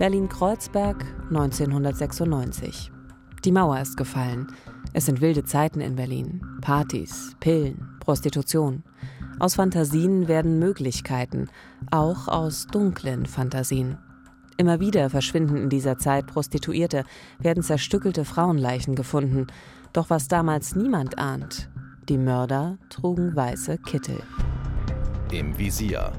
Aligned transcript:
Berlin-Kreuzberg 0.00 1.04
1996. 1.28 2.90
Die 3.44 3.52
Mauer 3.52 3.80
ist 3.80 3.98
gefallen. 3.98 4.46
Es 4.94 5.04
sind 5.04 5.20
wilde 5.20 5.44
Zeiten 5.44 5.82
in 5.82 5.94
Berlin. 5.94 6.40
Partys, 6.62 7.36
Pillen, 7.38 7.98
Prostitution. 8.00 8.82
Aus 9.40 9.56
Fantasien 9.56 10.26
werden 10.26 10.58
Möglichkeiten, 10.58 11.48
auch 11.90 12.28
aus 12.28 12.66
dunklen 12.66 13.26
Fantasien. 13.26 13.98
Immer 14.56 14.80
wieder 14.80 15.10
verschwinden 15.10 15.58
in 15.58 15.68
dieser 15.68 15.98
Zeit 15.98 16.26
Prostituierte, 16.26 17.04
werden 17.38 17.62
zerstückelte 17.62 18.24
Frauenleichen 18.24 18.94
gefunden. 18.94 19.48
Doch 19.92 20.08
was 20.08 20.28
damals 20.28 20.74
niemand 20.74 21.18
ahnt, 21.18 21.68
die 22.08 22.16
Mörder 22.16 22.78
trugen 22.88 23.36
weiße 23.36 23.76
Kittel. 23.76 24.22
Im 25.30 25.58
Visier. 25.58 26.12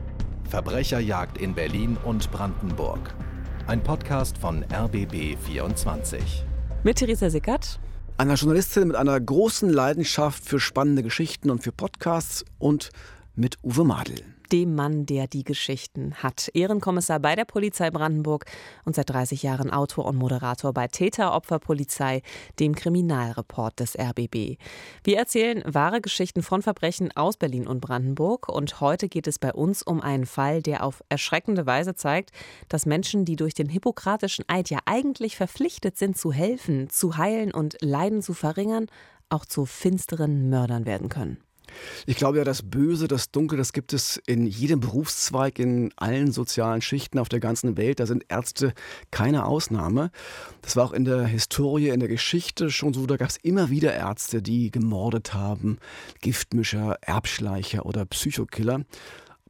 Verbrecherjagd 0.47 1.39
in 1.39 1.55
Berlin 1.55 1.97
und 2.05 2.29
Brandenburg. 2.29 3.15
Ein 3.67 3.83
Podcast 3.83 4.37
von 4.37 4.65
RBB 4.73 5.37
24. 5.37 6.43
Mit 6.83 6.97
Theresa 6.97 7.29
Sickert. 7.29 7.79
Einer 8.17 8.33
Journalistin 8.33 8.87
mit 8.87 8.97
einer 8.97 9.19
großen 9.19 9.69
Leidenschaft 9.69 10.43
für 10.43 10.59
spannende 10.59 11.03
Geschichten 11.03 11.49
und 11.49 11.63
für 11.63 11.71
Podcasts 11.71 12.43
und 12.57 12.89
mit 13.35 13.57
Uwe 13.63 13.83
Madel 13.85 14.23
dem 14.51 14.75
Mann, 14.75 15.05
der 15.05 15.27
die 15.27 15.43
Geschichten 15.43 16.13
hat. 16.15 16.49
Ehrenkommissar 16.53 17.19
bei 17.19 17.35
der 17.35 17.45
Polizei 17.45 17.89
Brandenburg 17.89 18.45
und 18.85 18.95
seit 18.95 19.09
30 19.09 19.43
Jahren 19.43 19.71
Autor 19.71 20.05
und 20.05 20.17
Moderator 20.17 20.73
bei 20.73 20.87
Täter-Opfer-Polizei, 20.87 22.21
dem 22.59 22.75
Kriminalreport 22.75 23.79
des 23.79 23.97
RBB. 23.97 24.57
Wir 25.03 25.17
erzählen 25.17 25.63
wahre 25.65 26.01
Geschichten 26.01 26.43
von 26.43 26.61
Verbrechen 26.61 27.11
aus 27.15 27.37
Berlin 27.37 27.67
und 27.67 27.81
Brandenburg 27.81 28.49
und 28.49 28.81
heute 28.81 29.07
geht 29.09 29.27
es 29.27 29.39
bei 29.39 29.53
uns 29.53 29.83
um 29.83 30.01
einen 30.01 30.25
Fall, 30.25 30.61
der 30.61 30.83
auf 30.83 31.03
erschreckende 31.09 31.65
Weise 31.65 31.95
zeigt, 31.95 32.31
dass 32.67 32.85
Menschen, 32.85 33.25
die 33.25 33.35
durch 33.35 33.53
den 33.53 33.69
hippokratischen 33.69 34.45
Eid 34.47 34.69
ja 34.69 34.79
eigentlich 34.85 35.37
verpflichtet 35.37 35.97
sind 35.97 36.17
zu 36.17 36.33
helfen, 36.33 36.89
zu 36.89 37.17
heilen 37.17 37.53
und 37.53 37.77
Leiden 37.81 38.21
zu 38.21 38.33
verringern, 38.33 38.87
auch 39.29 39.45
zu 39.45 39.65
finsteren 39.65 40.49
Mördern 40.49 40.85
werden 40.85 41.09
können. 41.09 41.37
Ich 42.05 42.15
glaube 42.15 42.37
ja, 42.37 42.43
das 42.43 42.63
Böse, 42.63 43.07
das 43.07 43.31
Dunkel, 43.31 43.57
das 43.57 43.73
gibt 43.73 43.93
es 43.93 44.21
in 44.25 44.45
jedem 44.45 44.79
Berufszweig, 44.79 45.59
in 45.59 45.91
allen 45.95 46.31
sozialen 46.31 46.81
Schichten 46.81 47.19
auf 47.19 47.29
der 47.29 47.39
ganzen 47.39 47.77
Welt. 47.77 47.99
Da 47.99 48.05
sind 48.05 48.25
Ärzte 48.29 48.73
keine 49.11 49.45
Ausnahme. 49.45 50.11
Das 50.61 50.75
war 50.75 50.85
auch 50.85 50.93
in 50.93 51.05
der 51.05 51.25
Historie, 51.25 51.89
in 51.89 51.99
der 51.99 52.09
Geschichte 52.09 52.69
schon 52.69 52.93
so. 52.93 53.05
Da 53.05 53.17
gab 53.17 53.29
es 53.29 53.37
immer 53.37 53.69
wieder 53.69 53.93
Ärzte, 53.93 54.41
die 54.41 54.71
gemordet 54.71 55.33
haben, 55.33 55.77
Giftmischer, 56.21 56.97
Erbschleicher 57.01 57.85
oder 57.85 58.05
Psychokiller. 58.05 58.81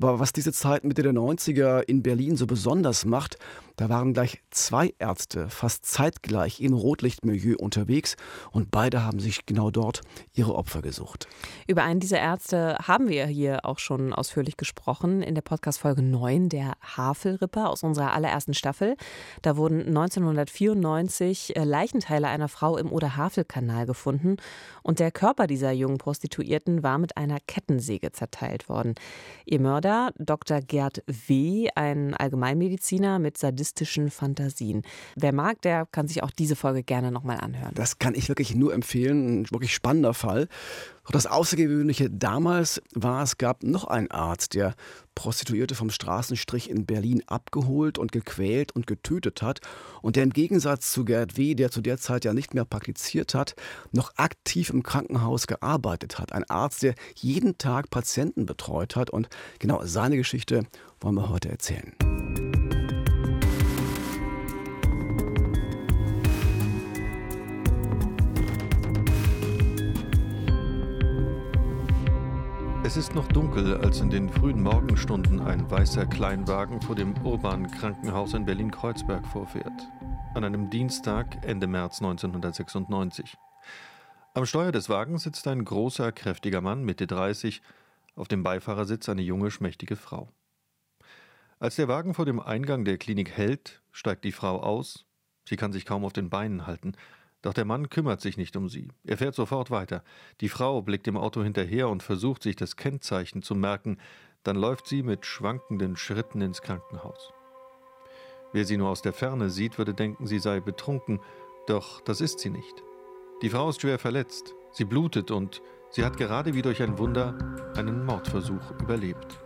Aber 0.03 0.19
was 0.19 0.33
diese 0.33 0.51
Zeit 0.51 0.83
Mitte 0.83 1.03
der 1.03 1.13
90er 1.13 1.81
in 1.81 2.01
Berlin 2.01 2.35
so 2.35 2.47
besonders 2.47 3.05
macht, 3.05 3.37
da 3.81 3.89
waren 3.89 4.13
gleich 4.13 4.43
zwei 4.51 4.93
Ärzte 4.99 5.49
fast 5.49 5.87
zeitgleich 5.87 6.61
im 6.61 6.73
Rotlichtmilieu 6.73 7.55
unterwegs 7.57 8.15
und 8.51 8.69
beide 8.69 9.03
haben 9.03 9.19
sich 9.19 9.47
genau 9.47 9.71
dort 9.71 10.01
ihre 10.33 10.53
Opfer 10.53 10.83
gesucht. 10.83 11.27
Über 11.65 11.81
einen 11.81 11.99
dieser 11.99 12.19
Ärzte 12.19 12.77
haben 12.83 13.09
wir 13.09 13.25
hier 13.25 13.65
auch 13.65 13.79
schon 13.79 14.13
ausführlich 14.13 14.55
gesprochen 14.55 15.23
in 15.23 15.33
der 15.33 15.41
Podcast-Folge 15.41 16.03
9, 16.03 16.49
der 16.49 16.73
Havelripper 16.95 17.71
aus 17.71 17.81
unserer 17.81 18.13
allerersten 18.13 18.53
Staffel. 18.53 18.95
Da 19.41 19.57
wurden 19.57 19.79
1994 19.87 21.55
äh, 21.55 21.63
Leichenteile 21.63 22.27
einer 22.27 22.49
Frau 22.49 22.77
im 22.77 22.91
Oder-Havel-Kanal 22.91 23.87
gefunden 23.87 24.37
und 24.83 24.99
der 24.99 25.09
Körper 25.09 25.47
dieser 25.47 25.71
jungen 25.71 25.97
Prostituierten 25.97 26.83
war 26.83 26.99
mit 26.99 27.17
einer 27.17 27.39
Kettensäge 27.47 28.11
zerteilt 28.11 28.69
worden. 28.69 28.93
Ihr 29.45 29.59
Mörder, 29.59 30.13
Dr. 30.19 30.61
Gerd 30.61 31.01
W., 31.07 31.69
ein 31.73 32.13
Allgemeinmediziner 32.13 33.17
mit 33.17 33.39
Sadismus 33.39 33.70
sadistischen 33.71 34.11
Fantasien. 34.11 34.83
Wer 35.15 35.33
mag, 35.33 35.61
der 35.61 35.85
kann 35.91 36.07
sich 36.07 36.23
auch 36.23 36.31
diese 36.31 36.55
Folge 36.55 36.83
gerne 36.83 37.11
nochmal 37.11 37.39
anhören. 37.39 37.73
Das 37.73 37.99
kann 37.99 38.15
ich 38.15 38.27
wirklich 38.27 38.55
nur 38.55 38.73
empfehlen. 38.73 39.41
Ein 39.41 39.51
wirklich 39.51 39.73
spannender 39.73 40.13
Fall. 40.13 40.47
Das 41.09 41.25
Außergewöhnliche 41.25 42.09
damals 42.09 42.81
war, 42.93 43.23
es 43.23 43.37
gab 43.37 43.63
noch 43.63 43.85
einen 43.85 44.11
Arzt, 44.11 44.53
der 44.53 44.75
Prostituierte 45.15 45.75
vom 45.75 45.89
Straßenstrich 45.89 46.69
in 46.69 46.85
Berlin 46.85 47.23
abgeholt 47.25 47.97
und 47.97 48.11
gequält 48.11 48.73
und 48.73 48.87
getötet 48.87 49.41
hat 49.41 49.59
und 50.01 50.15
der 50.15 50.23
im 50.23 50.29
Gegensatz 50.31 50.91
zu 50.91 51.03
Gerd 51.03 51.37
W., 51.37 51.55
der 51.55 51.71
zu 51.71 51.81
der 51.81 51.97
Zeit 51.97 52.23
ja 52.23 52.33
nicht 52.33 52.53
mehr 52.53 52.65
praktiziert 52.65 53.33
hat, 53.33 53.55
noch 53.91 54.15
aktiv 54.15 54.69
im 54.69 54.83
Krankenhaus 54.83 55.47
gearbeitet 55.47 56.19
hat. 56.19 56.31
Ein 56.33 56.49
Arzt, 56.49 56.83
der 56.83 56.93
jeden 57.15 57.57
Tag 57.57 57.89
Patienten 57.89 58.45
betreut 58.45 58.95
hat 58.95 59.09
und 59.09 59.27
genau 59.59 59.83
seine 59.83 60.15
Geschichte 60.17 60.65
wollen 61.01 61.15
wir 61.15 61.29
heute 61.29 61.49
erzählen. 61.49 61.93
Es 72.83 72.97
ist 72.97 73.13
noch 73.13 73.27
dunkel, 73.27 73.77
als 73.77 73.99
in 74.01 74.09
den 74.09 74.27
frühen 74.27 74.63
Morgenstunden 74.63 75.39
ein 75.39 75.69
weißer 75.69 76.07
Kleinwagen 76.07 76.81
vor 76.81 76.95
dem 76.95 77.15
urbanen 77.23 77.69
Krankenhaus 77.69 78.33
in 78.33 78.43
Berlin-Kreuzberg 78.43 79.25
vorfährt. 79.27 79.87
An 80.33 80.43
einem 80.43 80.71
Dienstag 80.71 81.45
Ende 81.45 81.67
März 81.67 82.01
1996. 82.01 83.37
Am 84.33 84.47
Steuer 84.47 84.71
des 84.71 84.89
Wagens 84.89 85.23
sitzt 85.23 85.47
ein 85.47 85.63
großer, 85.63 86.11
kräftiger 86.11 86.61
Mann, 86.61 86.83
Mitte 86.83 87.05
30, 87.05 87.61
auf 88.15 88.27
dem 88.27 88.41
Beifahrersitz 88.41 89.07
eine 89.09 89.21
junge, 89.21 89.51
schmächtige 89.51 89.95
Frau. 89.95 90.29
Als 91.59 91.75
der 91.75 91.87
Wagen 91.87 92.15
vor 92.15 92.25
dem 92.25 92.39
Eingang 92.39 92.83
der 92.83 92.97
Klinik 92.97 93.29
hält, 93.29 93.83
steigt 93.91 94.25
die 94.25 94.31
Frau 94.31 94.59
aus. 94.59 95.05
Sie 95.47 95.55
kann 95.55 95.71
sich 95.71 95.85
kaum 95.85 96.03
auf 96.03 96.13
den 96.13 96.31
Beinen 96.31 96.65
halten. 96.65 96.93
Doch 97.41 97.53
der 97.53 97.65
Mann 97.65 97.89
kümmert 97.89 98.21
sich 98.21 98.37
nicht 98.37 98.55
um 98.55 98.69
sie. 98.69 98.89
Er 99.03 99.17
fährt 99.17 99.35
sofort 99.35 99.71
weiter. 99.71 100.03
Die 100.41 100.49
Frau 100.49 100.81
blickt 100.81 101.07
dem 101.07 101.17
Auto 101.17 101.43
hinterher 101.43 101.89
und 101.89 102.03
versucht 102.03 102.43
sich 102.43 102.55
das 102.55 102.75
Kennzeichen 102.75 103.41
zu 103.41 103.55
merken. 103.55 103.97
Dann 104.43 104.55
läuft 104.55 104.87
sie 104.87 105.01
mit 105.03 105.25
schwankenden 105.25 105.95
Schritten 105.95 106.41
ins 106.41 106.61
Krankenhaus. 106.61 107.33
Wer 108.53 108.65
sie 108.65 108.77
nur 108.77 108.89
aus 108.89 109.01
der 109.01 109.13
Ferne 109.13 109.49
sieht, 109.49 109.77
würde 109.77 109.93
denken, 109.93 110.27
sie 110.27 110.39
sei 110.39 110.59
betrunken, 110.59 111.19
doch 111.67 112.01
das 112.01 112.21
ist 112.21 112.39
sie 112.39 112.49
nicht. 112.49 112.83
Die 113.41 113.49
Frau 113.49 113.69
ist 113.69 113.81
schwer 113.81 113.97
verletzt, 113.97 114.53
sie 114.71 114.85
blutet 114.85 115.31
und 115.31 115.61
sie 115.89 116.03
hat 116.03 116.17
gerade 116.17 116.53
wie 116.53 116.61
durch 116.61 116.81
ein 116.81 116.97
Wunder 116.97 117.37
einen 117.75 118.05
Mordversuch 118.05 118.71
überlebt. 118.79 119.39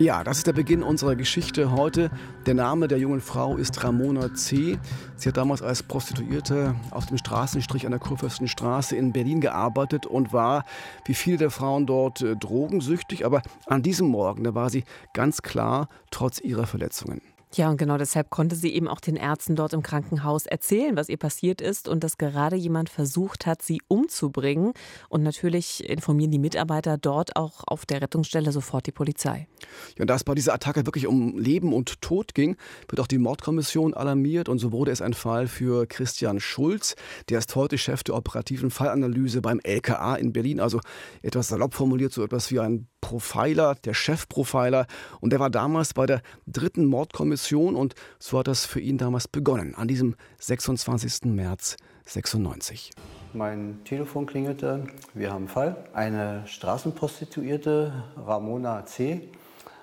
Ja, 0.00 0.24
das 0.24 0.38
ist 0.38 0.46
der 0.46 0.54
Beginn 0.54 0.82
unserer 0.82 1.14
Geschichte 1.14 1.72
heute. 1.72 2.10
Der 2.46 2.54
Name 2.54 2.88
der 2.88 2.96
jungen 2.96 3.20
Frau 3.20 3.58
ist 3.58 3.84
Ramona 3.84 4.32
C. 4.32 4.78
Sie 5.16 5.28
hat 5.28 5.36
damals 5.36 5.60
als 5.60 5.82
Prostituierte 5.82 6.74
auf 6.90 7.04
dem 7.04 7.18
Straßenstrich 7.18 7.84
an 7.84 7.90
der 7.90 8.00
Kurfürstenstraße 8.00 8.96
in 8.96 9.12
Berlin 9.12 9.42
gearbeitet 9.42 10.06
und 10.06 10.32
war, 10.32 10.64
wie 11.04 11.12
viele 11.12 11.36
der 11.36 11.50
Frauen 11.50 11.84
dort, 11.84 12.22
äh, 12.22 12.34
drogensüchtig. 12.34 13.26
Aber 13.26 13.42
an 13.66 13.82
diesem 13.82 14.08
Morgen, 14.08 14.42
da 14.42 14.54
war 14.54 14.70
sie 14.70 14.84
ganz 15.12 15.42
klar 15.42 15.90
trotz 16.10 16.40
ihrer 16.40 16.66
Verletzungen. 16.66 17.20
Ja, 17.52 17.68
und 17.68 17.78
genau 17.78 17.98
deshalb 17.98 18.30
konnte 18.30 18.54
sie 18.54 18.72
eben 18.72 18.86
auch 18.86 19.00
den 19.00 19.16
Ärzten 19.16 19.56
dort 19.56 19.72
im 19.72 19.82
Krankenhaus 19.82 20.46
erzählen, 20.46 20.94
was 20.94 21.08
ihr 21.08 21.16
passiert 21.16 21.60
ist 21.60 21.88
und 21.88 22.04
dass 22.04 22.16
gerade 22.16 22.54
jemand 22.54 22.90
versucht 22.90 23.44
hat, 23.44 23.60
sie 23.60 23.82
umzubringen. 23.88 24.72
Und 25.08 25.24
natürlich 25.24 25.88
informieren 25.88 26.30
die 26.30 26.38
Mitarbeiter 26.38 26.96
dort 26.96 27.34
auch 27.34 27.64
auf 27.66 27.86
der 27.86 28.02
Rettungsstelle 28.02 28.52
sofort 28.52 28.86
die 28.86 28.92
Polizei. 28.92 29.48
Ja, 29.96 30.02
und 30.02 30.06
da 30.06 30.14
es 30.14 30.22
bei 30.22 30.36
dieser 30.36 30.54
Attacke 30.54 30.86
wirklich 30.86 31.08
um 31.08 31.38
Leben 31.38 31.72
und 31.72 32.00
Tod 32.00 32.34
ging, 32.34 32.56
wird 32.88 33.00
auch 33.00 33.08
die 33.08 33.18
Mordkommission 33.18 33.94
alarmiert 33.94 34.48
und 34.48 34.60
so 34.60 34.70
wurde 34.70 34.92
es 34.92 35.02
ein 35.02 35.14
Fall 35.14 35.48
für 35.48 35.86
Christian 35.86 36.38
Schulz. 36.38 36.94
Der 37.30 37.40
ist 37.40 37.56
heute 37.56 37.78
Chef 37.78 38.04
der 38.04 38.14
operativen 38.14 38.70
Fallanalyse 38.70 39.42
beim 39.42 39.58
LKA 39.64 40.14
in 40.14 40.32
Berlin. 40.32 40.60
Also 40.60 40.78
etwas 41.20 41.48
salopp 41.48 41.74
formuliert, 41.74 42.12
so 42.12 42.22
etwas 42.22 42.52
wie 42.52 42.60
ein 42.60 42.86
Profiler, 43.00 43.74
der 43.74 43.94
Chefprofiler. 43.94 44.86
Und 45.20 45.32
der 45.32 45.40
war 45.40 45.50
damals 45.50 45.94
bei 45.94 46.06
der 46.06 46.22
dritten 46.46 46.84
Mordkommission 46.84 47.39
und 47.76 47.94
so 48.18 48.38
hat 48.38 48.46
das 48.46 48.66
für 48.66 48.80
ihn 48.80 48.98
damals 48.98 49.28
begonnen, 49.28 49.74
an 49.74 49.88
diesem 49.88 50.16
26. 50.38 51.24
März 51.24 51.76
96. 52.06 52.90
Mein 53.32 53.80
Telefon 53.84 54.26
klingelte, 54.26 54.86
wir 55.14 55.30
haben 55.30 55.42
einen 55.42 55.48
Fall. 55.48 55.76
Eine 55.92 56.42
Straßenprostituierte, 56.46 57.92
Ramona 58.16 58.84
C., 58.86 59.28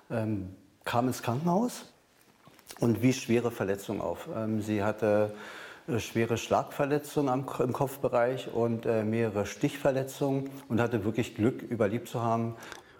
ähm, 0.09 0.49
kam 0.83 1.07
ins 1.07 1.21
Krankenhaus 1.21 1.85
und 2.79 3.01
wies 3.01 3.17
schwere 3.17 3.51
Verletzungen 3.51 4.01
auf. 4.01 4.27
Ähm, 4.35 4.61
sie 4.61 4.83
hatte 4.83 5.33
äh, 5.87 5.99
schwere 5.99 6.37
Schlagverletzungen 6.37 7.29
am, 7.29 7.45
im 7.59 7.73
Kopfbereich 7.73 8.53
und 8.53 8.85
äh, 8.85 9.03
mehrere 9.03 9.45
Stichverletzungen 9.45 10.49
und 10.67 10.81
hatte 10.81 11.05
wirklich 11.05 11.35
Glück, 11.35 11.61
überlebt 11.61 12.07
zu 12.09 12.21
haben. 12.21 12.55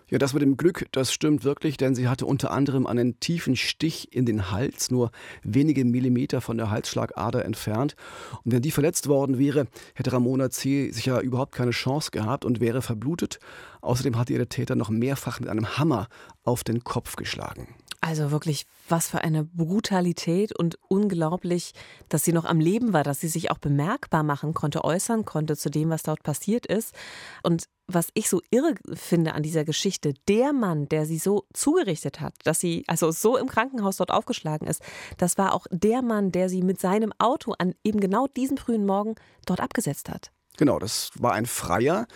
Ja, 0.09 0.18
das 0.18 0.33
mit 0.33 0.42
dem 0.42 0.56
Glück, 0.56 0.88
das 0.94 1.12
stimmt 1.12 1.44
wirklich, 1.44 1.75
denn 1.75 1.94
sie 1.94 2.07
hatte 2.07 2.25
unter 2.25 2.51
anderem 2.51 2.88
einen 2.88 3.19
tiefen 3.19 3.57
Stich 3.57 4.13
in 4.15 4.25
den 4.25 4.51
Hals, 4.51 4.89
nur 4.89 5.12
wenige 5.44 5.83
Millimeter 5.83 6.39
von 6.39 6.57
der 6.57 6.71
Halsschlagader 6.71 7.44
entfernt. 7.44 7.98
Und 8.45 8.54
wenn 8.54 8.62
die 8.62 8.71
verletzt 8.71 9.09
worden 9.09 9.38
wäre, 9.38 9.68
hätte 9.95 10.13
Ramona 10.13 10.50
C. 10.50 10.92
sicher 10.92 11.19
überhaupt 11.19 11.54
keine 11.54 11.71
Chance 11.71 12.12
gehabt 12.12 12.45
und 12.45 12.62
wäre 12.62 12.81
verblutet. 12.81 13.39
Außerdem 13.81 14.18
hatte 14.18 14.31
ihr 14.31 14.39
der 14.39 14.48
Täter 14.48 14.75
noch 14.75 14.89
mehrfach 14.89 15.42
mit 15.42 15.50
einem 15.50 15.77
Hammer 15.77 16.07
auf 16.45 16.63
den 16.63 16.86
Kopf 16.86 17.18
geschlagen. 17.18 17.75
Also 18.00 18.32
wirklich, 18.32 18.66
was 18.90 19.10
für 19.10 19.22
eine 19.22 19.44
Brutalität 19.44 20.56
und 20.58 20.78
unglaublich, 20.88 21.74
dass 22.10 22.24
sie 22.24 22.32
noch 22.32 22.46
am 22.46 22.60
Leben 22.60 22.94
war, 22.94 23.04
dass 23.04 23.20
sie 23.20 23.28
sich 23.28 23.50
auch 23.50 23.58
bemerkbar 23.58 24.24
machen 24.24 24.54
konnte, 24.54 24.84
äußern 24.84 25.26
konnte 25.26 25.58
zu 25.58 25.70
dem, 25.70 25.90
was 25.90 26.04
dort 26.04 26.22
passiert 26.22 26.68
ist. 26.68 26.94
Und 27.42 27.66
was 27.88 28.10
ich 28.14 28.30
so 28.30 28.42
irre 28.52 28.76
finde 28.94 29.34
an 29.34 29.44
dieser 29.44 29.66
Geschichte, 29.66 30.14
der 30.28 30.54
Mann, 30.54 30.88
der 30.90 31.06
sie 31.06 31.18
so 31.18 31.46
zugerichtet 31.54 32.20
hat, 32.22 32.34
dass 32.44 32.60
sie 32.60 32.84
also 32.88 33.12
so 33.12 33.38
im 33.38 33.48
Krankenhaus 33.48 33.98
dort 33.98 34.12
aufgeschlagen 34.12 34.68
ist, 34.68 34.82
das 35.18 35.38
war 35.38 35.54
auch 35.54 35.66
der 35.72 36.02
Mann, 36.02 36.32
der 36.32 36.50
sie 36.50 36.62
mit 36.62 36.80
seinem 36.80 37.14
Auto 37.18 37.56
an 37.58 37.74
eben 37.84 38.00
genau 38.00 38.28
diesem 38.28 38.58
frühen 38.58 38.86
Morgen 38.86 39.16
dort 39.46 39.62
abgesetzt 39.62 40.10
hat. 40.10 40.32
Genau, 40.57 40.80
das 40.80 41.12
war 41.19 41.33
ein 41.33 41.45
Freier. 41.45 42.07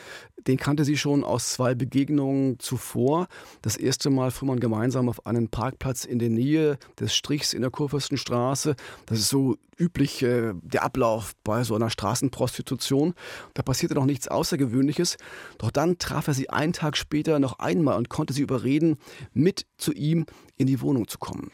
Den 0.48 0.58
kannte 0.58 0.84
sie 0.84 0.98
schon 0.98 1.24
aus 1.24 1.50
zwei 1.50 1.76
Begegnungen 1.76 2.58
zuvor. 2.58 3.28
Das 3.62 3.78
erste 3.78 4.10
Mal 4.10 4.32
fuhr 4.32 4.48
man 4.48 4.60
gemeinsam 4.60 5.08
auf 5.08 5.28
einen 5.28 5.50
Parkplatz 5.50 6.04
in 6.04 6.18
der 6.18 6.30
Nähe 6.30 6.80
des 7.00 7.14
Strichs 7.14 7.54
in 7.54 7.62
der 7.62 7.70
Kurfürstenstraße. 7.70 8.76
Das 9.06 9.20
ist 9.20 9.30
so 9.30 9.58
üblich 9.78 10.24
äh, 10.24 10.54
der 10.64 10.82
Ablauf 10.82 11.34
bei 11.44 11.64
so 11.64 11.76
einer 11.76 11.92
Straßenprostitution. 11.92 13.14
Da 13.54 13.62
passierte 13.62 13.94
noch 13.94 14.06
nichts 14.06 14.28
Außergewöhnliches. 14.28 15.18
Doch 15.60 15.70
dann 15.70 16.00
traf 16.00 16.28
er 16.28 16.34
sie 16.34 16.50
einen 16.50 16.74
Tag 16.74 16.98
später 16.98 17.38
noch 17.38 17.60
einmal 17.60 17.98
und 17.98 18.10
konnte 18.10 18.34
sie 18.34 18.42
überreden, 18.42 18.98
mit 19.34 19.68
zu 19.78 19.94
ihm 19.94 20.26
in 20.58 20.66
die 20.66 20.82
Wohnung 20.82 21.08
zu 21.08 21.20
kommen. 21.20 21.52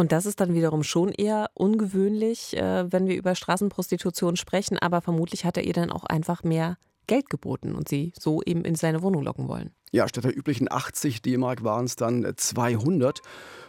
Und 0.00 0.12
das 0.12 0.24
ist 0.24 0.40
dann 0.40 0.54
wiederum 0.54 0.82
schon 0.82 1.12
eher 1.12 1.50
ungewöhnlich, 1.52 2.56
äh, 2.56 2.90
wenn 2.90 3.06
wir 3.06 3.18
über 3.18 3.34
Straßenprostitution 3.34 4.36
sprechen. 4.36 4.78
Aber 4.78 5.02
vermutlich 5.02 5.44
hat 5.44 5.58
er 5.58 5.64
ihr 5.64 5.74
dann 5.74 5.92
auch 5.92 6.04
einfach 6.04 6.42
mehr 6.42 6.78
Geld 7.06 7.28
geboten 7.28 7.74
und 7.74 7.86
sie 7.86 8.14
so 8.18 8.40
eben 8.40 8.64
in 8.64 8.76
seine 8.76 9.02
Wohnung 9.02 9.22
locken 9.22 9.46
wollen. 9.46 9.72
Ja, 9.92 10.08
statt 10.08 10.24
der 10.24 10.34
üblichen 10.34 10.72
80 10.72 11.20
D-Mark 11.20 11.64
waren 11.64 11.84
es 11.84 11.96
dann 11.96 12.32
200. 12.34 13.20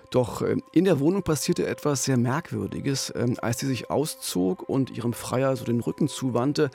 Doch 0.10 0.42
äh, 0.42 0.56
in 0.72 0.86
der 0.86 1.02
Wohnung 1.02 1.24
passierte 1.24 1.68
etwas 1.68 2.06
sehr 2.06 2.16
Merkwürdiges. 2.16 3.12
Ähm, 3.14 3.36
als 3.42 3.60
sie 3.60 3.68
sich 3.68 3.90
auszog 3.90 4.70
und 4.70 4.90
ihrem 4.90 5.12
Freier 5.12 5.54
so 5.58 5.66
den 5.66 5.82
Rücken 5.82 6.08
zuwandte, 6.08 6.72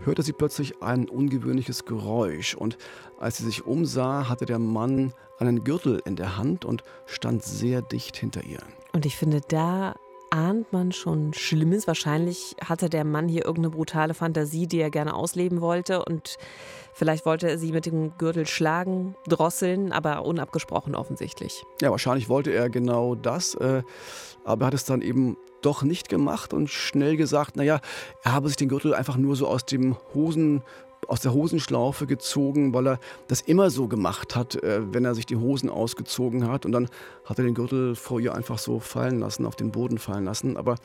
hörte 0.00 0.22
sie 0.22 0.34
plötzlich 0.34 0.82
ein 0.82 1.08
ungewöhnliches 1.08 1.86
Geräusch. 1.86 2.54
Und 2.54 2.76
als 3.18 3.38
sie 3.38 3.46
sich 3.46 3.64
umsah, 3.64 4.28
hatte 4.28 4.44
der 4.44 4.58
Mann 4.58 5.14
einen 5.38 5.64
Gürtel 5.64 6.02
in 6.04 6.16
der 6.16 6.36
Hand 6.36 6.66
und 6.66 6.82
stand 7.06 7.42
sehr 7.42 7.80
dicht 7.80 8.18
hinter 8.18 8.44
ihr. 8.44 8.60
Und 8.92 9.06
ich 9.06 9.16
finde, 9.16 9.40
da 9.46 9.94
ahnt 10.30 10.72
man 10.72 10.92
schon 10.92 11.32
Schlimmes. 11.34 11.86
Wahrscheinlich 11.86 12.56
hatte 12.64 12.90
der 12.90 13.04
Mann 13.04 13.28
hier 13.28 13.44
irgendeine 13.44 13.70
brutale 13.70 14.14
Fantasie, 14.14 14.66
die 14.66 14.80
er 14.80 14.90
gerne 14.90 15.14
ausleben 15.14 15.60
wollte. 15.60 16.04
Und 16.04 16.36
vielleicht 16.92 17.24
wollte 17.26 17.48
er 17.48 17.58
sie 17.58 17.72
mit 17.72 17.86
dem 17.86 18.16
Gürtel 18.18 18.46
schlagen, 18.46 19.14
drosseln, 19.26 19.92
aber 19.92 20.24
unabgesprochen 20.24 20.94
offensichtlich. 20.94 21.64
Ja, 21.80 21.90
wahrscheinlich 21.90 22.28
wollte 22.28 22.52
er 22.52 22.68
genau 22.68 23.14
das. 23.14 23.54
Äh, 23.54 23.82
aber 24.44 24.64
er 24.64 24.66
hat 24.68 24.74
es 24.74 24.84
dann 24.84 25.02
eben 25.02 25.36
doch 25.62 25.82
nicht 25.82 26.08
gemacht 26.08 26.52
und 26.52 26.70
schnell 26.70 27.16
gesagt, 27.16 27.56
naja, 27.56 27.80
er 28.22 28.32
habe 28.32 28.48
sich 28.48 28.56
den 28.56 28.68
Gürtel 28.68 28.94
einfach 28.94 29.16
nur 29.16 29.34
so 29.34 29.48
aus 29.48 29.64
dem 29.64 29.96
Hosen 30.14 30.62
aus 31.08 31.20
der 31.20 31.32
Hosenschlaufe 31.32 32.06
gezogen, 32.06 32.72
weil 32.72 32.86
er 32.86 33.00
das 33.26 33.40
immer 33.40 33.70
so 33.70 33.88
gemacht 33.88 34.36
hat, 34.36 34.62
äh, 34.62 34.80
wenn 34.92 35.04
er 35.04 35.14
sich 35.14 35.26
die 35.26 35.36
Hosen 35.36 35.70
ausgezogen 35.70 36.46
hat. 36.48 36.64
Und 36.64 36.72
dann 36.72 36.88
hat 37.24 37.38
er 37.38 37.44
den 37.44 37.54
Gürtel 37.54 37.96
vor 37.96 38.20
ihr 38.20 38.34
einfach 38.34 38.58
so 38.58 38.78
fallen 38.78 39.18
lassen, 39.18 39.46
auf 39.46 39.56
den 39.56 39.72
Boden 39.72 39.98
fallen 39.98 40.26
lassen. 40.26 40.56
Aber 40.56 40.76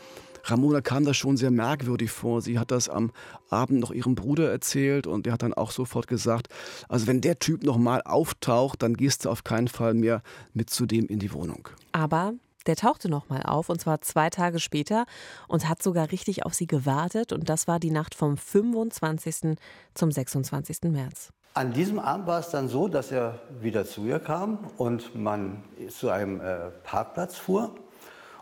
Ramona 0.46 0.82
kam 0.82 1.06
das 1.06 1.18
schon 1.18 1.38
sehr 1.38 1.52
merkwürdig 1.52 2.12
vor. 2.12 2.42
Sie 2.42 2.58
hat 2.58 2.72
das 2.72 2.90
am 2.90 3.12
Abend 3.50 3.80
noch 3.80 3.92
ihrem 3.92 4.16
Bruder 4.16 4.50
erzählt 4.50 5.08
und 5.08 5.26
der 5.26 5.34
hat 5.34 5.44
dann 5.44 5.54
auch 5.54 5.72
sofort 5.72 6.08
gesagt, 6.08 6.48
also 6.90 7.08
wenn 7.08 7.22
der 7.22 7.40
Typ 7.40 7.64
nochmal 7.64 8.02
auftaucht, 8.04 8.82
dann 8.82 8.96
gehst 8.96 9.26
du 9.26 9.30
auf 9.30 9.44
keinen 9.44 9.68
Fall 9.68 9.94
mehr 9.94 10.22
mit 10.54 10.70
zu 10.70 10.86
dem 10.86 11.08
in 11.08 11.20
die 11.20 11.34
Wohnung. 11.34 11.70
Aber 11.92 12.34
der 12.66 12.76
tauchte 12.76 13.10
nochmal 13.10 13.44
auf 13.44 13.70
und 13.70 13.80
zwar 13.82 14.02
zwei 14.02 14.30
Tage 14.30 14.60
später 14.60 15.06
und 15.48 15.68
hat 15.68 15.84
sogar 15.84 16.12
richtig 16.12 16.46
auf 16.46 16.54
sie 16.54 16.68
gewartet 16.68 17.32
und 17.34 17.50
das 17.50 17.68
war 17.68 17.80
die 17.80 17.92
Nacht 17.92 18.16
vom 18.16 18.38
25. 18.38 19.58
zum 19.94 20.12
26. 20.12 20.84
März. 20.84 21.32
An 21.56 21.72
diesem 21.72 22.00
Abend 22.00 22.26
war 22.26 22.40
es 22.40 22.50
dann 22.50 22.68
so, 22.68 22.88
dass 22.88 23.12
er 23.12 23.40
wieder 23.62 23.86
zu 23.86 24.06
ihr 24.06 24.20
kam 24.20 24.58
und 24.78 25.14
man 25.16 25.64
zu 25.90 26.10
einem 26.10 26.42
äh, 26.42 26.72
Parkplatz 26.84 27.38
fuhr 27.38 27.70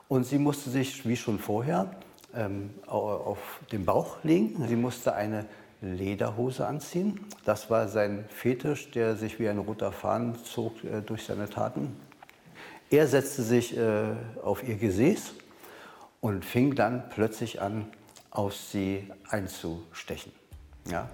und 0.07 0.25
sie 0.25 0.37
musste 0.37 0.69
sich 0.69 1.05
wie 1.05 1.17
schon 1.17 1.37
vorher 1.39 1.91
ähm, 2.33 2.69
auf 2.87 3.59
den 3.71 3.85
Bauch 3.85 4.23
legen. 4.23 4.65
Sie 4.67 4.75
musste 4.75 5.13
eine 5.13 5.45
Lederhose 5.81 6.65
anziehen. 6.65 7.19
Das 7.43 7.69
war 7.69 7.87
sein 7.87 8.25
Fetisch, 8.29 8.91
der 8.91 9.15
sich 9.15 9.39
wie 9.39 9.49
ein 9.49 9.57
roter 9.57 9.91
Faden 9.91 10.35
zog 10.43 10.83
äh, 10.83 11.01
durch 11.01 11.25
seine 11.25 11.49
Taten. 11.49 11.97
Er 12.91 13.07
setzte 13.07 13.41
sich 13.41 13.77
äh, 13.77 14.03
auf 14.43 14.67
ihr 14.67 14.75
Gesäß 14.75 15.31
und 16.19 16.43
fing 16.43 16.75
dann 16.75 17.09
plötzlich 17.09 17.61
an, 17.61 17.85
auf 18.31 18.53
sie 18.53 19.09
einzustechen 19.29 20.33
ja, 20.89 21.09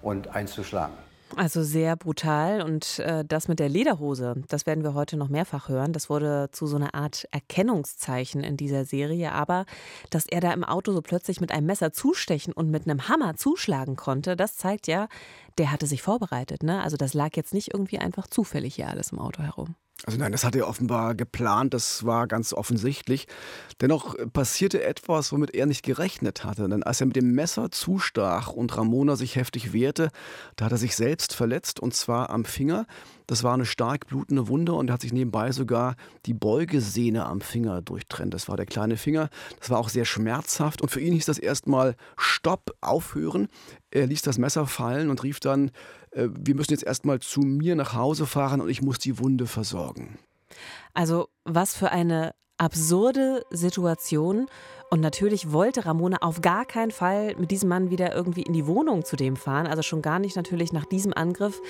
und 0.00 0.28
einzuschlagen. 0.28 0.94
Also 1.36 1.62
sehr 1.62 1.96
brutal 1.96 2.62
und 2.62 3.00
äh, 3.00 3.26
das 3.26 3.46
mit 3.46 3.58
der 3.58 3.68
Lederhose, 3.68 4.36
das 4.48 4.64
werden 4.64 4.82
wir 4.82 4.94
heute 4.94 5.18
noch 5.18 5.28
mehrfach 5.28 5.68
hören. 5.68 5.92
Das 5.92 6.08
wurde 6.08 6.48
zu 6.50 6.66
so 6.66 6.76
einer 6.76 6.94
Art 6.94 7.28
Erkennungszeichen 7.30 8.42
in 8.42 8.56
dieser 8.56 8.86
Serie. 8.86 9.32
Aber 9.32 9.66
dass 10.08 10.24
er 10.24 10.40
da 10.40 10.54
im 10.54 10.64
Auto 10.64 10.92
so 10.92 11.02
plötzlich 11.02 11.42
mit 11.42 11.52
einem 11.52 11.66
Messer 11.66 11.92
zustechen 11.92 12.54
und 12.54 12.70
mit 12.70 12.88
einem 12.88 13.06
Hammer 13.06 13.36
zuschlagen 13.36 13.96
konnte, 13.96 14.34
das 14.34 14.56
zeigt 14.56 14.86
ja, 14.86 15.08
der 15.58 15.70
hatte 15.70 15.86
sich 15.86 16.00
vorbereitet. 16.00 16.62
Ne? 16.62 16.82
Also 16.82 16.96
das 16.96 17.12
lag 17.12 17.36
jetzt 17.36 17.52
nicht 17.52 17.74
irgendwie 17.74 17.98
einfach 17.98 18.26
zufällig 18.28 18.76
hier 18.76 18.88
alles 18.88 19.12
im 19.12 19.18
Auto 19.18 19.42
herum. 19.42 19.74
Also 20.04 20.16
nein, 20.16 20.30
das 20.30 20.44
hat 20.44 20.54
er 20.54 20.68
offenbar 20.68 21.16
geplant, 21.16 21.74
das 21.74 22.06
war 22.06 22.28
ganz 22.28 22.52
offensichtlich. 22.52 23.26
Dennoch 23.80 24.14
passierte 24.32 24.84
etwas, 24.84 25.32
womit 25.32 25.54
er 25.54 25.66
nicht 25.66 25.82
gerechnet 25.82 26.44
hatte. 26.44 26.68
Denn 26.68 26.84
als 26.84 27.00
er 27.00 27.08
mit 27.08 27.16
dem 27.16 27.32
Messer 27.32 27.72
zustach 27.72 28.52
und 28.52 28.76
Ramona 28.76 29.16
sich 29.16 29.34
heftig 29.34 29.72
wehrte, 29.72 30.10
da 30.54 30.66
hat 30.66 30.72
er 30.72 30.78
sich 30.78 30.94
selbst 30.94 31.34
verletzt 31.34 31.80
und 31.80 31.94
zwar 31.94 32.30
am 32.30 32.44
Finger. 32.44 32.86
Das 33.26 33.42
war 33.42 33.54
eine 33.54 33.66
stark 33.66 34.06
blutende 34.06 34.46
Wunde 34.46 34.72
und 34.72 34.88
er 34.88 34.94
hat 34.94 35.02
sich 35.02 35.12
nebenbei 35.12 35.50
sogar 35.50 35.96
die 36.26 36.32
Beugesehne 36.32 37.26
am 37.26 37.40
Finger 37.40 37.82
durchtrennt. 37.82 38.32
Das 38.32 38.48
war 38.48 38.56
der 38.56 38.66
kleine 38.66 38.96
Finger. 38.96 39.30
Das 39.58 39.68
war 39.68 39.78
auch 39.78 39.88
sehr 39.88 40.04
schmerzhaft 40.04 40.80
und 40.80 40.90
für 40.90 41.00
ihn 41.00 41.12
hieß 41.12 41.26
das 41.26 41.38
erstmal 41.38 41.96
Stopp, 42.16 42.70
aufhören. 42.80 43.48
Er 43.90 44.06
ließ 44.06 44.22
das 44.22 44.38
Messer 44.38 44.66
fallen 44.66 45.10
und 45.10 45.24
rief 45.24 45.40
dann, 45.40 45.72
äh, 46.12 46.28
wir 46.30 46.54
müssen 46.54 46.72
jetzt 46.72 46.84
erstmal 46.84 47.20
zu 47.20 47.40
mir 47.40 47.74
nach 47.74 47.94
Hause 47.94 48.26
fahren 48.26 48.60
und 48.60 48.68
ich 48.68 48.82
muss 48.82 48.98
die 48.98 49.18
Wunde 49.18 49.46
versorgen. 49.46 50.18
Also 50.94 51.28
was 51.44 51.74
für 51.74 51.90
eine 51.90 52.32
absurde 52.58 53.44
Situation. 53.50 54.46
Und 54.90 55.00
natürlich 55.00 55.52
wollte 55.52 55.86
Ramona 55.86 56.18
auf 56.20 56.40
gar 56.40 56.64
keinen 56.64 56.90
Fall 56.90 57.34
mit 57.38 57.50
diesem 57.50 57.68
Mann 57.68 57.90
wieder 57.90 58.14
irgendwie 58.14 58.42
in 58.42 58.52
die 58.52 58.66
Wohnung 58.66 59.04
zu 59.04 59.16
dem 59.16 59.36
fahren. 59.36 59.66
Also 59.66 59.82
schon 59.82 60.02
gar 60.02 60.18
nicht 60.18 60.36
natürlich 60.36 60.72
nach 60.72 60.86
diesem 60.86 61.14
Angriff. 61.14 61.60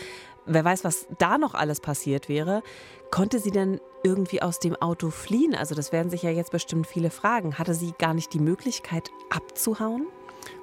Wer 0.47 0.65
weiß, 0.65 0.85
was 0.85 1.07
da 1.19 1.37
noch 1.37 1.55
alles 1.55 1.81
passiert 1.81 2.29
wäre. 2.29 2.62
Konnte 3.11 3.39
sie 3.39 3.51
denn 3.51 3.81
irgendwie 4.03 4.41
aus 4.41 4.61
dem 4.61 4.77
Auto 4.77 5.11
fliehen? 5.11 5.55
Also 5.55 5.75
das 5.75 5.93
werden 5.93 6.11
sich 6.11 6.23
ja 6.23 6.31
jetzt 6.31 6.53
bestimmt 6.53 6.87
viele 6.87 7.11
fragen. 7.11 7.59
Hatte 7.59 7.75
sie 7.75 7.93
gar 7.99 8.15
nicht 8.15 8.33
die 8.33 8.41
Möglichkeit 8.41 9.11
abzuhauen? 9.31 10.07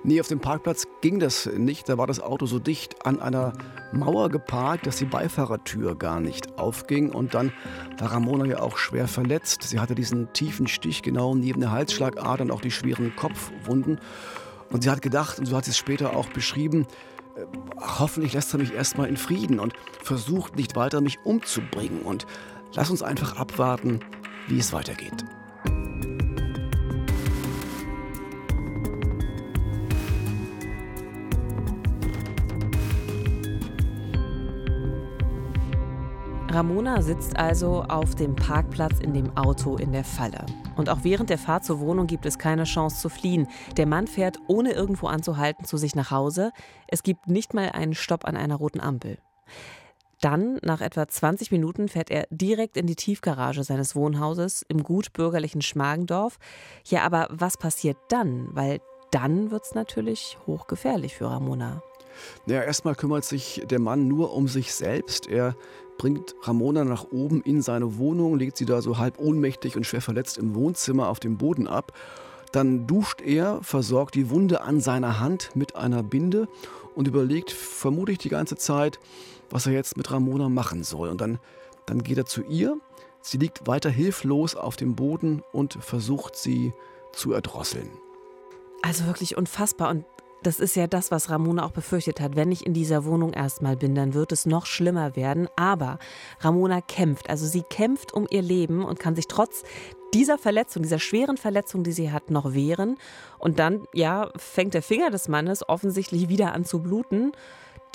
Nee, 0.04 0.22
auf 0.22 0.28
dem 0.28 0.40
Parkplatz 0.40 0.88
ging 1.02 1.20
das 1.20 1.46
nicht. 1.46 1.90
Da 1.90 1.98
war 1.98 2.08
das 2.08 2.20
Auto 2.20 2.46
so 2.46 2.60
dicht 2.60 3.06
an 3.06 3.20
einer 3.20 3.54
Mauer 3.92 4.30
geparkt, 4.30 4.86
dass 4.88 4.98
die 4.98 5.06
Beifahrertür 5.06 5.96
gar 5.96 6.20
nicht 6.20 6.58
aufging. 6.58 7.12
Und 7.12 7.34
dann 7.34 7.52
war 7.98 8.12
Ramona 8.12 8.46
ja 8.46 8.60
auch 8.60 8.78
schwer 8.78 9.08
verletzt. 9.08 9.64
Sie 9.64 9.80
hatte 9.80 9.96
diesen 9.96 10.32
tiefen 10.34 10.68
Stich 10.68 11.02
genau 11.02 11.36
neben 11.36 11.62
der 11.62 11.72
Halsschlagader 11.72 12.44
und 12.44 12.52
auch 12.52 12.62
die 12.62 12.72
schweren 12.72 13.16
Kopfwunden. 13.16 14.00
Und 14.70 14.84
sie 14.84 14.90
hat 14.90 15.02
gedacht, 15.02 15.40
und 15.40 15.46
so 15.46 15.56
hat 15.56 15.66
sie 15.66 15.72
es 15.72 15.78
später 15.78 16.16
auch 16.16 16.30
beschrieben, 16.30 16.88
äh, 17.36 17.46
hoffentlich 17.80 18.34
lässt 18.34 18.54
er 18.54 18.60
mich 18.60 18.74
erstmal 18.74 19.08
in 19.08 19.18
Frieden 19.18 19.60
und 19.60 19.74
versucht 20.04 20.56
nicht 20.56 20.76
weiter 20.76 21.02
mich 21.02 21.20
umzubringen. 21.24 22.02
Und 22.02 22.26
lass 22.74 22.90
uns 22.90 23.02
einfach 23.02 23.38
abwarten, 23.38 24.02
wie 24.48 24.60
es 24.60 24.74
weitergeht. 24.74 25.26
Ramona 36.56 37.02
sitzt 37.02 37.36
also 37.36 37.84
auf 37.84 38.16
dem 38.16 38.34
Parkplatz 38.34 39.02
in 39.02 39.14
dem 39.14 39.36
Auto 39.36 39.76
in 39.76 39.92
der 39.92 40.06
Falle. 40.06 40.46
Und 40.78 40.90
auch 40.90 41.00
während 41.04 41.30
der 41.30 41.38
Fahrt 41.38 41.66
zur 41.66 41.82
Wohnung 41.82 42.08
gibt 42.08 42.26
es 42.26 42.40
keine 42.40 42.64
Chance 42.64 43.02
zu 43.02 43.10
fliehen. 43.10 43.50
Der 43.76 43.86
Mann 43.86 44.08
fährt, 44.08 44.38
ohne 44.48 44.72
irgendwo 44.72 45.08
anzuhalten, 45.08 45.66
zu 45.66 45.76
sich 45.76 45.96
nach 45.96 46.12
Hause. 46.12 46.54
Es 46.88 47.04
gibt 47.04 47.28
nicht 47.28 47.54
mal 47.54 47.72
einen 47.72 47.94
Stopp 47.94 48.24
an 48.24 48.38
einer 48.38 48.56
roten 48.56 48.80
Ampel. 48.80 49.18
Dann, 50.22 50.58
nach 50.64 50.80
etwa 50.80 51.06
20 51.06 51.52
Minuten, 51.52 51.90
fährt 51.90 52.10
er 52.10 52.26
direkt 52.30 52.78
in 52.78 52.88
die 52.88 52.96
Tiefgarage 52.96 53.66
seines 53.66 53.94
Wohnhauses 53.94 54.64
im 54.70 54.82
gut 54.82 55.12
bürgerlichen 55.12 55.62
Schmargendorf. 55.62 56.38
Ja, 56.86 57.02
aber 57.02 57.28
was 57.32 57.58
passiert 57.58 57.98
dann? 58.08 58.48
Weil 58.52 58.80
dann 59.12 59.52
wird 59.52 59.66
es 59.66 59.76
natürlich 59.76 60.38
hochgefährlich 60.48 61.16
für 61.16 61.30
Ramona. 61.30 61.84
Ja, 62.46 62.62
erstmal 62.62 62.96
kümmert 62.96 63.26
sich 63.26 63.64
der 63.66 63.80
Mann 63.80 64.08
nur 64.08 64.34
um 64.34 64.48
sich 64.48 64.74
selbst. 64.74 65.28
Er 65.28 65.56
bringt 65.98 66.36
Ramona 66.42 66.84
nach 66.84 67.12
oben 67.12 67.42
in 67.42 67.62
seine 67.62 67.98
Wohnung, 67.98 68.38
legt 68.38 68.58
sie 68.58 68.66
da 68.66 68.82
so 68.82 68.98
halb 68.98 69.20
ohnmächtig 69.20 69.76
und 69.76 69.86
schwer 69.86 70.02
verletzt 70.02 70.38
im 70.38 70.56
Wohnzimmer 70.56 71.10
auf 71.10 71.20
dem 71.20 71.38
Boden 71.38 71.68
ab. 71.68 71.94
Dann 72.52 72.88
duscht 72.88 73.22
er, 73.22 73.60
versorgt 73.64 74.16
die 74.16 74.30
Wunde 74.30 74.62
an 74.62 74.80
seiner 74.80 75.20
Hand 75.20 75.56
mit 75.56 75.76
einer 75.76 76.04
Binde 76.04 76.48
und 76.96 77.08
überlegt 77.08 77.52
vermutlich 77.52 78.18
die 78.18 78.30
ganze 78.30 78.56
Zeit, 78.56 79.00
was 79.50 79.66
er 79.66 79.74
jetzt 79.74 79.98
mit 79.98 80.10
Ramona 80.12 80.50
machen 80.50 80.84
soll. 80.84 81.10
Und 81.10 81.22
dann, 81.22 81.40
dann 81.86 82.04
geht 82.04 82.18
er 82.18 82.26
zu 82.26 82.44
ihr. 82.44 82.78
Sie 83.22 83.38
liegt 83.38 83.68
weiter 83.68 83.90
hilflos 83.90 84.56
auf 84.56 84.76
dem 84.76 84.96
Boden 84.96 85.42
und 85.52 85.74
versucht 85.82 86.36
sie 86.36 86.74
zu 87.12 87.34
erdrosseln. 87.34 87.90
Also 88.82 89.06
wirklich 89.06 89.36
unfassbar. 89.36 89.90
Und 89.90 90.06
das 90.44 90.60
ist 90.60 90.76
ja 90.76 90.88
das, 90.88 91.12
was 91.12 91.30
Ramona 91.30 91.66
auch 91.66 91.72
befürchtet 91.72 92.22
hat. 92.22 92.36
Wenn 92.36 92.52
ich 92.52 92.66
in 92.66 92.74
dieser 92.74 93.06
Wohnung 93.06 93.34
erstmal 93.34 93.76
bin, 93.76 93.96
dann 93.96 94.14
wird 94.14 94.32
es 94.32 94.46
noch 94.46 94.66
schlimmer 94.66 95.16
werden. 95.16 95.48
Aber 95.56 95.98
Ramona 96.40 96.82
kämpft. 96.82 97.30
Also 97.30 97.48
sie 97.48 97.64
kämpft 97.64 98.14
um 98.14 98.28
ihr 98.30 98.42
Leben 98.42 98.86
und 98.86 99.00
kann 99.00 99.16
sich 99.16 99.28
trotz 99.28 99.64
dieser 100.14 100.38
Verletzung, 100.38 100.84
dieser 100.84 101.00
schweren 101.00 101.38
Verletzung, 101.38 101.84
die 101.84 101.92
sie 101.92 102.12
hat, 102.12 102.30
noch 102.30 102.54
wehren. 102.54 102.98
Und 103.40 103.60
dann, 103.60 103.86
ja, 103.94 104.30
fängt 104.38 104.74
der 104.74 104.84
Finger 104.84 105.10
des 105.10 105.28
Mannes 105.28 105.68
offensichtlich 105.68 106.30
wieder 106.30 106.54
an 106.54 106.64
zu 106.64 106.82
bluten. 106.82 107.32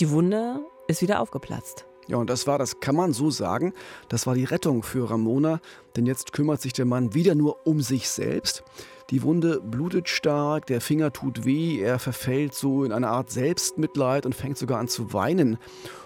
Die 0.00 0.10
Wunde 0.10 0.60
ist 0.88 1.02
wieder 1.02 1.20
aufgeplatzt. 1.20 1.86
Ja, 2.08 2.16
und 2.16 2.28
das 2.28 2.46
war, 2.46 2.58
das 2.58 2.80
kann 2.80 2.96
man 2.96 3.12
so 3.12 3.30
sagen, 3.30 3.72
das 4.08 4.26
war 4.26 4.34
die 4.34 4.44
Rettung 4.44 4.82
für 4.82 5.08
Ramona, 5.08 5.60
denn 5.94 6.06
jetzt 6.06 6.32
kümmert 6.32 6.60
sich 6.60 6.72
der 6.72 6.84
Mann 6.84 7.14
wieder 7.14 7.36
nur 7.36 7.64
um 7.66 7.80
sich 7.80 8.08
selbst. 8.08 8.64
Die 9.10 9.24
Wunde 9.24 9.60
blutet 9.60 10.08
stark, 10.08 10.66
der 10.66 10.80
Finger 10.80 11.12
tut 11.12 11.44
weh, 11.44 11.80
er 11.80 11.98
verfällt 11.98 12.54
so 12.54 12.84
in 12.84 12.92
eine 12.92 13.08
Art 13.08 13.30
Selbstmitleid 13.30 14.24
und 14.24 14.36
fängt 14.36 14.56
sogar 14.56 14.78
an 14.78 14.86
zu 14.86 15.12
weinen 15.12 15.58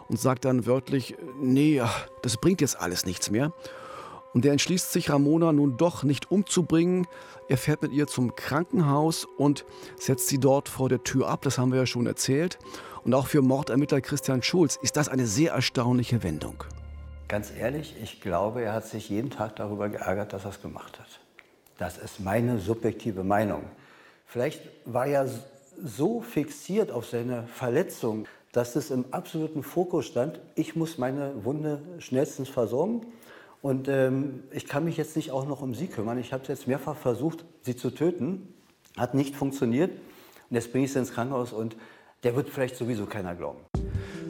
und 0.08 0.18
sagt 0.18 0.46
dann 0.46 0.64
wörtlich, 0.64 1.14
nee, 1.38 1.82
das 2.22 2.38
bringt 2.38 2.62
jetzt 2.62 2.80
alles 2.80 3.04
nichts 3.04 3.30
mehr. 3.30 3.52
Und 4.32 4.46
er 4.46 4.52
entschließt 4.52 4.90
sich, 4.90 5.10
Ramona 5.10 5.52
nun 5.52 5.76
doch 5.76 6.02
nicht 6.02 6.30
umzubringen. 6.30 7.06
Er 7.48 7.58
fährt 7.58 7.82
mit 7.82 7.92
ihr 7.92 8.06
zum 8.06 8.34
Krankenhaus 8.34 9.26
und 9.36 9.66
setzt 9.96 10.28
sie 10.28 10.38
dort 10.38 10.70
vor 10.70 10.88
der 10.88 11.04
Tür 11.04 11.28
ab, 11.28 11.42
das 11.42 11.58
haben 11.58 11.72
wir 11.72 11.80
ja 11.80 11.86
schon 11.86 12.06
erzählt. 12.06 12.58
Und 13.04 13.12
auch 13.12 13.26
für 13.26 13.42
Mordermittler 13.42 14.00
Christian 14.00 14.42
Schulz 14.42 14.78
ist 14.82 14.96
das 14.96 15.10
eine 15.10 15.26
sehr 15.26 15.52
erstaunliche 15.52 16.22
Wendung. 16.22 16.64
Ganz 17.28 17.52
ehrlich, 17.56 17.94
ich 18.02 18.22
glaube, 18.22 18.62
er 18.62 18.72
hat 18.72 18.86
sich 18.86 19.10
jeden 19.10 19.30
Tag 19.30 19.56
darüber 19.56 19.90
geärgert, 19.90 20.32
dass 20.32 20.44
er 20.44 20.50
es 20.50 20.62
gemacht 20.62 20.98
hat. 20.98 21.23
Das 21.78 21.98
ist 21.98 22.20
meine 22.20 22.58
subjektive 22.58 23.24
Meinung. 23.24 23.64
Vielleicht 24.26 24.62
war 24.84 25.06
er 25.06 25.28
so 25.82 26.20
fixiert 26.20 26.90
auf 26.90 27.06
seine 27.06 27.46
Verletzung, 27.48 28.26
dass 28.52 28.76
es 28.76 28.90
im 28.90 29.06
absoluten 29.10 29.64
Fokus 29.64 30.06
stand, 30.06 30.40
ich 30.54 30.76
muss 30.76 30.98
meine 30.98 31.44
Wunde 31.44 31.80
schnellstens 31.98 32.48
versorgen 32.48 33.04
und 33.62 33.88
ähm, 33.88 34.44
ich 34.52 34.66
kann 34.66 34.84
mich 34.84 34.96
jetzt 34.96 35.16
nicht 35.16 35.32
auch 35.32 35.46
noch 35.48 35.60
um 35.60 35.74
sie 35.74 35.88
kümmern. 35.88 36.18
Ich 36.18 36.32
habe 36.32 36.44
jetzt 36.46 36.68
mehrfach 36.68 36.96
versucht, 36.96 37.44
sie 37.62 37.74
zu 37.74 37.90
töten, 37.90 38.54
hat 38.96 39.14
nicht 39.14 39.34
funktioniert 39.34 39.90
und 40.50 40.54
jetzt 40.54 40.70
bringe 40.70 40.84
ich 40.84 40.92
sie 40.92 41.00
ins 41.00 41.12
Krankenhaus 41.12 41.52
und 41.52 41.76
der 42.22 42.36
wird 42.36 42.48
vielleicht 42.48 42.76
sowieso 42.76 43.06
keiner 43.06 43.34
glauben. 43.34 43.58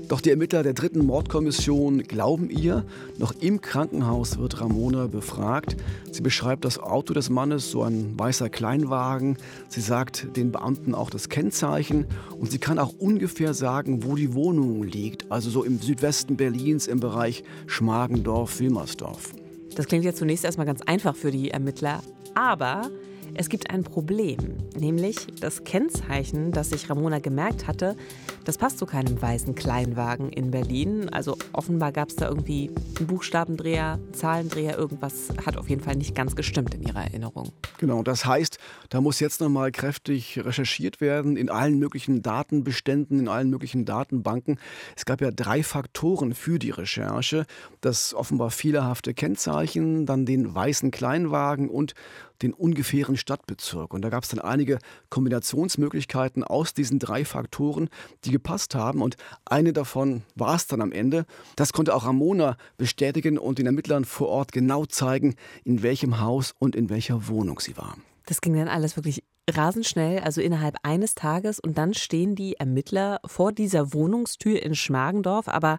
Doch 0.08 0.20
die 0.20 0.30
Ermittler 0.30 0.62
der 0.62 0.74
dritten 0.74 1.04
Mordkommission 1.06 2.02
glauben 2.02 2.50
ihr. 2.50 2.84
Noch 3.18 3.32
im 3.40 3.60
Krankenhaus 3.60 4.38
wird 4.38 4.60
Ramona 4.60 5.06
befragt. 5.06 5.76
Sie 6.12 6.20
beschreibt 6.20 6.64
das 6.64 6.78
Auto 6.78 7.14
des 7.14 7.30
Mannes, 7.30 7.70
so 7.70 7.82
ein 7.82 8.18
weißer 8.18 8.50
Kleinwagen. 8.50 9.38
Sie 9.68 9.80
sagt 9.80 10.36
den 10.36 10.52
Beamten 10.52 10.94
auch 10.94 11.08
das 11.08 11.30
Kennzeichen 11.30 12.06
und 12.38 12.50
sie 12.50 12.58
kann 12.58 12.78
auch 12.78 12.92
ungefähr 12.98 13.54
sagen, 13.54 14.04
wo 14.04 14.14
die 14.14 14.34
Wohnung 14.34 14.82
liegt. 14.82 15.30
Also 15.32 15.48
so 15.48 15.64
im 15.64 15.80
Südwesten 15.80 16.36
Berlins 16.36 16.86
im 16.86 17.00
Bereich 17.00 17.42
Schmargendorf-Wilmersdorf. 17.66 19.32
Das 19.74 19.86
klingt 19.86 20.04
jetzt 20.04 20.18
zunächst 20.18 20.44
erstmal 20.44 20.66
ganz 20.66 20.82
einfach 20.82 21.16
für 21.16 21.30
die 21.30 21.50
Ermittler. 21.50 22.02
Aber 22.34 22.90
es 23.36 23.48
gibt 23.48 23.70
ein 23.70 23.82
Problem, 23.82 24.38
nämlich 24.78 25.26
das 25.40 25.64
Kennzeichen, 25.64 26.52
das 26.52 26.70
sich 26.70 26.88
Ramona 26.88 27.18
gemerkt 27.18 27.66
hatte, 27.66 27.96
das 28.44 28.58
passt 28.58 28.78
zu 28.78 28.86
keinem 28.86 29.20
weißen 29.20 29.54
Kleinwagen 29.54 30.30
in 30.30 30.50
Berlin. 30.50 31.08
Also 31.08 31.36
offenbar 31.52 31.90
gab 31.90 32.10
es 32.10 32.16
da 32.16 32.28
irgendwie 32.28 32.70
einen 32.98 33.06
Buchstabendreher, 33.08 33.98
Zahlendreher, 34.12 34.78
irgendwas 34.78 35.30
hat 35.44 35.56
auf 35.56 35.68
jeden 35.68 35.82
Fall 35.82 35.96
nicht 35.96 36.14
ganz 36.14 36.36
gestimmt 36.36 36.74
in 36.74 36.82
ihrer 36.82 37.02
Erinnerung. 37.02 37.50
Genau, 37.78 38.02
das 38.02 38.24
heißt, 38.24 38.58
da 38.88 39.00
muss 39.00 39.18
jetzt 39.18 39.40
nochmal 39.40 39.72
kräftig 39.72 40.44
recherchiert 40.44 41.00
werden 41.00 41.36
in 41.36 41.50
allen 41.50 41.78
möglichen 41.78 42.22
Datenbeständen, 42.22 43.18
in 43.18 43.28
allen 43.28 43.50
möglichen 43.50 43.84
Datenbanken. 43.84 44.60
Es 44.96 45.04
gab 45.06 45.20
ja 45.20 45.30
drei 45.32 45.62
Faktoren 45.62 46.34
für 46.34 46.58
die 46.60 46.70
Recherche. 46.70 47.46
Das 47.80 48.14
offenbar 48.14 48.50
fehlerhafte 48.50 49.12
Kennzeichen, 49.12 50.06
dann 50.06 50.24
den 50.24 50.54
weißen 50.54 50.92
Kleinwagen 50.92 51.68
und 51.68 51.94
den 52.42 52.52
ungefähren 52.52 53.16
Stadtbezirk. 53.16 53.94
Und 53.94 54.02
da 54.02 54.08
gab 54.08 54.24
es 54.24 54.30
dann 54.30 54.40
einige 54.40 54.78
Kombinationsmöglichkeiten 55.10 56.44
aus 56.44 56.74
diesen 56.74 56.98
drei 56.98 57.24
Faktoren, 57.24 57.88
die 58.24 58.30
gepasst 58.30 58.74
haben. 58.74 59.02
Und 59.02 59.16
eine 59.44 59.72
davon 59.72 60.22
war 60.34 60.56
es 60.56 60.66
dann 60.66 60.80
am 60.80 60.92
Ende. 60.92 61.26
Das 61.56 61.72
konnte 61.72 61.94
auch 61.94 62.04
Ramona 62.04 62.56
bestätigen 62.76 63.38
und 63.38 63.58
den 63.58 63.66
Ermittlern 63.66 64.04
vor 64.04 64.28
Ort 64.28 64.52
genau 64.52 64.86
zeigen, 64.86 65.34
in 65.64 65.82
welchem 65.82 66.20
Haus 66.20 66.54
und 66.58 66.76
in 66.76 66.90
welcher 66.90 67.28
Wohnung 67.28 67.60
sie 67.60 67.76
war. 67.76 67.96
Das 68.26 68.40
ging 68.40 68.54
dann 68.54 68.68
alles 68.68 68.96
wirklich 68.96 69.22
rasend 69.50 69.86
schnell, 69.86 70.20
also 70.20 70.40
innerhalb 70.40 70.76
eines 70.82 71.14
Tages. 71.14 71.60
Und 71.60 71.76
dann 71.78 71.94
stehen 71.94 72.34
die 72.34 72.54
Ermittler 72.54 73.20
vor 73.26 73.52
dieser 73.52 73.92
Wohnungstür 73.92 74.62
in 74.62 74.74
Schmargendorf, 74.74 75.48
aber 75.48 75.78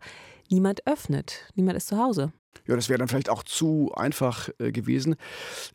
niemand 0.50 0.86
öffnet. 0.86 1.50
Niemand 1.56 1.78
ist 1.78 1.88
zu 1.88 1.98
Hause. 1.98 2.32
Ja, 2.68 2.76
das 2.76 2.90
wäre 2.90 2.98
dann 2.98 3.08
vielleicht 3.08 3.30
auch 3.30 3.44
zu 3.44 3.92
einfach 3.96 4.50
äh, 4.60 4.72
gewesen. 4.72 5.16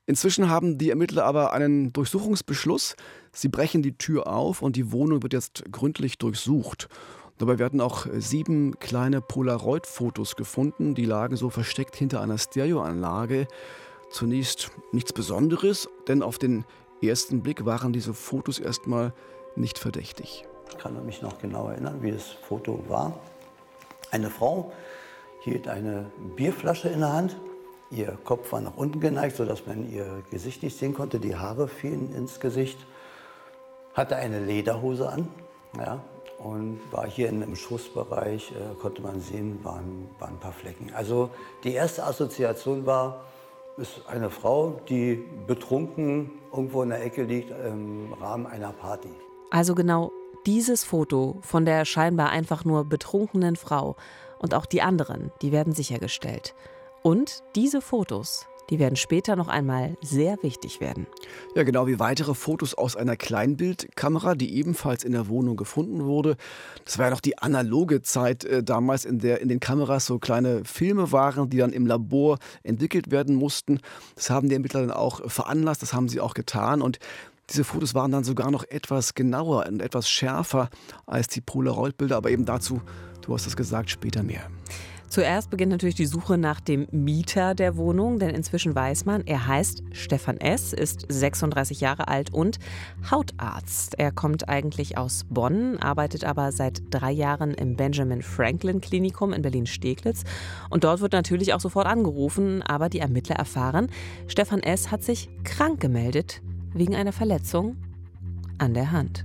Inzwischen 0.06 0.48
haben 0.48 0.78
die 0.78 0.90
Ermittler 0.90 1.24
aber 1.24 1.52
einen 1.52 1.92
Durchsuchungsbeschluss. 1.92 2.96
Sie 3.32 3.48
brechen 3.48 3.82
die 3.82 3.96
Tür 3.96 4.26
auf 4.26 4.62
und 4.62 4.76
die 4.76 4.90
Wohnung 4.92 5.22
wird 5.22 5.32
jetzt 5.32 5.64
gründlich 5.70 6.18
durchsucht. 6.18 6.88
Dabei 7.38 7.58
werden 7.58 7.80
auch 7.80 8.06
sieben 8.18 8.78
kleine 8.80 9.22
Polaroid-Fotos 9.22 10.36
gefunden. 10.36 10.94
Die 10.94 11.06
lagen 11.06 11.36
so 11.36 11.48
versteckt 11.48 11.96
hinter 11.96 12.20
einer 12.20 12.36
Stereoanlage. 12.36 13.48
Zunächst 14.10 14.70
nichts 14.92 15.12
Besonderes, 15.12 15.88
denn 16.06 16.22
auf 16.22 16.36
den 16.36 16.64
ersten 17.00 17.42
Blick 17.42 17.64
waren 17.64 17.92
diese 17.92 18.12
Fotos 18.12 18.58
erstmal 18.58 19.14
nicht 19.56 19.78
verdächtig. 19.78 20.44
Ich 20.70 20.78
kann 20.78 21.04
mich 21.06 21.22
noch 21.22 21.38
genau 21.38 21.68
erinnern, 21.68 22.02
wie 22.02 22.12
das 22.12 22.26
Foto 22.26 22.84
war. 22.88 23.18
Eine 24.10 24.28
Frau 24.28 24.72
hielt 25.40 25.68
eine 25.68 26.06
Bierflasche 26.36 26.88
in 26.88 27.00
der 27.00 27.12
Hand. 27.12 27.36
Ihr 27.90 28.16
Kopf 28.24 28.52
war 28.52 28.60
nach 28.60 28.76
unten 28.76 29.00
geneigt, 29.00 29.36
sodass 29.36 29.66
man 29.66 29.90
ihr 29.90 30.22
Gesicht 30.30 30.62
nicht 30.62 30.78
sehen 30.78 30.94
konnte. 30.94 31.18
Die 31.18 31.36
Haare 31.36 31.66
fielen 31.66 32.14
ins 32.14 32.38
Gesicht. 32.38 32.78
Hatte 33.94 34.16
eine 34.16 34.44
Lederhose 34.44 35.08
an 35.08 35.28
ja, 35.76 36.00
und 36.38 36.80
war 36.92 37.06
hier 37.06 37.28
in 37.28 37.42
einem 37.42 37.56
Schussbereich, 37.56 38.52
äh, 38.52 38.74
konnte 38.80 39.02
man 39.02 39.20
sehen, 39.20 39.58
waren, 39.64 40.08
waren 40.20 40.34
ein 40.34 40.40
paar 40.40 40.52
Flecken. 40.52 40.92
Also 40.94 41.30
die 41.64 41.72
erste 41.72 42.04
Assoziation 42.04 42.86
war, 42.86 43.24
ist 43.76 44.02
eine 44.08 44.30
Frau, 44.30 44.80
die 44.88 45.24
betrunken 45.46 46.30
irgendwo 46.52 46.82
in 46.82 46.90
der 46.90 47.02
Ecke 47.02 47.22
liegt 47.24 47.50
im 47.50 48.12
Rahmen 48.12 48.46
einer 48.46 48.72
Party. 48.72 49.10
Also 49.50 49.74
genau 49.74 50.12
dieses 50.46 50.84
Foto 50.84 51.38
von 51.42 51.64
der 51.64 51.84
scheinbar 51.84 52.30
einfach 52.30 52.64
nur 52.64 52.84
betrunkenen 52.84 53.56
Frau 53.56 53.96
und 54.40 54.54
auch 54.54 54.66
die 54.66 54.82
anderen, 54.82 55.30
die 55.42 55.52
werden 55.52 55.72
sichergestellt. 55.72 56.54
Und 57.02 57.42
diese 57.54 57.80
Fotos, 57.80 58.46
die 58.70 58.78
werden 58.78 58.96
später 58.96 59.34
noch 59.36 59.48
einmal 59.48 59.96
sehr 60.00 60.38
wichtig 60.42 60.80
werden. 60.80 61.06
Ja, 61.54 61.64
genau 61.64 61.86
wie 61.86 61.98
weitere 61.98 62.34
Fotos 62.34 62.74
aus 62.74 62.94
einer 62.94 63.16
Kleinbildkamera, 63.16 64.36
die 64.36 64.54
ebenfalls 64.54 65.02
in 65.02 65.12
der 65.12 65.28
Wohnung 65.28 65.56
gefunden 65.56 66.04
wurde. 66.04 66.36
Das 66.84 66.96
war 66.98 67.06
ja 67.06 67.10
noch 67.10 67.20
die 67.20 67.38
analoge 67.38 68.00
Zeit 68.02 68.44
äh, 68.44 68.62
damals, 68.62 69.04
in 69.04 69.18
der 69.18 69.40
in 69.40 69.48
den 69.48 69.60
Kameras 69.60 70.06
so 70.06 70.18
kleine 70.18 70.64
Filme 70.64 71.10
waren, 71.10 71.50
die 71.50 71.58
dann 71.58 71.72
im 71.72 71.86
Labor 71.86 72.38
entwickelt 72.62 73.10
werden 73.10 73.34
mussten. 73.34 73.80
Das 74.14 74.30
haben 74.30 74.48
die 74.48 74.54
Ermittler 74.54 74.80
dann 74.80 74.92
auch 74.92 75.28
veranlasst, 75.28 75.82
das 75.82 75.92
haben 75.92 76.08
sie 76.08 76.20
auch 76.20 76.34
getan 76.34 76.80
und 76.80 76.98
diese 77.50 77.64
Fotos 77.64 77.94
waren 77.94 78.12
dann 78.12 78.22
sogar 78.22 78.52
noch 78.52 78.62
etwas 78.68 79.14
genauer 79.14 79.66
und 79.66 79.82
etwas 79.82 80.08
schärfer 80.08 80.70
als 81.06 81.26
die 81.26 81.40
Polaroid-Bilder, 81.40 82.16
aber 82.16 82.30
eben 82.30 82.44
dazu 82.44 82.80
Du 83.22 83.34
hast 83.34 83.46
es 83.46 83.56
gesagt, 83.56 83.90
später 83.90 84.22
mehr. 84.22 84.42
Zuerst 85.10 85.50
beginnt 85.50 85.72
natürlich 85.72 85.96
die 85.96 86.06
Suche 86.06 86.38
nach 86.38 86.60
dem 86.60 86.86
Mieter 86.92 87.56
der 87.56 87.76
Wohnung, 87.76 88.20
denn 88.20 88.30
inzwischen 88.30 88.76
weiß 88.76 89.06
man, 89.06 89.26
er 89.26 89.48
heißt 89.48 89.82
Stefan 89.90 90.36
S., 90.36 90.72
ist 90.72 91.04
36 91.08 91.80
Jahre 91.80 92.06
alt 92.06 92.32
und 92.32 92.60
Hautarzt. 93.10 93.98
Er 93.98 94.12
kommt 94.12 94.48
eigentlich 94.48 94.98
aus 94.98 95.24
Bonn, 95.28 95.78
arbeitet 95.78 96.22
aber 96.22 96.52
seit 96.52 96.82
drei 96.90 97.10
Jahren 97.10 97.54
im 97.54 97.74
Benjamin 97.74 98.22
Franklin 98.22 98.80
Klinikum 98.80 99.32
in 99.32 99.42
Berlin-Steglitz. 99.42 100.22
Und 100.70 100.84
dort 100.84 101.00
wird 101.00 101.12
natürlich 101.12 101.54
auch 101.54 101.60
sofort 101.60 101.88
angerufen, 101.88 102.62
aber 102.62 102.88
die 102.88 103.00
Ermittler 103.00 103.34
erfahren, 103.34 103.88
Stefan 104.28 104.60
S. 104.60 104.92
hat 104.92 105.02
sich 105.02 105.28
krank 105.42 105.80
gemeldet 105.80 106.40
wegen 106.72 106.94
einer 106.94 107.12
Verletzung 107.12 107.76
an 108.58 108.74
der 108.74 108.92
Hand. 108.92 109.24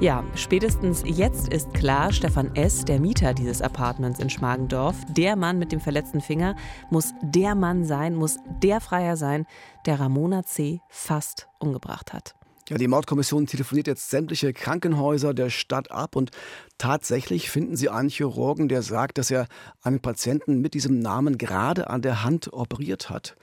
Ja, 0.00 0.24
spätestens 0.34 1.04
jetzt 1.06 1.48
ist 1.48 1.72
klar, 1.72 2.12
Stefan 2.12 2.54
S., 2.56 2.84
der 2.84 2.98
Mieter 2.98 3.32
dieses 3.32 3.62
Apartments 3.62 4.18
in 4.18 4.28
Schmargendorf, 4.28 4.96
der 5.10 5.36
Mann 5.36 5.58
mit 5.60 5.70
dem 5.70 5.80
verletzten 5.80 6.20
Finger, 6.20 6.56
muss 6.90 7.14
der 7.22 7.54
Mann 7.54 7.84
sein, 7.84 8.16
muss 8.16 8.38
der 8.60 8.80
Freier 8.80 9.16
sein, 9.16 9.46
der 9.86 10.00
Ramona 10.00 10.42
C. 10.42 10.80
fast 10.90 11.48
umgebracht 11.60 12.12
hat. 12.12 12.34
Ja, 12.68 12.76
die 12.76 12.88
Mordkommission 12.88 13.46
telefoniert 13.46 13.86
jetzt 13.86 14.10
sämtliche 14.10 14.52
Krankenhäuser 14.52 15.32
der 15.32 15.48
Stadt 15.48 15.90
ab 15.92 16.16
und 16.16 16.32
tatsächlich 16.76 17.50
finden 17.50 17.76
sie 17.76 17.88
einen 17.88 18.08
Chirurgen, 18.08 18.68
der 18.68 18.82
sagt, 18.82 19.18
dass 19.18 19.30
er 19.30 19.46
einen 19.82 20.00
Patienten 20.00 20.60
mit 20.60 20.74
diesem 20.74 20.98
Namen 20.98 21.38
gerade 21.38 21.88
an 21.88 22.02
der 22.02 22.24
Hand 22.24 22.52
operiert 22.52 23.10
hat. 23.10 23.36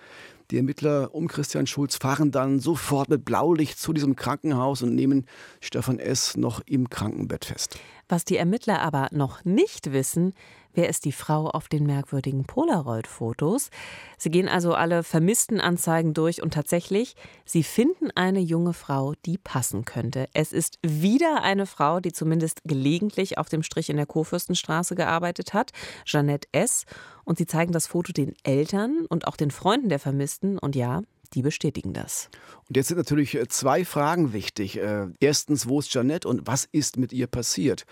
Die 0.52 0.58
Ermittler 0.58 1.16
um 1.16 1.30
Christian 1.30 1.66
Schulz 1.66 1.96
fahren 1.96 2.30
dann 2.30 2.60
sofort 2.60 3.08
mit 3.08 3.24
Blaulicht 3.24 3.80
zu 3.80 3.94
diesem 3.94 4.18
Krankenhaus 4.18 4.82
und 4.82 4.94
nehmen 4.94 5.26
Stefan 5.62 5.98
S. 5.98 6.36
noch 6.36 6.60
im 6.66 6.90
Krankenbett 6.90 7.46
fest. 7.46 7.80
Was 8.10 8.26
die 8.26 8.36
Ermittler 8.36 8.82
aber 8.82 9.08
noch 9.12 9.46
nicht 9.46 9.94
wissen, 9.94 10.34
wer 10.74 10.90
ist 10.90 11.06
die 11.06 11.12
Frau 11.12 11.50
auf 11.50 11.68
den 11.68 11.86
merkwürdigen 11.86 12.46
Polaroid-Fotos. 12.46 13.70
Sie 14.18 14.30
gehen 14.30 14.48
also 14.48 14.74
alle 14.74 15.04
vermissten 15.04 15.60
Anzeigen 15.62 16.14
durch 16.14 16.42
und 16.42 16.54
tatsächlich, 16.54 17.16
sie 17.46 17.64
finden 17.64 18.12
eine 18.16 18.40
junge 18.40 18.74
Frau, 18.74 19.14
die 19.26 19.38
passen 19.38 19.86
könnte. 19.86 20.28
Es 20.34 20.54
ist 20.54 20.80
wieder 20.82 21.44
eine 21.44 21.66
Frau, 21.66 22.00
die 22.00 22.12
zumindest 22.12 22.62
gelegentlich 22.64 23.38
auf 23.38 23.50
dem 23.50 23.64
Strich 23.64 23.90
in 23.90 23.98
der 23.98 24.06
Kurfürstenstraße 24.06 24.96
gearbeitet 24.96 25.54
hat, 25.54 25.72
Jeanette 26.06 26.48
S. 26.52 26.86
Und 27.24 27.38
sie 27.38 27.46
zeigen 27.46 27.72
das 27.72 27.88
Foto 27.88 28.14
den 28.14 28.36
Eltern 28.44 29.06
und 29.08 29.28
auch 29.28 29.38
den 29.38 29.52
Freunden 29.52 29.90
der 29.90 30.00
Vermissten. 30.00 30.58
Und 30.58 30.76
ja, 30.76 31.02
die 31.34 31.42
bestätigen 31.42 31.94
das. 31.94 32.30
Und 32.68 32.78
jetzt 32.78 32.90
sind 32.90 32.98
natürlich 32.98 33.36
äh, 33.36 33.48
zwei 33.48 33.86
Fragen 33.86 34.34
wichtig. 34.34 34.78
Äh, 34.78 35.08
erstens, 35.20 35.68
wo 35.68 35.80
ist 35.80 35.94
Janette 35.94 36.28
und 36.28 36.46
was 36.48 36.66
ist 36.72 36.98
mit 36.98 37.14
ihr 37.14 37.28
passiert? 37.28 37.86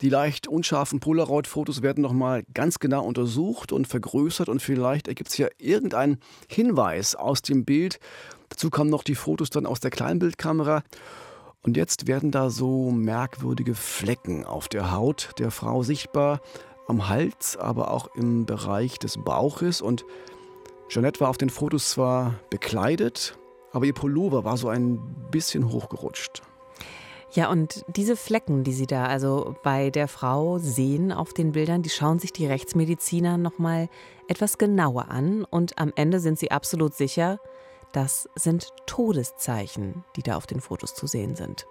Die 0.00 0.08
leicht 0.08 0.48
unscharfen 0.48 0.98
Polaroid-Fotos 0.98 1.80
werden 1.82 2.02
nochmal 2.02 2.42
ganz 2.52 2.80
genau 2.80 3.04
untersucht 3.04 3.70
und 3.70 3.86
vergrößert 3.86 4.48
und 4.48 4.60
vielleicht 4.60 5.06
ergibt 5.06 5.30
es 5.30 5.38
ja 5.38 5.48
irgendeinen 5.58 6.18
Hinweis 6.48 7.14
aus 7.14 7.42
dem 7.42 7.64
Bild. 7.64 8.00
Dazu 8.48 8.70
kommen 8.70 8.90
noch 8.90 9.04
die 9.04 9.14
Fotos 9.14 9.50
dann 9.50 9.66
aus 9.66 9.80
der 9.80 9.90
Kleinbildkamera. 9.90 10.82
Und 11.62 11.76
jetzt 11.76 12.08
werden 12.08 12.30
da 12.30 12.50
so 12.50 12.90
merkwürdige 12.90 13.74
Flecken 13.74 14.44
auf 14.44 14.68
der 14.68 14.92
Haut 14.92 15.30
der 15.38 15.50
Frau 15.50 15.82
sichtbar, 15.82 16.40
am 16.88 17.08
Hals, 17.08 17.56
aber 17.56 17.90
auch 17.90 18.14
im 18.16 18.46
Bereich 18.46 18.98
des 18.98 19.16
Bauches. 19.16 19.80
Und 19.80 20.04
Jeanette 20.88 21.20
war 21.20 21.30
auf 21.30 21.38
den 21.38 21.50
Fotos 21.50 21.90
zwar 21.90 22.34
bekleidet, 22.50 23.38
aber 23.72 23.86
ihr 23.86 23.94
Pullover 23.94 24.44
war 24.44 24.56
so 24.56 24.68
ein 24.68 24.98
bisschen 25.30 25.72
hochgerutscht. 25.72 26.42
Ja, 27.34 27.50
und 27.50 27.84
diese 27.88 28.16
Flecken, 28.16 28.62
die 28.62 28.72
Sie 28.72 28.86
da 28.86 29.06
also 29.06 29.56
bei 29.64 29.90
der 29.90 30.06
Frau 30.06 30.58
sehen 30.58 31.10
auf 31.10 31.32
den 31.32 31.50
Bildern, 31.50 31.82
die 31.82 31.90
schauen 31.90 32.20
sich 32.20 32.32
die 32.32 32.46
Rechtsmediziner 32.46 33.38
nochmal 33.38 33.88
etwas 34.28 34.56
genauer 34.56 35.08
an 35.08 35.44
und 35.44 35.76
am 35.76 35.92
Ende 35.96 36.20
sind 36.20 36.38
sie 36.38 36.52
absolut 36.52 36.94
sicher, 36.94 37.40
das 37.92 38.28
sind 38.36 38.68
Todeszeichen, 38.86 40.04
die 40.14 40.22
da 40.22 40.36
auf 40.36 40.46
den 40.46 40.60
Fotos 40.60 40.94
zu 40.94 41.08
sehen 41.08 41.34
sind. 41.34 41.66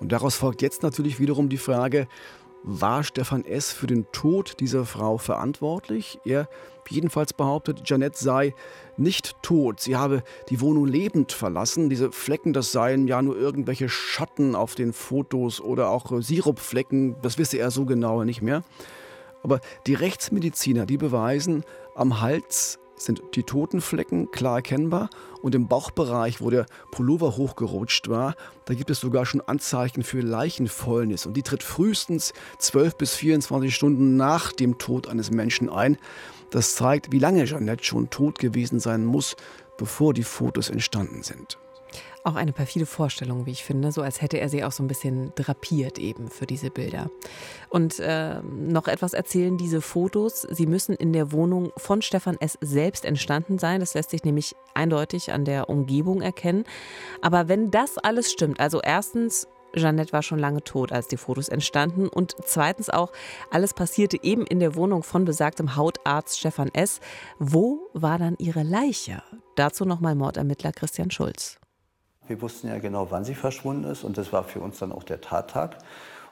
Und 0.00 0.12
daraus 0.12 0.34
folgt 0.34 0.62
jetzt 0.62 0.82
natürlich 0.82 1.20
wiederum 1.20 1.50
die 1.50 1.58
Frage, 1.58 2.08
war 2.62 3.02
Stefan 3.04 3.44
S. 3.44 3.72
für 3.72 3.86
den 3.86 4.06
Tod 4.12 4.60
dieser 4.60 4.84
Frau 4.84 5.18
verantwortlich? 5.18 6.18
Er 6.24 6.48
jedenfalls 6.88 7.32
behauptet, 7.32 7.82
Janet 7.84 8.16
sei 8.16 8.54
nicht 8.96 9.36
tot. 9.42 9.80
Sie 9.80 9.96
habe 9.96 10.22
die 10.50 10.60
Wohnung 10.60 10.86
lebend 10.86 11.32
verlassen. 11.32 11.88
Diese 11.88 12.12
Flecken, 12.12 12.52
das 12.52 12.72
seien 12.72 13.08
ja 13.08 13.22
nur 13.22 13.36
irgendwelche 13.36 13.88
Schatten 13.88 14.54
auf 14.54 14.74
den 14.74 14.92
Fotos 14.92 15.60
oder 15.60 15.88
auch 15.90 16.12
Sirupflecken. 16.20 17.16
Das 17.22 17.38
wisse 17.38 17.58
er 17.58 17.70
so 17.70 17.84
genau 17.84 18.24
nicht 18.24 18.42
mehr. 18.42 18.62
Aber 19.42 19.60
die 19.86 19.94
Rechtsmediziner, 19.94 20.86
die 20.86 20.98
beweisen, 20.98 21.64
am 21.94 22.20
Hals 22.20 22.78
sind 22.96 23.22
die 23.34 23.42
Totenflecken 23.42 24.30
klar 24.30 24.56
erkennbar 24.56 25.10
und 25.40 25.54
im 25.54 25.68
Bauchbereich, 25.68 26.40
wo 26.40 26.50
der 26.50 26.66
Pullover 26.90 27.36
hochgerutscht 27.36 28.08
war, 28.08 28.34
da 28.64 28.74
gibt 28.74 28.90
es 28.90 29.00
sogar 29.00 29.26
schon 29.26 29.40
Anzeichen 29.40 30.02
für 30.02 30.20
Leichenfäulnis 30.20 31.26
und 31.26 31.36
die 31.36 31.42
tritt 31.42 31.62
frühestens 31.62 32.32
12 32.58 32.96
bis 32.96 33.14
24 33.14 33.74
Stunden 33.74 34.16
nach 34.16 34.52
dem 34.52 34.78
Tod 34.78 35.08
eines 35.08 35.30
Menschen 35.30 35.68
ein. 35.68 35.98
Das 36.50 36.74
zeigt, 36.74 37.12
wie 37.12 37.18
lange 37.18 37.44
Jeannette 37.44 37.84
schon 37.84 38.10
tot 38.10 38.38
gewesen 38.38 38.78
sein 38.78 39.04
muss, 39.04 39.36
bevor 39.78 40.14
die 40.14 40.22
Fotos 40.22 40.70
entstanden 40.70 41.22
sind. 41.22 41.58
Auch 42.24 42.36
eine 42.36 42.52
perfide 42.52 42.86
Vorstellung, 42.86 43.46
wie 43.46 43.50
ich 43.50 43.64
finde, 43.64 43.90
so 43.90 44.00
als 44.00 44.22
hätte 44.22 44.38
er 44.38 44.48
sie 44.48 44.62
auch 44.62 44.70
so 44.70 44.84
ein 44.84 44.86
bisschen 44.86 45.32
drapiert 45.34 45.98
eben 45.98 46.28
für 46.28 46.46
diese 46.46 46.70
Bilder. 46.70 47.10
Und 47.68 47.98
äh, 47.98 48.40
noch 48.42 48.86
etwas 48.86 49.12
erzählen 49.12 49.58
diese 49.58 49.80
Fotos. 49.80 50.42
Sie 50.42 50.66
müssen 50.66 50.94
in 50.94 51.12
der 51.12 51.32
Wohnung 51.32 51.72
von 51.76 52.00
Stefan 52.00 52.36
S. 52.40 52.58
selbst 52.60 53.04
entstanden 53.04 53.58
sein. 53.58 53.80
Das 53.80 53.94
lässt 53.94 54.10
sich 54.10 54.22
nämlich 54.22 54.54
eindeutig 54.74 55.32
an 55.32 55.44
der 55.44 55.68
Umgebung 55.68 56.22
erkennen. 56.22 56.64
Aber 57.22 57.48
wenn 57.48 57.72
das 57.72 57.98
alles 57.98 58.30
stimmt, 58.30 58.60
also 58.60 58.80
erstens 58.80 59.48
Jeannette 59.74 60.12
war 60.12 60.22
schon 60.22 60.38
lange 60.38 60.62
tot, 60.62 60.92
als 60.92 61.08
die 61.08 61.16
Fotos 61.16 61.48
entstanden. 61.48 62.06
Und 62.06 62.36
zweitens 62.44 62.88
auch, 62.88 63.10
alles 63.50 63.74
passierte 63.74 64.18
eben 64.22 64.46
in 64.46 64.60
der 64.60 64.76
Wohnung 64.76 65.02
von 65.02 65.24
besagtem 65.24 65.76
Hautarzt 65.76 66.38
Stefan 66.38 66.70
S. 66.72 67.00
Wo 67.38 67.90
war 67.94 68.18
dann 68.18 68.36
ihre 68.38 68.62
Leiche? 68.62 69.22
Dazu 69.56 69.84
nochmal 69.84 70.14
Mordermittler 70.14 70.72
Christian 70.72 71.10
Schulz. 71.10 71.58
Wir 72.28 72.40
wussten 72.40 72.68
ja 72.68 72.78
genau, 72.78 73.10
wann 73.10 73.24
sie 73.24 73.34
verschwunden 73.34 73.84
ist 73.84 74.04
und 74.04 74.16
das 74.16 74.32
war 74.32 74.44
für 74.44 74.60
uns 74.60 74.78
dann 74.78 74.92
auch 74.92 75.02
der 75.02 75.20
Tattag. 75.20 75.76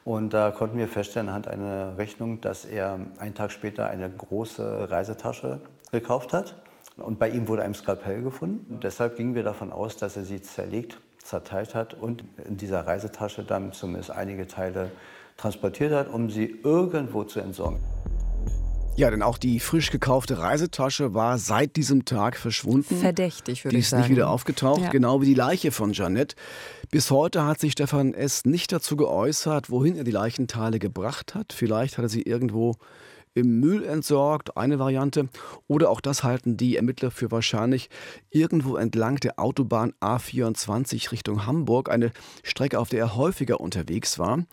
Und 0.05 0.33
da 0.33 0.51
konnten 0.51 0.79
wir 0.79 0.89
feststellen 0.89 1.29
anhand 1.29 1.49
einer 1.49 1.99
Rechnung, 1.99 2.41
dass 2.41 2.65
er 2.65 2.99
einen 3.19 3.35
Tag 3.35 3.53
später 3.53 3.89
eine 3.89 4.09
große 4.09 4.91
Reisetasche 4.91 5.61
gekauft 5.93 6.33
hat. 6.33 6.55
Und 6.97 7.19
bei 7.19 7.29
ihm 7.29 7.49
wurde 7.49 7.63
ein 7.63 7.75
Skalpell 7.75 8.23
gefunden. 8.23 8.75
Und 8.75 8.85
deshalb 8.85 9.17
gingen 9.17 9.35
wir 9.35 9.43
davon 9.43 9.73
aus, 9.73 9.97
dass 9.97 10.17
er 10.17 10.25
sie 10.25 10.41
zerlegt, 10.41 11.01
zerteilt 11.23 11.75
hat 11.75 11.95
und 11.95 12.25
in 12.47 12.57
dieser 12.57 12.87
Reisetasche 12.87 13.45
dann 13.45 13.73
zumindest 13.73 14.11
einige 14.11 14.47
Teile 14.47 14.91
transportiert 15.37 15.93
hat, 15.93 16.09
um 16.09 16.31
sie 16.31 16.61
irgendwo 16.63 17.25
zu 17.25 17.41
entsorgen. 17.41 17.81
Ja, 18.97 19.11
denn 19.11 19.23
auch 19.23 19.39
die 19.39 19.61
frisch 19.61 19.91
gekaufte 19.91 20.39
Reisetasche 20.39 21.15
war 21.15 21.39
seit 21.39 21.77
diesem 21.77 22.05
Tag 22.05 22.37
verschwunden. 22.37 22.97
Verdächtig, 22.97 23.65
würde 23.65 23.79
ich 23.79 23.89
sagen. 23.89 24.03
Die 24.03 24.05
ist 24.05 24.09
nicht 24.09 24.17
wieder 24.17 24.29
aufgetaucht, 24.29 24.83
ja. 24.83 24.91
genau 24.91 25.23
wie 25.23 25.27
die 25.27 25.35
Leiche 25.35 25.73
von 25.73 25.93
Jeannette. 25.93 26.37
Bis 26.91 27.11
heute 27.11 27.45
hat 27.47 27.61
sich 27.61 27.73
Stefan 27.73 28.13
S. 28.15 28.45
nicht 28.45 28.73
dazu 28.73 28.97
geäußert, 28.97 29.71
wohin 29.71 29.97
er 29.97 30.05
die 30.05 30.11
Leichenteile 30.11 30.79
gebracht 30.79 31.35
hat. 31.35 31.53
Vielleicht 31.53 31.97
hat 31.97 32.05
er 32.05 32.09
sie 32.09 32.23
irgendwo 32.23 32.77
im 33.35 33.61
Müll 33.61 33.85
entsorgt, 33.85 34.57
eine 34.57 34.79
Variante. 34.79 35.29
Oder 35.69 35.91
auch 35.91 36.01
das 36.01 36.25
halten 36.25 36.57
die 36.57 36.77
Ermittler 36.77 37.11
für 37.11 37.31
wahrscheinlich 37.31 37.89
irgendwo 38.31 38.77
entlang 38.77 39.17
der 39.17 39.39
Autobahn 39.39 39.93
A24 40.01 41.13
Richtung 41.13 41.47
Hamburg, 41.47 41.91
eine 41.91 42.13
Strecke, 42.43 42.79
auf 42.79 42.89
der 42.89 43.01
er 43.01 43.17
häufiger 43.17 43.61
unterwegs 43.61 44.19
war. 44.19 44.45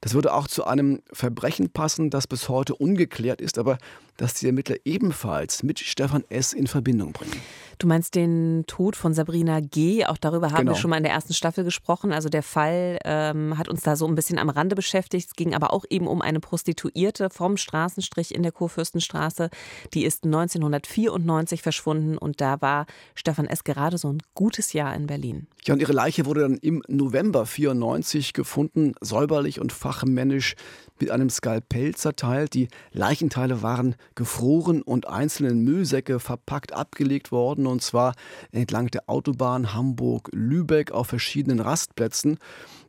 Das 0.00 0.14
würde 0.14 0.34
auch 0.34 0.46
zu 0.46 0.64
einem 0.64 1.02
Verbrechen 1.12 1.70
passen, 1.70 2.10
das 2.10 2.26
bis 2.26 2.48
heute 2.48 2.74
ungeklärt 2.74 3.40
ist, 3.40 3.58
aber 3.58 3.78
das 4.18 4.34
die 4.34 4.46
Ermittler 4.46 4.76
ebenfalls 4.84 5.62
mit 5.62 5.78
Stefan 5.78 6.24
S. 6.28 6.52
in 6.52 6.66
Verbindung 6.66 7.12
bringen. 7.12 7.40
Du 7.78 7.86
meinst 7.86 8.16
den 8.16 8.64
Tod 8.66 8.96
von 8.96 9.14
Sabrina 9.14 9.60
G. 9.60 10.04
Auch 10.04 10.16
darüber 10.16 10.50
haben 10.50 10.58
genau. 10.58 10.72
wir 10.72 10.76
schon 10.76 10.90
mal 10.90 10.96
in 10.96 11.04
der 11.04 11.12
ersten 11.12 11.32
Staffel 11.32 11.62
gesprochen. 11.62 12.12
Also 12.12 12.28
der 12.28 12.42
Fall 12.42 12.98
ähm, 13.04 13.56
hat 13.56 13.68
uns 13.68 13.82
da 13.82 13.94
so 13.94 14.06
ein 14.08 14.16
bisschen 14.16 14.38
am 14.38 14.48
Rande 14.48 14.74
beschäftigt. 14.74 15.28
Es 15.28 15.36
ging 15.36 15.54
aber 15.54 15.72
auch 15.72 15.84
eben 15.88 16.08
um 16.08 16.20
eine 16.20 16.40
Prostituierte 16.40 17.30
vom 17.30 17.56
Straßenstrich 17.56 18.34
in 18.34 18.42
der 18.42 18.50
Kurfürstenstraße. 18.50 19.50
Die 19.94 20.04
ist 20.04 20.24
1994 20.24 21.62
verschwunden 21.62 22.18
und 22.18 22.40
da 22.40 22.60
war 22.60 22.86
Stefan 23.14 23.46
S. 23.46 23.62
gerade 23.62 23.96
so 23.96 24.12
ein 24.12 24.18
gutes 24.34 24.72
Jahr 24.72 24.94
in 24.96 25.06
Berlin. 25.06 25.46
Ja, 25.64 25.74
und 25.74 25.80
ihre 25.80 25.92
Leiche 25.92 26.26
wurde 26.26 26.40
dann 26.40 26.56
im 26.56 26.82
November 26.88 27.46
94 27.46 28.32
gefunden, 28.32 28.94
säuberlich 29.00 29.60
und 29.60 29.72
fachmännisch 29.72 30.56
mit 30.98 31.10
einem 31.10 31.30
Skalpell 31.30 31.94
zerteilt. 31.94 32.54
Die 32.54 32.68
Leichenteile 32.92 33.62
waren 33.62 33.94
gefroren 34.14 34.82
und 34.82 35.08
einzelne 35.08 35.54
Müllsäcke 35.54 36.20
verpackt 36.20 36.72
abgelegt 36.72 37.32
worden 37.32 37.66
und 37.66 37.82
zwar 37.82 38.14
entlang 38.52 38.88
der 38.88 39.08
Autobahn 39.08 39.74
Hamburg-Lübeck 39.74 40.90
auf 40.92 41.08
verschiedenen 41.08 41.60
Rastplätzen. 41.60 42.38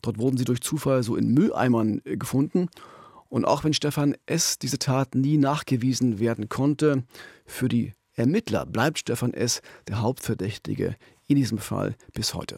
Dort 0.01 0.17
wurden 0.17 0.37
sie 0.37 0.45
durch 0.45 0.61
Zufall 0.61 1.03
so 1.03 1.15
in 1.15 1.33
Mülleimern 1.33 2.01
äh, 2.05 2.17
gefunden. 2.17 2.69
Und 3.29 3.45
auch 3.45 3.63
wenn 3.63 3.73
Stefan 3.73 4.15
S. 4.25 4.57
diese 4.57 4.79
Tat 4.79 5.13
nie 5.13 5.37
nachgewiesen 5.37 6.19
werden 6.19 6.49
konnte, 6.49 7.03
für 7.45 7.69
die 7.69 7.93
Ermittler 8.13 8.65
bleibt 8.65 8.99
Stefan 8.99 9.33
S. 9.33 9.61
der 9.87 10.01
Hauptverdächtige 10.01 10.95
in 11.29 11.35
diesem 11.35 11.59
Fall 11.59 11.95
bis 12.13 12.33
heute. 12.33 12.55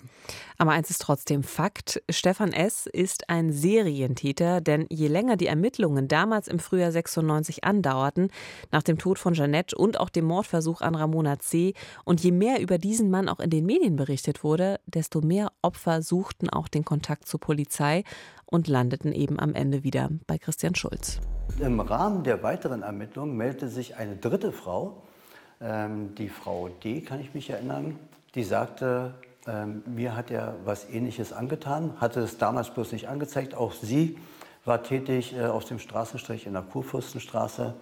Aber 0.58 0.72
eins 0.72 0.90
ist 0.90 1.02
trotzdem 1.02 1.44
Fakt. 1.44 2.02
Stefan 2.10 2.54
S. 2.54 2.88
ist 2.88 3.30
ein 3.30 3.52
Serientäter, 3.52 4.62
denn 4.62 4.86
je 4.90 5.10
länger 5.10 5.36
die 5.36 5.48
Ermittlungen 5.48 6.08
damals 6.08 6.48
im 6.48 6.58
Frühjahr 6.58 6.92
96 6.92 7.66
andauerten, 7.66 8.32
nach 8.72 8.82
dem 8.82 8.98
Tod 8.98 9.20
von 9.20 9.34
Jeanette 9.34 9.78
und 9.78 10.00
auch 10.00 10.10
dem 10.10 10.26
Mordversuch 10.26 10.82
an 10.82 10.96
Ramona 10.96 11.38
C., 11.40 11.74
und 12.06 12.24
je 12.24 12.32
mehr 12.32 12.62
über 12.62 12.78
diesen 12.78 13.12
Mann 13.12 13.28
auch 13.28 13.42
in 13.42 13.50
den 13.50 13.66
Medien 13.66 13.98
berichtet 13.98 14.44
wurde, 14.44 14.80
desto 14.86 15.20
mehr 15.20 15.52
Opfer 15.62 16.02
suchten 16.02 16.50
auch 16.50 16.70
den 16.70 16.86
Kontakt 16.86 17.28
zur 17.28 17.42
Polizei 17.42 18.04
und 18.46 18.70
landeten 18.70 19.12
eben 19.12 19.38
am 19.38 19.54
Ende 19.54 19.84
wieder 19.84 20.10
bei 20.28 20.38
Christian 20.38 20.76
Schulz. 20.76 21.20
Im 21.60 21.82
Rahmen 21.82 22.24
der 22.24 22.42
weiteren 22.42 22.84
Ermittlungen 22.84 23.36
meldete 23.36 23.68
sich 23.68 23.98
eine 23.98 24.16
dritte 24.16 24.54
Frau, 24.54 25.04
ähm, 25.60 26.16
die 26.16 26.30
Frau 26.30 26.70
D., 26.70 27.02
kann 27.02 27.20
ich 27.20 27.34
mich 27.34 27.50
erinnern, 27.50 28.00
die 28.36 28.44
sagte, 28.44 29.14
ähm, 29.48 29.84
mir 29.86 30.16
hat 30.16 30.32
er 30.32 30.56
was 30.66 30.90
Ähnliches 30.90 31.34
angetan, 31.34 32.00
hatte 32.00 32.22
es 32.22 32.38
damals 32.38 32.70
bloß 32.70 32.92
nicht 32.92 33.08
angezeigt. 33.10 33.56
Auch 33.56 33.74
sie 33.74 34.18
war 34.66 34.84
tätig 34.84 35.36
äh, 35.36 35.46
auf 35.46 35.66
dem 35.66 35.80
Straßenstrich 35.80 36.46
in 36.46 36.54
der 36.54 36.62
Kurfürstenstraße 36.62 37.74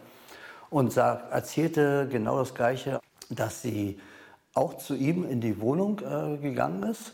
und 0.69 0.93
sag, 0.93 1.31
erzählte 1.31 2.07
genau 2.09 2.39
das 2.39 2.53
Gleiche, 2.53 2.99
dass 3.29 3.61
sie 3.61 3.99
auch 4.53 4.77
zu 4.77 4.95
ihm 4.95 5.29
in 5.29 5.41
die 5.41 5.59
Wohnung 5.61 5.99
äh, 5.99 6.37
gegangen 6.37 6.83
ist 6.83 7.13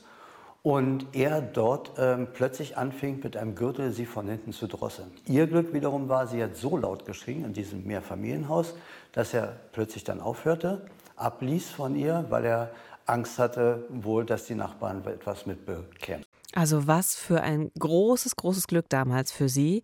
und 0.63 1.07
er 1.13 1.41
dort 1.41 1.91
ähm, 1.97 2.27
plötzlich 2.33 2.77
anfing, 2.77 3.19
mit 3.23 3.37
einem 3.37 3.55
Gürtel 3.55 3.91
sie 3.91 4.05
von 4.05 4.27
hinten 4.27 4.51
zu 4.51 4.67
drosseln. 4.67 5.11
Ihr 5.27 5.47
Glück 5.47 5.73
wiederum 5.73 6.09
war, 6.09 6.27
sie 6.27 6.41
hat 6.41 6.55
so 6.55 6.77
laut 6.77 7.05
geschrien 7.05 7.45
in 7.45 7.53
diesem 7.53 7.85
Mehrfamilienhaus, 7.85 8.75
dass 9.11 9.33
er 9.33 9.55
plötzlich 9.73 10.03
dann 10.03 10.21
aufhörte, 10.21 10.85
abließ 11.17 11.69
von 11.69 11.95
ihr, 11.95 12.25
weil 12.29 12.45
er 12.45 12.71
Angst 13.05 13.39
hatte, 13.39 13.85
wohl, 13.89 14.25
dass 14.25 14.45
die 14.45 14.55
Nachbarn 14.55 15.05
etwas 15.05 15.45
mitbekämen. 15.45 16.25
Also 16.53 16.87
was 16.87 17.15
für 17.15 17.41
ein 17.41 17.71
großes, 17.77 18.35
großes 18.35 18.67
Glück 18.67 18.89
damals 18.89 19.31
für 19.31 19.49
sie. 19.49 19.83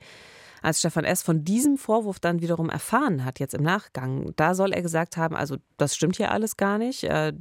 Als 0.61 0.79
Stefan 0.79 1.05
S. 1.05 1.23
von 1.23 1.43
diesem 1.43 1.77
Vorwurf 1.77 2.19
dann 2.19 2.41
wiederum 2.41 2.69
erfahren 2.69 3.25
hat, 3.25 3.39
jetzt 3.39 3.55
im 3.55 3.63
Nachgang, 3.63 4.31
da 4.35 4.53
soll 4.53 4.73
er 4.73 4.83
gesagt 4.83 5.17
haben, 5.17 5.35
also 5.35 5.57
das 5.77 5.95
stimmt 5.95 6.17
hier 6.17 6.31
alles 6.31 6.55
gar 6.55 6.77
nicht. 6.77 7.03
Äh, 7.03 7.33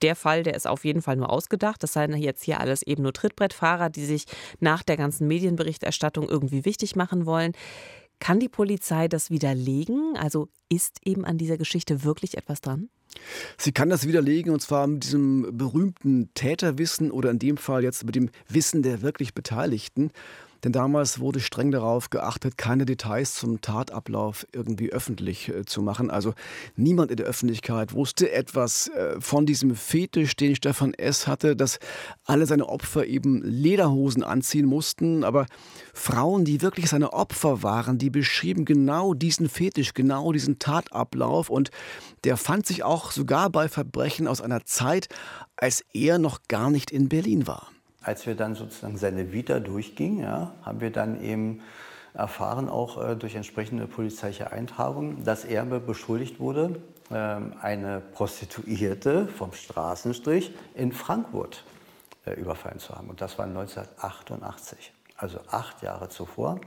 der 0.00 0.14
Fall, 0.14 0.44
der 0.44 0.54
ist 0.54 0.66
auf 0.66 0.84
jeden 0.84 1.02
Fall 1.02 1.16
nur 1.16 1.30
ausgedacht. 1.30 1.82
Das 1.82 1.92
seien 1.92 2.16
jetzt 2.16 2.44
hier 2.44 2.60
alles 2.60 2.82
eben 2.82 3.02
nur 3.02 3.12
Trittbrettfahrer, 3.12 3.90
die 3.90 4.04
sich 4.04 4.26
nach 4.60 4.84
der 4.84 4.96
ganzen 4.96 5.26
Medienberichterstattung 5.26 6.28
irgendwie 6.28 6.64
wichtig 6.64 6.94
machen 6.94 7.26
wollen. 7.26 7.52
Kann 8.20 8.40
die 8.40 8.48
Polizei 8.48 9.08
das 9.08 9.30
widerlegen? 9.30 10.16
Also 10.16 10.48
ist 10.68 10.98
eben 11.04 11.24
an 11.24 11.38
dieser 11.38 11.56
Geschichte 11.56 12.04
wirklich 12.04 12.36
etwas 12.36 12.60
dran? 12.60 12.88
Sie 13.56 13.72
kann 13.72 13.88
das 13.88 14.06
widerlegen 14.06 14.52
und 14.52 14.60
zwar 14.60 14.86
mit 14.86 15.04
diesem 15.04 15.56
berühmten 15.56 16.32
Täterwissen 16.34 17.10
oder 17.10 17.30
in 17.30 17.38
dem 17.38 17.56
Fall 17.56 17.82
jetzt 17.82 18.04
mit 18.04 18.14
dem 18.14 18.30
Wissen 18.48 18.82
der 18.82 19.02
wirklich 19.02 19.34
Beteiligten. 19.34 20.10
Denn 20.64 20.72
damals 20.72 21.20
wurde 21.20 21.40
streng 21.40 21.70
darauf 21.70 22.10
geachtet, 22.10 22.58
keine 22.58 22.84
Details 22.84 23.34
zum 23.34 23.60
Tatablauf 23.60 24.46
irgendwie 24.52 24.92
öffentlich 24.92 25.48
äh, 25.48 25.64
zu 25.64 25.82
machen. 25.82 26.10
Also 26.10 26.34
niemand 26.76 27.10
in 27.10 27.16
der 27.16 27.26
Öffentlichkeit 27.26 27.92
wusste 27.92 28.32
etwas 28.32 28.88
äh, 28.88 29.20
von 29.20 29.46
diesem 29.46 29.74
Fetisch, 29.74 30.34
den 30.36 30.56
Stefan 30.56 30.94
S. 30.94 31.26
hatte, 31.26 31.54
dass 31.54 31.78
alle 32.24 32.46
seine 32.46 32.68
Opfer 32.68 33.06
eben 33.06 33.42
Lederhosen 33.42 34.24
anziehen 34.24 34.66
mussten. 34.66 35.22
Aber 35.22 35.46
Frauen, 35.94 36.44
die 36.44 36.60
wirklich 36.60 36.88
seine 36.88 37.12
Opfer 37.12 37.62
waren, 37.62 37.98
die 37.98 38.10
beschrieben 38.10 38.64
genau 38.64 39.14
diesen 39.14 39.48
Fetisch, 39.48 39.94
genau 39.94 40.32
diesen 40.32 40.58
Tatablauf. 40.58 41.50
Und 41.50 41.70
der 42.24 42.36
fand 42.36 42.66
sich 42.66 42.82
auch 42.82 43.12
sogar 43.12 43.50
bei 43.50 43.68
Verbrechen 43.68 44.26
aus 44.26 44.40
einer 44.40 44.64
Zeit, 44.64 45.08
als 45.56 45.84
er 45.92 46.18
noch 46.18 46.40
gar 46.48 46.70
nicht 46.70 46.90
in 46.90 47.08
Berlin 47.08 47.46
war 47.46 47.68
als 48.02 48.26
wir 48.26 48.34
dann 48.34 48.54
sozusagen 48.54 48.96
seine 48.96 49.32
Vita 49.32 49.60
durchgingen, 49.60 50.20
ja, 50.20 50.52
haben 50.62 50.80
wir 50.80 50.90
dann 50.90 51.22
eben 51.22 51.60
erfahren, 52.14 52.68
auch 52.68 53.02
äh, 53.02 53.16
durch 53.16 53.34
entsprechende 53.34 53.86
polizeiliche 53.86 54.52
Eintragungen, 54.52 55.24
dass 55.24 55.44
er 55.44 55.64
beschuldigt 55.64 56.40
wurde, 56.40 56.80
äh, 57.10 57.14
eine 57.14 58.00
Prostituierte 58.12 59.28
vom 59.28 59.52
Straßenstrich 59.52 60.52
in 60.74 60.92
Frankfurt 60.92 61.64
äh, 62.26 62.32
überfallen 62.32 62.78
zu 62.78 62.94
haben. 62.94 63.08
Und 63.08 63.20
das 63.20 63.38
war 63.38 63.46
1988, 63.46 64.92
also 65.16 65.38
acht 65.50 65.82
Jahre 65.82 66.08
zuvor, 66.08 66.60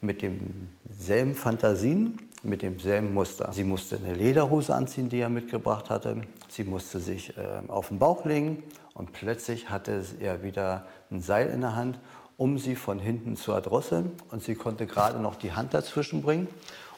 mit 0.00 0.22
demselben 0.22 1.34
Fantasien, 1.34 2.18
mit 2.44 2.62
demselben 2.62 3.14
Muster. 3.14 3.52
Sie 3.52 3.64
musste 3.64 3.96
eine 3.96 4.14
Lederhose 4.14 4.74
anziehen, 4.74 5.08
die 5.08 5.18
er 5.18 5.28
mitgebracht 5.28 5.90
hatte. 5.90 6.22
Sie 6.48 6.62
musste 6.64 7.00
sich 7.00 7.36
äh, 7.36 7.68
auf 7.68 7.88
den 7.88 7.98
Bauch 7.98 8.24
legen 8.24 8.62
und 8.98 9.12
plötzlich 9.12 9.70
hatte 9.70 10.04
er 10.20 10.42
wieder 10.42 10.84
ein 11.10 11.22
Seil 11.22 11.50
in 11.50 11.60
der 11.60 11.76
Hand, 11.76 12.00
um 12.36 12.58
sie 12.58 12.74
von 12.74 12.98
hinten 12.98 13.36
zu 13.36 13.52
erdrosseln. 13.52 14.10
Und 14.30 14.42
sie 14.42 14.56
konnte 14.56 14.86
gerade 14.86 15.20
noch 15.20 15.36
die 15.36 15.52
Hand 15.52 15.72
dazwischen 15.72 16.20
bringen 16.20 16.48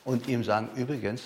und 0.04 0.26
ihm 0.26 0.42
sagen, 0.42 0.70
übrigens, 0.76 1.22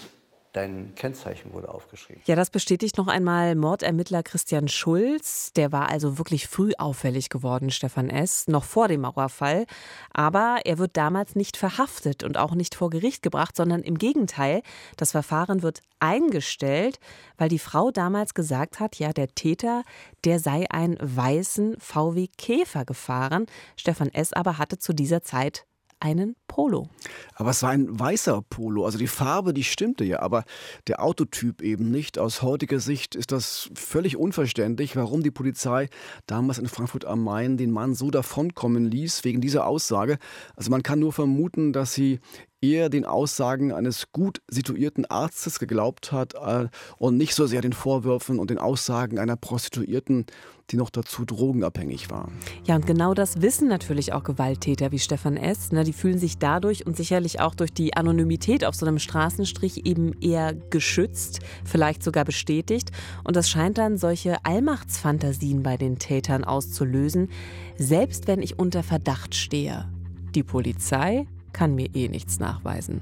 dein 0.54 0.94
Kennzeichen 0.94 1.52
wurde 1.52 1.68
aufgeschrieben. 1.68 2.22
Ja, 2.26 2.36
das 2.36 2.48
bestätigt 2.48 2.96
noch 2.96 3.08
einmal 3.08 3.56
Mordermittler 3.56 4.22
Christian 4.22 4.68
Schulz. 4.68 5.52
Der 5.52 5.72
war 5.72 5.90
also 5.90 6.16
wirklich 6.16 6.46
früh 6.46 6.72
auffällig 6.78 7.28
geworden, 7.28 7.70
Stefan 7.70 8.08
S., 8.08 8.46
noch 8.46 8.64
vor 8.64 8.88
dem 8.88 9.02
Mauerfall. 9.02 9.66
Aber 10.12 10.60
er 10.64 10.78
wird 10.78 10.96
damals 10.96 11.34
nicht 11.34 11.56
verhaftet 11.56 12.22
und 12.22 12.38
auch 12.38 12.54
nicht 12.54 12.74
vor 12.74 12.88
Gericht 12.88 13.22
gebracht, 13.22 13.56
sondern 13.56 13.82
im 13.82 13.98
Gegenteil, 13.98 14.62
das 14.96 15.10
Verfahren 15.10 15.62
wird 15.62 15.80
eingestellt, 15.98 17.00
weil 17.36 17.48
die 17.48 17.58
Frau 17.58 17.90
damals 17.90 18.34
gesagt 18.34 18.78
hat, 18.78 18.96
ja, 18.96 19.12
der 19.12 19.34
Täter, 19.34 19.82
der 20.24 20.38
sei 20.38 20.66
einen 20.70 20.96
weißen 21.00 21.76
VW 21.80 22.28
Käfer 22.38 22.84
gefahren. 22.84 23.46
Stefan 23.76 24.08
S. 24.08 24.32
aber 24.32 24.58
hatte 24.58 24.78
zu 24.78 24.92
dieser 24.92 25.22
Zeit 25.22 25.66
einen 26.04 26.36
Polo. 26.48 26.90
Aber 27.34 27.50
es 27.50 27.62
war 27.62 27.70
ein 27.70 27.98
weißer 27.98 28.42
Polo. 28.42 28.84
Also 28.84 28.98
die 28.98 29.06
Farbe, 29.06 29.54
die 29.54 29.64
stimmte 29.64 30.04
ja, 30.04 30.20
aber 30.20 30.44
der 30.86 31.02
Autotyp 31.02 31.62
eben 31.62 31.90
nicht. 31.90 32.18
Aus 32.18 32.42
heutiger 32.42 32.78
Sicht 32.78 33.14
ist 33.14 33.32
das 33.32 33.70
völlig 33.74 34.18
unverständlich, 34.18 34.96
warum 34.96 35.22
die 35.22 35.30
Polizei 35.30 35.88
damals 36.26 36.58
in 36.58 36.68
Frankfurt 36.68 37.06
am 37.06 37.24
Main 37.24 37.56
den 37.56 37.70
Mann 37.70 37.94
so 37.94 38.10
davonkommen 38.10 38.84
ließ, 38.84 39.24
wegen 39.24 39.40
dieser 39.40 39.66
Aussage. 39.66 40.18
Also 40.56 40.70
man 40.70 40.82
kann 40.82 40.98
nur 40.98 41.14
vermuten, 41.14 41.72
dass 41.72 41.94
sie 41.94 42.20
eher 42.64 42.88
den 42.88 43.04
Aussagen 43.04 43.72
eines 43.72 44.12
gut 44.12 44.40
situierten 44.48 45.04
Arztes 45.06 45.58
geglaubt 45.58 46.12
hat 46.12 46.34
äh, 46.34 46.68
und 46.96 47.16
nicht 47.16 47.34
so 47.34 47.46
sehr 47.46 47.60
den 47.60 47.72
Vorwürfen 47.72 48.38
und 48.38 48.50
den 48.50 48.58
Aussagen 48.58 49.18
einer 49.18 49.36
Prostituierten, 49.36 50.26
die 50.70 50.76
noch 50.76 50.88
dazu 50.88 51.26
drogenabhängig 51.26 52.10
war. 52.10 52.30
Ja, 52.64 52.76
und 52.76 52.86
genau 52.86 53.12
das 53.12 53.42
wissen 53.42 53.68
natürlich 53.68 54.14
auch 54.14 54.24
Gewalttäter 54.24 54.92
wie 54.92 54.98
Stefan 54.98 55.36
S. 55.36 55.72
Ne? 55.72 55.84
Die 55.84 55.92
fühlen 55.92 56.18
sich 56.18 56.38
dadurch 56.38 56.86
und 56.86 56.96
sicherlich 56.96 57.40
auch 57.40 57.54
durch 57.54 57.72
die 57.72 57.94
Anonymität 57.96 58.64
auf 58.64 58.74
so 58.74 58.86
einem 58.86 58.98
Straßenstrich 58.98 59.84
eben 59.84 60.12
eher 60.20 60.54
geschützt, 60.54 61.40
vielleicht 61.64 62.02
sogar 62.02 62.24
bestätigt. 62.24 62.92
Und 63.24 63.36
das 63.36 63.50
scheint 63.50 63.76
dann 63.76 63.98
solche 63.98 64.42
Allmachtsfantasien 64.44 65.62
bei 65.62 65.76
den 65.76 65.98
Tätern 65.98 66.44
auszulösen, 66.44 67.28
selbst 67.76 68.26
wenn 68.26 68.40
ich 68.40 68.58
unter 68.58 68.82
Verdacht 68.82 69.34
stehe. 69.34 69.90
Die 70.34 70.42
Polizei 70.42 71.26
kann 71.54 71.74
mir 71.74 71.88
eh 71.94 72.08
nichts 72.08 72.38
nachweisen. 72.38 73.00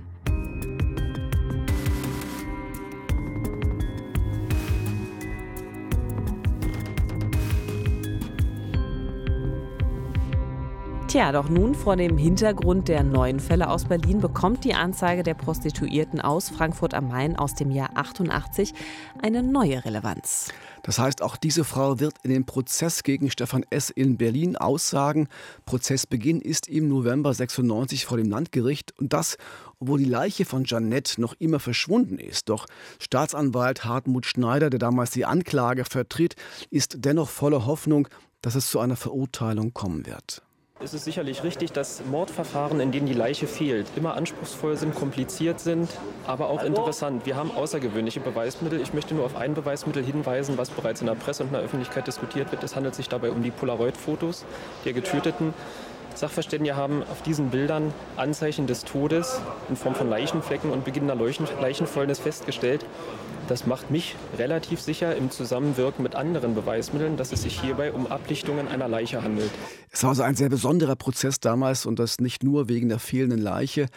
Tja, 11.13 11.31
doch 11.31 11.51
nun 11.51 11.75
vor 11.75 11.97
dem 11.97 12.17
Hintergrund 12.17 12.89
der 12.89 13.03
neuen 13.03 13.39
Fälle 13.39 13.69
aus 13.69 13.85
Berlin 13.85 14.23
bekommt 14.23 14.65
die 14.65 14.73
Anzeige 14.73 15.23
der 15.23 15.35
Prostituierten 15.35 16.23
aus 16.23 16.49
Frankfurt 16.49 16.95
am 16.95 17.09
Main 17.09 17.37
aus 17.37 17.55
dem 17.55 17.71
Jahr 17.71 17.91
88 17.97 18.73
eine 19.21 19.43
neue 19.43 19.85
Relevanz. 19.85 20.49
Das 20.83 20.99
heißt, 20.99 21.21
auch 21.21 21.37
diese 21.37 21.65
Frau 21.65 22.01
wird 22.01 22.15
in 22.23 22.31
den 22.31 22.47
Prozess 22.47 23.03
gegen 23.03 23.31
Stefan 23.31 23.63
S. 23.69 23.91
in 23.91 24.17
Berlin 24.17 24.57
aussagen. 24.57 25.29
Prozessbeginn 25.67 26.41
ist 26.41 26.67
im 26.67 26.89
November 26.89 27.35
96 27.35 28.07
vor 28.07 28.17
dem 28.17 28.31
Landgericht 28.31 28.99
und 28.99 29.13
das, 29.13 29.37
obwohl 29.81 29.99
die 29.99 30.07
Leiche 30.07 30.47
von 30.47 30.65
Janette 30.65 31.21
noch 31.21 31.35
immer 31.39 31.61
verschwunden 31.61 32.17
ist. 32.17 32.49
Doch 32.49 32.65
Staatsanwalt 32.99 33.85
Hartmut 33.85 34.25
Schneider, 34.25 34.71
der 34.71 34.79
damals 34.79 35.11
die 35.11 35.27
Anklage 35.27 35.85
vertritt, 35.85 36.37
ist 36.71 37.05
dennoch 37.05 37.29
voller 37.29 37.67
Hoffnung, 37.67 38.09
dass 38.41 38.55
es 38.55 38.71
zu 38.71 38.81
einer 38.81 38.97
Verurteilung 38.97 39.75
kommen 39.75 40.07
wird 40.07 40.43
ist 40.83 40.95
es 40.95 41.05
sicherlich 41.05 41.45
richtig, 41.45 41.73
dass 41.73 42.03
Mordverfahren, 42.05 42.81
in 42.81 42.93
denen 42.93 43.07
die 43.07 43.15
Leiche 43.15 43.47
fehlt, 43.47 43.87
immer 43.97 44.15
anspruchsvoll 44.15 44.77
sind, 44.77 44.95
kompliziert 44.95 45.61
sind, 45.61 45.89
aber 46.27 46.51
auch 46.51 46.63
interessant. 46.63 47.25
Wir 47.25 47.37
haben 47.37 47.51
außergewöhnliche 47.51 48.21
Beweismittel. 48.21 48.81
Ich 48.81 48.93
möchte 48.93 49.15
nur 49.15 49.25
auf 49.25 49.37
ein 49.37 49.55
Beweismittel 49.55 50.05
hinweisen, 50.05 50.59
was 50.59 50.71
bereits 50.71 51.01
in 51.01 51.07
der 51.07 51.15
Presse 51.15 51.45
und 51.45 51.51
in 51.51 51.55
der 51.55 51.63
Öffentlichkeit 51.63 52.07
diskutiert 52.07 52.51
wird. 52.53 52.65
Es 52.65 52.77
handelt 52.77 52.95
sich 52.95 53.09
dabei 53.09 53.31
um 53.31 53.43
die 53.43 53.51
Polaroid-Fotos 53.51 54.45
der 54.85 54.93
Getöteten. 54.93 55.55
Sachverständige 56.23 56.77
haben 56.77 57.03
auf 57.03 57.21
diesen 57.23 57.51
Bildern 57.51 57.93
Anzeichen 58.17 58.69
des 58.69 58.85
Todes 58.85 59.41
in 59.69 59.75
Form 59.75 59.97
von 59.97 60.09
Leichenflecken 60.09 60.71
und 60.71 60.85
beginnender 60.85 61.17
Leichenfäulnis 61.17 62.21
festgestellt. 62.21 62.87
Das 63.49 63.67
macht 63.67 63.91
mich 63.91 64.15
relativ 64.39 64.81
sicher 64.81 65.17
im 65.17 65.33
Zusammenwirken 65.33 66.05
mit 66.05 66.15
anderen 66.15 66.55
Beweismitteln, 66.55 67.17
dass 67.17 67.33
es 67.33 67.43
sich 67.43 67.61
hierbei 67.61 67.93
um 67.93 68.07
Ablichtungen 68.07 68.69
einer 68.69 68.87
Leiche 68.87 69.21
handelt. 69.21 69.51
Es 69.91 70.05
war 70.05 70.11
also 70.11 70.23
ein 70.23 70.37
sehr 70.37 70.49
besonderer 70.49 70.95
Prozess 70.95 71.41
damals 71.41 71.87
und 71.87 71.99
das 71.99 72.21
nicht 72.21 72.45
nur 72.45 72.69
wegen 72.69 72.89
der 72.89 73.01
fehlenden 73.01 73.41
Leiche. 73.41 73.89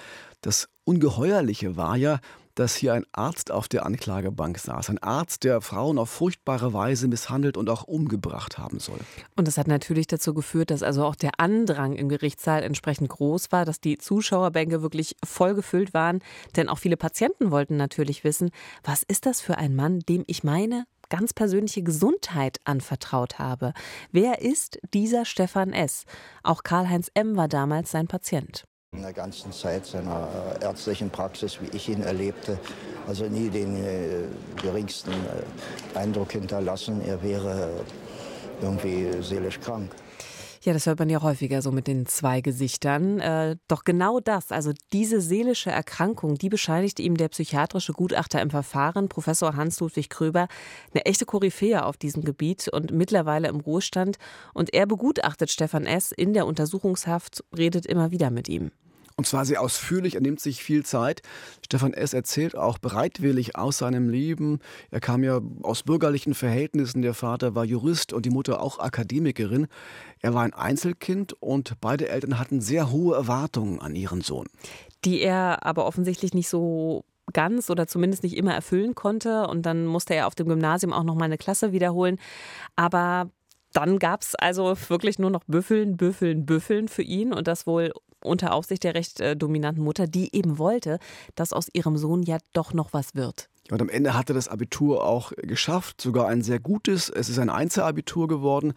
Das 0.41 0.67
Ungeheuerliche 0.83 1.77
war 1.77 1.95
ja, 1.95 2.17
dass 2.55 2.75
hier 2.75 2.93
ein 2.93 3.05
Arzt 3.11 3.51
auf 3.51 3.67
der 3.67 3.85
Anklagebank 3.85 4.57
saß. 4.57 4.89
Ein 4.89 4.97
Arzt, 4.99 5.43
der 5.43 5.61
Frauen 5.61 5.97
auf 5.97 6.09
furchtbare 6.09 6.73
Weise 6.73 7.07
misshandelt 7.07 7.57
und 7.57 7.69
auch 7.69 7.83
umgebracht 7.83 8.57
haben 8.57 8.79
soll. 8.79 8.99
Und 9.35 9.47
das 9.47 9.57
hat 9.57 9.67
natürlich 9.67 10.07
dazu 10.07 10.33
geführt, 10.33 10.71
dass 10.71 10.83
also 10.83 11.05
auch 11.05 11.15
der 11.15 11.39
Andrang 11.39 11.93
im 11.93 12.09
Gerichtssaal 12.09 12.63
entsprechend 12.63 13.09
groß 13.09 13.51
war, 13.51 13.65
dass 13.65 13.79
die 13.79 13.97
Zuschauerbänke 13.97 14.81
wirklich 14.81 15.15
voll 15.23 15.53
gefüllt 15.53 15.93
waren. 15.93 16.19
Denn 16.55 16.69
auch 16.69 16.79
viele 16.79 16.97
Patienten 16.97 17.51
wollten 17.51 17.77
natürlich 17.77 18.23
wissen, 18.23 18.51
was 18.83 19.03
ist 19.03 19.25
das 19.25 19.41
für 19.41 19.57
ein 19.57 19.75
Mann, 19.75 19.99
dem 19.99 20.23
ich 20.27 20.43
meine 20.43 20.85
ganz 21.09 21.33
persönliche 21.33 21.83
Gesundheit 21.83 22.59
anvertraut 22.63 23.37
habe. 23.37 23.73
Wer 24.11 24.41
ist 24.41 24.79
dieser 24.93 25.25
Stefan 25.25 25.71
S? 25.71 26.05
Auch 26.43 26.63
Karl-Heinz 26.63 27.11
M. 27.13 27.35
war 27.35 27.47
damals 27.47 27.91
sein 27.91 28.07
Patient 28.07 28.65
in 28.95 29.01
der 29.01 29.13
ganzen 29.13 29.51
Zeit 29.51 29.85
seiner 29.85 30.27
ärztlichen 30.61 31.09
Praxis, 31.09 31.59
wie 31.61 31.75
ich 31.75 31.89
ihn 31.89 32.01
erlebte, 32.01 32.57
also 33.07 33.25
nie 33.25 33.49
den 33.49 33.75
äh, 33.83 34.23
geringsten 34.61 35.11
äh, 35.11 35.97
Eindruck 35.97 36.31
hinterlassen, 36.31 37.01
er 37.05 37.21
wäre 37.21 37.69
irgendwie 38.61 39.07
seelisch 39.21 39.59
krank. 39.59 39.91
Ja, 40.65 40.73
das 40.73 40.87
hört 40.87 40.97
man 40.97 41.11
ja 41.11 41.21
häufiger 41.21 41.61
so 41.61 41.71
mit 41.71 41.85
den 41.85 42.07
zwei 42.07 42.41
Gesichtern. 42.41 43.19
Äh, 43.19 43.57
doch 43.67 43.83
genau 43.83 44.19
das, 44.19 44.51
also 44.51 44.71
diese 44.93 45.21
seelische 45.21 45.69
Erkrankung, 45.69 46.39
die 46.39 46.49
bescheinigt 46.49 46.99
ihm 46.99 47.17
der 47.17 47.27
psychiatrische 47.27 47.93
Gutachter 47.93 48.41
im 48.41 48.49
Verfahren, 48.49 49.07
Professor 49.07 49.55
Hans-Ludwig 49.55 50.09
Kröber, 50.09 50.47
eine 50.91 51.05
echte 51.05 51.27
Koryphäe 51.27 51.85
auf 51.85 51.97
diesem 51.97 52.23
Gebiet 52.23 52.67
und 52.67 52.89
mittlerweile 52.89 53.47
im 53.47 53.59
Ruhestand. 53.59 54.17
Und 54.55 54.73
er 54.73 54.87
begutachtet 54.87 55.51
Stefan 55.51 55.85
S. 55.85 56.11
in 56.11 56.33
der 56.33 56.47
Untersuchungshaft, 56.47 57.43
redet 57.55 57.85
immer 57.85 58.09
wieder 58.09 58.31
mit 58.31 58.49
ihm. 58.49 58.71
Und 59.17 59.25
zwar 59.25 59.45
sehr 59.45 59.61
ausführlich, 59.61 60.15
er 60.15 60.21
nimmt 60.21 60.41
sich 60.41 60.61
viel 60.61 60.85
Zeit. 60.85 61.21
Stefan 61.63 61.93
S. 61.93 62.13
erzählt 62.13 62.57
auch 62.57 62.77
bereitwillig 62.77 63.55
aus 63.55 63.77
seinem 63.77 64.09
Leben. 64.09 64.59
Er 64.91 64.99
kam 64.99 65.23
ja 65.23 65.39
aus 65.63 65.83
bürgerlichen 65.83 66.33
Verhältnissen. 66.33 67.01
Der 67.01 67.13
Vater 67.13 67.55
war 67.55 67.63
Jurist 67.63 68.11
und 68.11 68.25
die 68.25 68.29
Mutter 68.29 68.61
auch 68.61 68.79
Akademikerin. 68.79 69.67
Er 70.19 70.33
war 70.33 70.43
ein 70.43 70.53
Einzelkind 70.53 71.31
und 71.41 71.79
beide 71.79 72.09
Eltern 72.09 72.39
hatten 72.39 72.59
sehr 72.59 72.91
hohe 72.91 73.15
Erwartungen 73.15 73.79
an 73.79 73.95
ihren 73.95 74.19
Sohn. 74.19 74.47
Die 75.05 75.21
er 75.21 75.65
aber 75.65 75.85
offensichtlich 75.85 76.33
nicht 76.33 76.49
so 76.49 77.05
ganz 77.31 77.69
oder 77.69 77.87
zumindest 77.87 78.23
nicht 78.23 78.35
immer 78.35 78.53
erfüllen 78.53 78.95
konnte. 78.95 79.47
Und 79.47 79.65
dann 79.65 79.85
musste 79.85 80.13
er 80.13 80.27
auf 80.27 80.35
dem 80.35 80.49
Gymnasium 80.49 80.91
auch 80.91 81.03
noch 81.03 81.15
mal 81.15 81.25
eine 81.25 81.37
Klasse 81.37 81.71
wiederholen. 81.71 82.19
Aber 82.75 83.29
dann 83.71 83.97
gab 83.97 84.23
es 84.23 84.35
also 84.35 84.75
wirklich 84.89 85.19
nur 85.19 85.29
noch 85.29 85.43
Büffeln, 85.47 85.95
Büffeln, 85.95 86.45
Büffeln 86.45 86.89
für 86.89 87.01
ihn 87.01 87.33
und 87.33 87.47
das 87.47 87.65
wohl 87.65 87.91
unter 88.25 88.53
Aufsicht 88.53 88.83
der 88.83 88.95
recht 88.95 89.19
äh, 89.19 89.35
dominanten 89.35 89.83
Mutter, 89.83 90.07
die 90.07 90.35
eben 90.35 90.57
wollte, 90.57 90.99
dass 91.35 91.53
aus 91.53 91.67
ihrem 91.73 91.97
Sohn 91.97 92.23
ja 92.23 92.37
doch 92.53 92.73
noch 92.73 92.93
was 92.93 93.15
wird. 93.15 93.49
Und 93.71 93.81
am 93.81 93.89
Ende 93.89 94.13
hat 94.13 94.29
er 94.29 94.35
das 94.35 94.47
Abitur 94.47 95.03
auch 95.03 95.31
geschafft, 95.37 95.99
sogar 95.99 96.27
ein 96.27 96.43
sehr 96.43 96.59
gutes. 96.59 97.09
Es 97.09 97.29
ist 97.29 97.39
ein 97.39 97.49
Einzelabitur 97.49 98.27
geworden. 98.27 98.73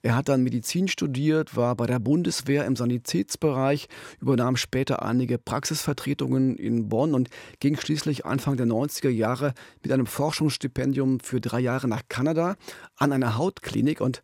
Er 0.00 0.16
hat 0.16 0.30
dann 0.30 0.42
Medizin 0.42 0.88
studiert, 0.88 1.54
war 1.54 1.76
bei 1.76 1.86
der 1.86 1.98
Bundeswehr 1.98 2.64
im 2.64 2.74
Sanitätsbereich, 2.74 3.88
übernahm 4.20 4.56
später 4.56 5.02
einige 5.02 5.36
Praxisvertretungen 5.36 6.56
in 6.56 6.88
Bonn 6.88 7.14
und 7.14 7.28
ging 7.60 7.76
schließlich 7.76 8.24
Anfang 8.24 8.56
der 8.56 8.66
90er 8.66 9.10
Jahre 9.10 9.52
mit 9.82 9.92
einem 9.92 10.06
Forschungsstipendium 10.06 11.20
für 11.20 11.42
drei 11.42 11.60
Jahre 11.60 11.86
nach 11.86 12.02
Kanada 12.08 12.56
an 12.96 13.12
einer 13.12 13.36
Hautklinik 13.36 14.00
und 14.00 14.22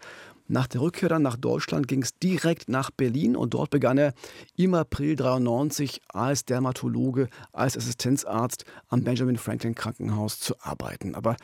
nach 0.49 0.67
der 0.67 0.81
Rückkehr 0.81 1.09
dann 1.09 1.23
nach 1.23 1.37
Deutschland 1.37 1.89
ging 1.89 2.03
es 2.03 2.19
direkt 2.19 2.69
nach 2.69 2.91
Berlin 2.91 3.37
und 3.37 3.55
dort 3.55 3.71
begann 3.71 3.99
er 3.99 4.15
im 4.57 4.75
April 4.75 5.15
93 5.15 6.01
als 6.09 6.45
Dermatologe, 6.45 7.29
als 7.53 7.77
Assistenzarzt 7.77 8.65
am 8.89 9.05
Benjamin 9.05 9.37
Franklin 9.37 9.75
Krankenhaus 9.75 10.41
zu 10.41 10.55
arbeiten. 10.61 11.15
Aber 11.15 11.37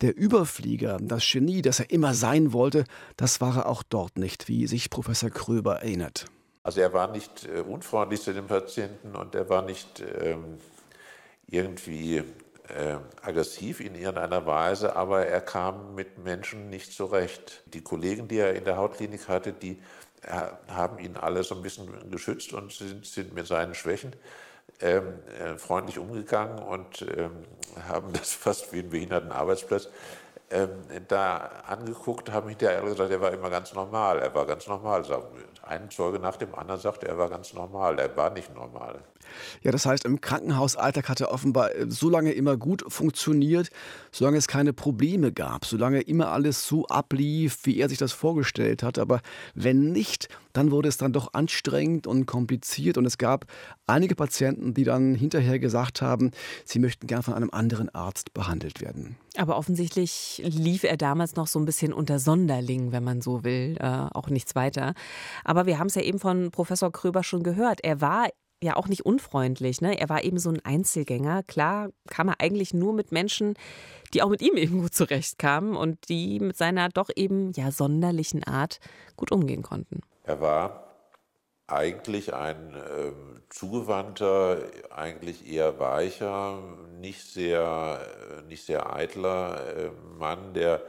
der 0.00 0.16
Überflieger, 0.16 0.98
das 1.00 1.24
Genie, 1.30 1.62
das 1.62 1.80
er 1.80 1.90
immer 1.90 2.14
sein 2.14 2.52
wollte, 2.52 2.84
das 3.16 3.40
war 3.40 3.56
er 3.56 3.66
auch 3.66 3.82
dort 3.82 4.18
nicht, 4.18 4.48
wie 4.48 4.66
sich 4.66 4.90
Professor 4.90 5.30
Kröber 5.30 5.76
erinnert. 5.76 6.26
Also 6.62 6.80
er 6.80 6.92
war 6.92 7.10
nicht 7.10 7.46
äh, 7.46 7.60
unfreundlich 7.60 8.22
zu 8.22 8.32
den 8.32 8.46
Patienten 8.46 9.16
und 9.16 9.34
er 9.34 9.48
war 9.50 9.62
nicht 9.62 10.02
ähm, 10.22 10.58
irgendwie 11.46 12.22
äh, 12.68 12.96
aggressiv 13.22 13.80
in 13.80 13.94
irgendeiner 13.94 14.46
Weise, 14.46 14.96
aber 14.96 15.26
er 15.26 15.40
kam 15.40 15.94
mit 15.94 16.18
Menschen 16.18 16.70
nicht 16.70 16.92
zurecht. 16.92 17.62
Die 17.66 17.82
Kollegen, 17.82 18.28
die 18.28 18.38
er 18.38 18.54
in 18.54 18.64
der 18.64 18.76
Hautklinik 18.76 19.28
hatte, 19.28 19.52
die 19.52 19.78
äh, 20.22 20.72
haben 20.72 20.98
ihn 20.98 21.16
alle 21.16 21.42
so 21.42 21.54
ein 21.54 21.62
bisschen 21.62 22.10
geschützt 22.10 22.52
und 22.52 22.72
sind, 22.72 23.04
sind 23.04 23.34
mit 23.34 23.46
seinen 23.46 23.74
Schwächen 23.74 24.16
ähm, 24.80 25.14
äh, 25.38 25.56
freundlich 25.56 25.98
umgegangen 25.98 26.58
und 26.58 27.02
ähm, 27.02 27.44
haben 27.88 28.12
das 28.12 28.32
fast 28.32 28.72
wie 28.72 28.80
einen 28.80 28.90
behinderten 28.90 29.32
Arbeitsplatz 29.32 29.88
ähm, 30.54 30.70
da 31.08 31.50
angeguckt, 31.66 32.30
haben 32.30 32.48
hinterher 32.48 32.80
gesagt, 32.82 33.10
er 33.10 33.20
war 33.20 33.32
immer 33.32 33.50
ganz 33.50 33.74
normal. 33.74 34.20
Er 34.20 34.32
war 34.34 34.46
ganz 34.46 34.68
normal. 34.68 35.04
Ein 35.62 35.90
Zeuge 35.90 36.20
nach 36.20 36.36
dem 36.36 36.54
anderen 36.54 36.80
sagte, 36.80 37.08
er 37.08 37.18
war 37.18 37.28
ganz 37.28 37.52
normal. 37.54 37.98
Er 37.98 38.16
war 38.16 38.30
nicht 38.30 38.54
normal. 38.54 39.00
Ja, 39.62 39.72
das 39.72 39.84
heißt, 39.84 40.04
im 40.04 40.20
Krankenhausalltag 40.20 41.08
hat 41.08 41.20
er 41.20 41.32
offenbar 41.32 41.74
äh, 41.74 41.86
so 41.88 42.08
lange 42.08 42.32
immer 42.32 42.56
gut 42.56 42.84
funktioniert, 42.86 43.70
solange 44.12 44.38
es 44.38 44.46
keine 44.46 44.72
Probleme 44.72 45.32
gab, 45.32 45.64
solange 45.64 46.02
immer 46.02 46.28
alles 46.28 46.66
so 46.66 46.86
ablief, 46.86 47.58
wie 47.64 47.80
er 47.80 47.88
sich 47.88 47.98
das 47.98 48.12
vorgestellt 48.12 48.84
hat. 48.84 48.98
Aber 48.98 49.20
wenn 49.54 49.90
nicht, 49.92 50.28
dann 50.54 50.70
wurde 50.70 50.88
es 50.88 50.96
dann 50.96 51.12
doch 51.12 51.34
anstrengend 51.34 52.06
und 52.06 52.26
kompliziert 52.26 52.96
und 52.96 53.04
es 53.04 53.18
gab 53.18 53.44
einige 53.86 54.14
Patienten, 54.14 54.72
die 54.72 54.84
dann 54.84 55.14
hinterher 55.14 55.58
gesagt 55.58 56.00
haben, 56.00 56.30
sie 56.64 56.78
möchten 56.78 57.06
gern 57.06 57.22
von 57.22 57.34
einem 57.34 57.50
anderen 57.50 57.94
Arzt 57.94 58.32
behandelt 58.32 58.80
werden. 58.80 59.16
Aber 59.36 59.58
offensichtlich 59.58 60.40
lief 60.44 60.84
er 60.84 60.96
damals 60.96 61.36
noch 61.36 61.48
so 61.48 61.58
ein 61.58 61.64
bisschen 61.66 61.92
unter 61.92 62.18
Sonderling, 62.18 62.92
wenn 62.92 63.04
man 63.04 63.20
so 63.20 63.44
will, 63.44 63.76
äh, 63.80 63.86
auch 63.86 64.30
nichts 64.30 64.54
weiter. 64.54 64.94
Aber 65.44 65.66
wir 65.66 65.78
haben 65.78 65.88
es 65.88 65.96
ja 65.96 66.02
eben 66.02 66.18
von 66.18 66.50
Professor 66.50 66.90
Kröber 66.92 67.24
schon 67.24 67.42
gehört. 67.42 67.80
Er 67.82 68.00
war 68.00 68.28
ja 68.62 68.76
auch 68.76 68.88
nicht 68.88 69.04
unfreundlich. 69.04 69.80
Ne? 69.80 69.98
Er 69.98 70.08
war 70.08 70.24
eben 70.24 70.38
so 70.38 70.50
ein 70.50 70.64
Einzelgänger. 70.64 71.42
Klar 71.42 71.90
kam 72.08 72.28
er 72.28 72.40
eigentlich 72.40 72.72
nur 72.72 72.92
mit 72.94 73.12
Menschen, 73.12 73.54
die 74.12 74.22
auch 74.22 74.30
mit 74.30 74.40
ihm 74.40 74.56
eben 74.56 74.80
gut 74.80 74.94
zurechtkamen 74.94 75.76
und 75.76 76.08
die 76.08 76.40
mit 76.40 76.56
seiner 76.56 76.88
doch 76.88 77.10
eben 77.14 77.52
ja 77.52 77.70
sonderlichen 77.70 78.44
Art 78.44 78.78
gut 79.16 79.32
umgehen 79.32 79.62
konnten. 79.62 80.00
Er 80.24 80.40
war 80.40 80.84
eigentlich 81.66 82.34
ein 82.34 82.74
äh, 82.74 83.12
zugewandter, 83.50 84.58
eigentlich 84.90 85.50
eher 85.50 85.78
weicher, 85.78 86.58
nicht 86.98 87.22
sehr, 87.22 88.00
äh, 88.38 88.42
nicht 88.42 88.64
sehr 88.64 88.92
eitler 88.94 89.60
äh, 89.76 89.90
Mann, 90.18 90.54
der, 90.54 90.82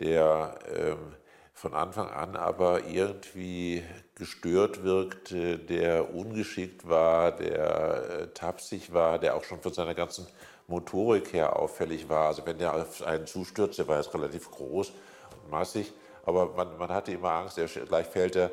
der 0.00 0.58
ähm, 0.74 1.16
von 1.52 1.72
Anfang 1.72 2.10
an 2.10 2.36
aber 2.36 2.84
irgendwie 2.84 3.82
gestört 4.14 4.84
wirkte, 4.84 5.58
der 5.58 6.14
ungeschickt 6.14 6.86
war, 6.86 7.32
der 7.32 8.10
äh, 8.10 8.26
tapsig 8.34 8.92
war, 8.92 9.18
der 9.18 9.34
auch 9.36 9.44
schon 9.44 9.60
von 9.62 9.72
seiner 9.72 9.94
ganzen 9.94 10.26
Motorik 10.66 11.32
her 11.32 11.56
auffällig 11.58 12.08
war. 12.10 12.28
Also 12.28 12.44
wenn 12.44 12.58
der 12.58 12.74
auf 12.74 13.02
einen 13.02 13.26
zustürzt, 13.26 13.78
der 13.78 13.88
war 13.88 13.96
jetzt 13.96 14.12
relativ 14.12 14.50
groß 14.50 14.90
und 14.90 15.50
massig, 15.50 15.92
aber 16.24 16.52
man, 16.54 16.76
man 16.76 16.90
hatte 16.90 17.12
immer 17.12 17.30
Angst, 17.30 17.56
er, 17.56 17.66
gleich 17.66 18.06
fällt 18.06 18.36
er, 18.36 18.50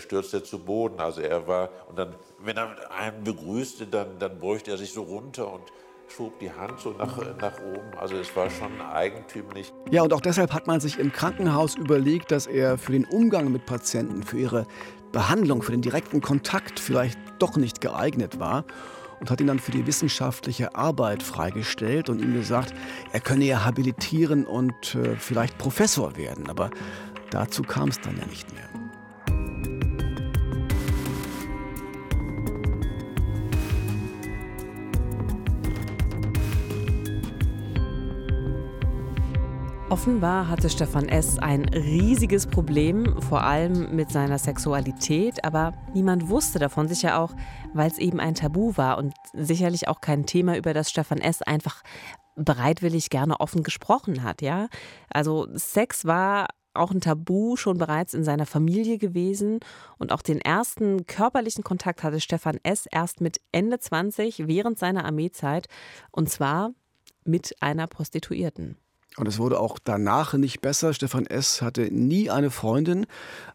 stürzt 0.00 0.34
er 0.34 0.44
zu 0.44 0.58
Boden. 0.58 1.00
Also 1.00 1.20
er 1.20 1.46
war, 1.46 1.70
und 1.88 1.98
dann, 1.98 2.14
wenn 2.40 2.56
er 2.56 2.90
einen 2.90 3.24
begrüßte, 3.24 3.86
dann, 3.86 4.18
dann 4.18 4.38
bräuchte 4.38 4.70
er 4.70 4.78
sich 4.78 4.92
so 4.92 5.02
runter 5.02 5.52
und 5.52 5.62
schob 6.08 6.38
die 6.38 6.50
Hand 6.50 6.80
so 6.80 6.90
nach, 6.90 7.18
nach 7.40 7.58
oben. 7.60 7.98
Also 7.98 8.16
es 8.16 8.34
war 8.34 8.50
schon 8.50 8.80
eigentümlich. 8.80 9.72
Ja, 9.90 10.02
und 10.02 10.12
auch 10.12 10.20
deshalb 10.20 10.52
hat 10.52 10.66
man 10.66 10.80
sich 10.80 10.98
im 10.98 11.12
Krankenhaus 11.12 11.74
überlegt, 11.74 12.30
dass 12.30 12.46
er 12.46 12.78
für 12.78 12.92
den 12.92 13.04
Umgang 13.04 13.52
mit 13.52 13.66
Patienten, 13.66 14.22
für 14.22 14.38
ihre 14.38 14.66
Behandlung, 15.12 15.62
für 15.62 15.72
den 15.72 15.82
direkten 15.82 16.20
Kontakt 16.20 16.80
vielleicht 16.80 17.18
doch 17.38 17.56
nicht 17.56 17.80
geeignet 17.80 18.38
war 18.38 18.64
und 19.20 19.30
hat 19.30 19.40
ihn 19.40 19.46
dann 19.46 19.58
für 19.58 19.72
die 19.72 19.86
wissenschaftliche 19.86 20.74
Arbeit 20.74 21.22
freigestellt 21.22 22.08
und 22.08 22.20
ihm 22.20 22.34
gesagt, 22.34 22.74
er 23.12 23.20
könne 23.20 23.44
ja 23.44 23.64
habilitieren 23.64 24.44
und 24.44 24.94
äh, 24.94 25.16
vielleicht 25.16 25.58
Professor 25.58 26.16
werden. 26.16 26.48
Aber 26.48 26.70
dazu 27.30 27.62
kam 27.62 27.88
es 27.88 28.00
dann 28.00 28.16
ja 28.16 28.26
nicht 28.26 28.52
mehr. 28.54 28.77
Offenbar 39.90 40.48
hatte 40.48 40.68
Stefan 40.68 41.08
S. 41.08 41.38
ein 41.38 41.64
riesiges 41.64 42.46
Problem, 42.46 43.22
vor 43.22 43.42
allem 43.42 43.96
mit 43.96 44.10
seiner 44.10 44.38
Sexualität, 44.38 45.42
aber 45.46 45.72
niemand 45.94 46.28
wusste 46.28 46.58
davon, 46.58 46.88
sicher 46.88 47.18
auch, 47.18 47.32
weil 47.72 47.90
es 47.90 47.96
eben 47.96 48.20
ein 48.20 48.34
Tabu 48.34 48.76
war 48.76 48.98
und 48.98 49.14
sicherlich 49.32 49.88
auch 49.88 50.02
kein 50.02 50.26
Thema, 50.26 50.58
über 50.58 50.74
das 50.74 50.90
Stefan 50.90 51.22
S. 51.22 51.40
einfach 51.40 51.82
bereitwillig 52.36 53.08
gerne 53.08 53.40
offen 53.40 53.62
gesprochen 53.62 54.22
hat, 54.22 54.42
ja? 54.42 54.68
Also 55.08 55.48
Sex 55.54 56.04
war 56.04 56.48
auch 56.74 56.90
ein 56.90 57.00
Tabu 57.00 57.56
schon 57.56 57.78
bereits 57.78 58.12
in 58.12 58.24
seiner 58.24 58.46
Familie 58.46 58.98
gewesen 58.98 59.60
und 59.96 60.12
auch 60.12 60.20
den 60.20 60.42
ersten 60.42 61.06
körperlichen 61.06 61.64
Kontakt 61.64 62.02
hatte 62.02 62.20
Stefan 62.20 62.58
S. 62.62 62.84
erst 62.92 63.22
mit 63.22 63.40
Ende 63.52 63.78
20 63.78 64.46
während 64.46 64.78
seiner 64.78 65.06
Armeezeit 65.06 65.66
und 66.10 66.28
zwar 66.28 66.72
mit 67.24 67.56
einer 67.60 67.86
Prostituierten. 67.86 68.76
Und 69.18 69.26
es 69.26 69.38
wurde 69.38 69.58
auch 69.58 69.78
danach 69.82 70.34
nicht 70.34 70.60
besser. 70.60 70.94
Stefan 70.94 71.26
S. 71.26 71.60
hatte 71.60 71.92
nie 71.92 72.30
eine 72.30 72.50
Freundin, 72.50 73.06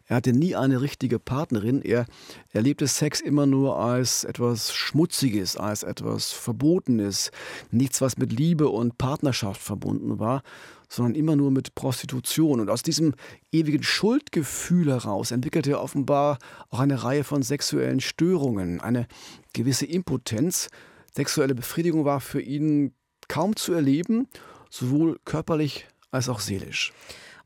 er 0.06 0.16
hatte 0.16 0.34
nie 0.34 0.54
eine 0.54 0.82
richtige 0.82 1.18
Partnerin. 1.18 1.80
Er 1.80 2.04
erlebte 2.50 2.86
Sex 2.86 3.20
immer 3.22 3.46
nur 3.46 3.78
als 3.78 4.24
etwas 4.24 4.74
Schmutziges, 4.74 5.56
als 5.56 5.82
etwas 5.82 6.32
Verbotenes, 6.32 7.30
nichts, 7.70 8.02
was 8.02 8.18
mit 8.18 8.30
Liebe 8.30 8.68
und 8.68 8.98
Partnerschaft 8.98 9.62
verbunden 9.62 10.18
war, 10.18 10.42
sondern 10.90 11.14
immer 11.14 11.34
nur 11.34 11.50
mit 11.50 11.74
Prostitution. 11.74 12.60
Und 12.60 12.68
aus 12.68 12.82
diesem 12.82 13.14
ewigen 13.50 13.82
Schuldgefühl 13.82 14.90
heraus 14.92 15.30
entwickelte 15.30 15.70
er 15.70 15.82
offenbar 15.82 16.38
auch 16.68 16.80
eine 16.80 17.02
Reihe 17.02 17.24
von 17.24 17.42
sexuellen 17.42 18.00
Störungen, 18.00 18.82
eine 18.82 19.06
gewisse 19.54 19.86
Impotenz. 19.86 20.68
Sexuelle 21.16 21.54
Befriedigung 21.54 22.04
war 22.04 22.20
für 22.20 22.42
ihn 22.42 22.92
kaum 23.28 23.56
zu 23.56 23.72
erleben 23.72 24.28
sowohl 24.74 25.18
körperlich 25.24 25.86
als 26.10 26.28
auch 26.28 26.40
seelisch. 26.40 26.92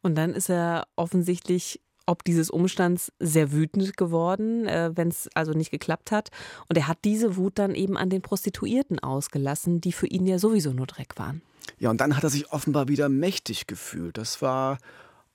Und 0.03 0.15
dann 0.15 0.33
ist 0.33 0.49
er 0.49 0.87
offensichtlich 0.97 1.81
ob 2.07 2.25
dieses 2.25 2.49
Umstands 2.49 3.13
sehr 3.21 3.53
wütend 3.53 3.99
geworden, 3.99 4.67
äh, 4.67 4.93
wenn 4.95 5.09
es 5.09 5.29
also 5.35 5.53
nicht 5.53 5.71
geklappt 5.71 6.11
hat. 6.11 6.31
Und 6.67 6.79
er 6.79 6.89
hat 6.89 6.97
diese 7.05 7.37
Wut 7.37 7.59
dann 7.59 7.75
eben 7.75 7.99
an 7.99 8.09
den 8.09 8.23
Prostituierten 8.23 8.99
ausgelassen, 8.99 9.83
die 9.83 9.93
für 9.93 10.07
ihn 10.07 10.27
ja 10.27 10.39
sowieso 10.39 10.73
nur 10.73 10.87
Dreck 10.87 11.19
waren. 11.19 11.43
Ja, 11.79 11.91
und 11.91 12.01
dann 12.01 12.17
hat 12.17 12.25
er 12.25 12.31
sich 12.31 12.51
offenbar 12.51 12.89
wieder 12.89 13.11
mächtig 13.11 13.67
gefühlt. 13.67 14.17
Das 14.17 14.41
war 14.41 14.79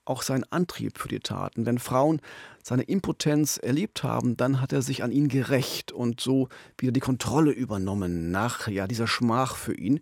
auch 0.03 0.23
sein 0.23 0.43
Antrieb 0.49 0.97
für 0.97 1.08
die 1.08 1.19
Taten. 1.19 1.67
Wenn 1.67 1.77
Frauen 1.77 2.21
seine 2.63 2.84
Impotenz 2.84 3.58
erlebt 3.58 4.03
haben, 4.03 4.36
dann 4.36 4.60
hat 4.60 4.73
er 4.73 4.82
sich 4.82 5.03
an 5.03 5.12
ihnen 5.12 5.29
gerecht 5.29 5.91
und 5.91 6.21
so 6.21 6.49
wieder 6.77 6.91
die 6.91 6.99
Kontrolle 6.99 7.51
übernommen 7.51 8.32
nach 8.32 8.67
ja, 8.67 8.88
dieser 8.88 9.08
Schmach 9.08 9.56
für 9.56 9.75
ihn. 9.75 10.01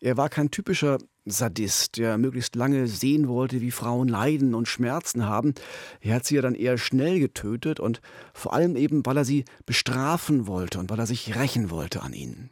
Er 0.00 0.16
war 0.16 0.28
kein 0.28 0.50
typischer 0.50 0.98
Sadist, 1.24 1.96
der 1.96 2.18
möglichst 2.18 2.54
lange 2.54 2.86
sehen 2.86 3.28
wollte, 3.28 3.60
wie 3.60 3.70
Frauen 3.70 4.08
leiden 4.08 4.54
und 4.54 4.68
Schmerzen 4.68 5.26
haben. 5.26 5.54
Er 6.00 6.16
hat 6.16 6.24
sie 6.24 6.36
ja 6.36 6.42
dann 6.42 6.54
eher 6.54 6.78
schnell 6.78 7.18
getötet 7.18 7.80
und 7.80 8.00
vor 8.32 8.52
allem 8.52 8.76
eben, 8.76 9.04
weil 9.04 9.16
er 9.16 9.24
sie 9.24 9.44
bestrafen 9.64 10.46
wollte 10.46 10.78
und 10.78 10.90
weil 10.90 10.98
er 10.98 11.06
sich 11.06 11.36
rächen 11.36 11.70
wollte 11.70 12.02
an 12.02 12.12
ihnen. 12.12 12.50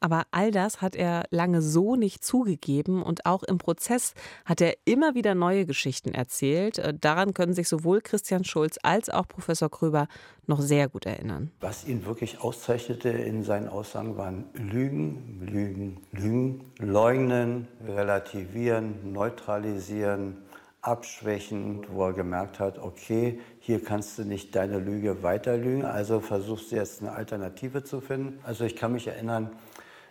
Aber 0.00 0.24
all 0.30 0.50
das 0.50 0.80
hat 0.80 0.94
er 0.94 1.24
lange 1.30 1.60
so 1.60 1.96
nicht 1.96 2.24
zugegeben 2.24 3.02
und 3.02 3.26
auch 3.26 3.42
im 3.42 3.58
Prozess 3.58 4.14
hat 4.44 4.60
er 4.60 4.74
immer 4.84 5.14
wieder 5.14 5.34
neue 5.34 5.66
Geschichten 5.66 6.14
erzählt. 6.14 6.78
Äh, 6.78 6.94
daran 6.98 7.34
können 7.34 7.52
sich 7.52 7.68
sowohl 7.68 8.00
Christian 8.00 8.44
Schulz 8.44 8.78
als 8.82 9.10
auch 9.10 9.26
Professor 9.26 9.68
Kröber 9.70 10.06
noch 10.46 10.60
sehr 10.60 10.88
gut 10.88 11.04
erinnern. 11.04 11.50
Was 11.60 11.86
ihn 11.86 12.06
wirklich 12.06 12.40
auszeichnete 12.40 13.10
in 13.10 13.42
seinen 13.42 13.68
Aussagen 13.68 14.16
waren 14.16 14.44
Lügen, 14.54 15.40
Lügen, 15.40 16.00
Lügen, 16.12 16.64
Leugnen, 16.78 17.68
Relativieren, 17.86 19.12
Neutralisieren, 19.12 20.36
Abschwächen, 20.80 21.86
wo 21.90 22.06
er 22.06 22.12
gemerkt 22.12 22.60
hat, 22.60 22.78
okay, 22.78 23.40
hier 23.58 23.82
kannst 23.82 24.18
du 24.18 24.22
nicht 24.22 24.54
deine 24.54 24.78
Lüge 24.78 25.22
weiterlügen, 25.22 25.84
also 25.84 26.20
versuchst 26.20 26.70
du 26.70 26.76
jetzt 26.76 27.00
eine 27.00 27.12
Alternative 27.12 27.82
zu 27.82 28.00
finden. 28.00 28.38
Also 28.44 28.64
ich 28.64 28.76
kann 28.76 28.92
mich 28.92 29.06
erinnern, 29.08 29.50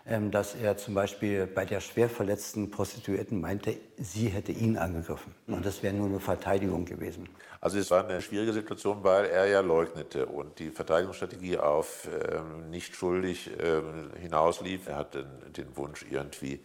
ähm, 0.05 0.31
dass 0.31 0.55
er 0.55 0.77
zum 0.77 0.93
Beispiel 0.93 1.47
bei 1.47 1.65
der 1.65 1.81
schwer 1.81 2.09
verletzten 2.09 2.71
Prostituierten 2.71 3.41
meinte, 3.41 3.75
sie 3.97 4.27
hätte 4.27 4.53
ihn 4.53 4.77
angegriffen. 4.77 5.33
Und 5.47 5.65
das 5.65 5.83
wäre 5.83 5.93
nur 5.93 6.07
eine 6.07 6.19
Verteidigung 6.21 6.85
gewesen. 6.85 7.27
Also 7.59 7.77
es 7.77 7.91
war 7.91 8.07
eine 8.07 8.21
schwierige 8.21 8.53
Situation, 8.53 9.03
weil 9.03 9.25
er 9.25 9.47
ja 9.47 9.59
leugnete 9.59 10.25
und 10.25 10.59
die 10.59 10.69
Verteidigungsstrategie 10.69 11.57
auf 11.57 12.07
ähm, 12.07 12.69
nicht 12.69 12.95
schuldig 12.95 13.51
ähm, 13.59 14.11
hinauslief. 14.21 14.87
Er 14.87 14.97
hatte 14.97 15.25
den, 15.25 15.65
den 15.65 15.77
Wunsch, 15.77 16.05
irgendwie 16.09 16.61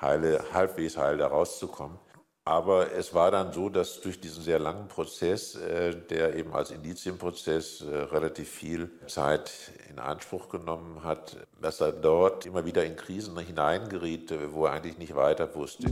heile, 0.00 0.44
halbwegs 0.52 0.96
heil 0.96 1.16
da 1.16 1.28
rauszukommen. 1.28 1.98
Aber 2.44 2.92
es 2.92 3.14
war 3.14 3.30
dann 3.30 3.52
so, 3.52 3.68
dass 3.68 4.00
durch 4.00 4.18
diesen 4.18 4.42
sehr 4.42 4.58
langen 4.58 4.88
Prozess, 4.88 5.54
äh, 5.54 5.94
der 6.10 6.34
eben 6.34 6.52
als 6.52 6.72
Indizienprozess 6.72 7.82
äh, 7.82 7.96
relativ 7.96 8.48
viel 8.48 8.90
Zeit 9.06 9.52
in 9.88 10.00
Anspruch 10.00 10.48
genommen 10.48 11.04
hat, 11.04 11.36
dass 11.60 11.80
er 11.80 11.92
dort 11.92 12.44
immer 12.44 12.64
wieder 12.64 12.84
in 12.84 12.96
Krisen 12.96 13.38
hineingeriet, 13.38 14.34
wo 14.52 14.66
er 14.66 14.72
eigentlich 14.72 14.98
nicht 14.98 15.14
weiter 15.14 15.54
wusste. 15.54 15.86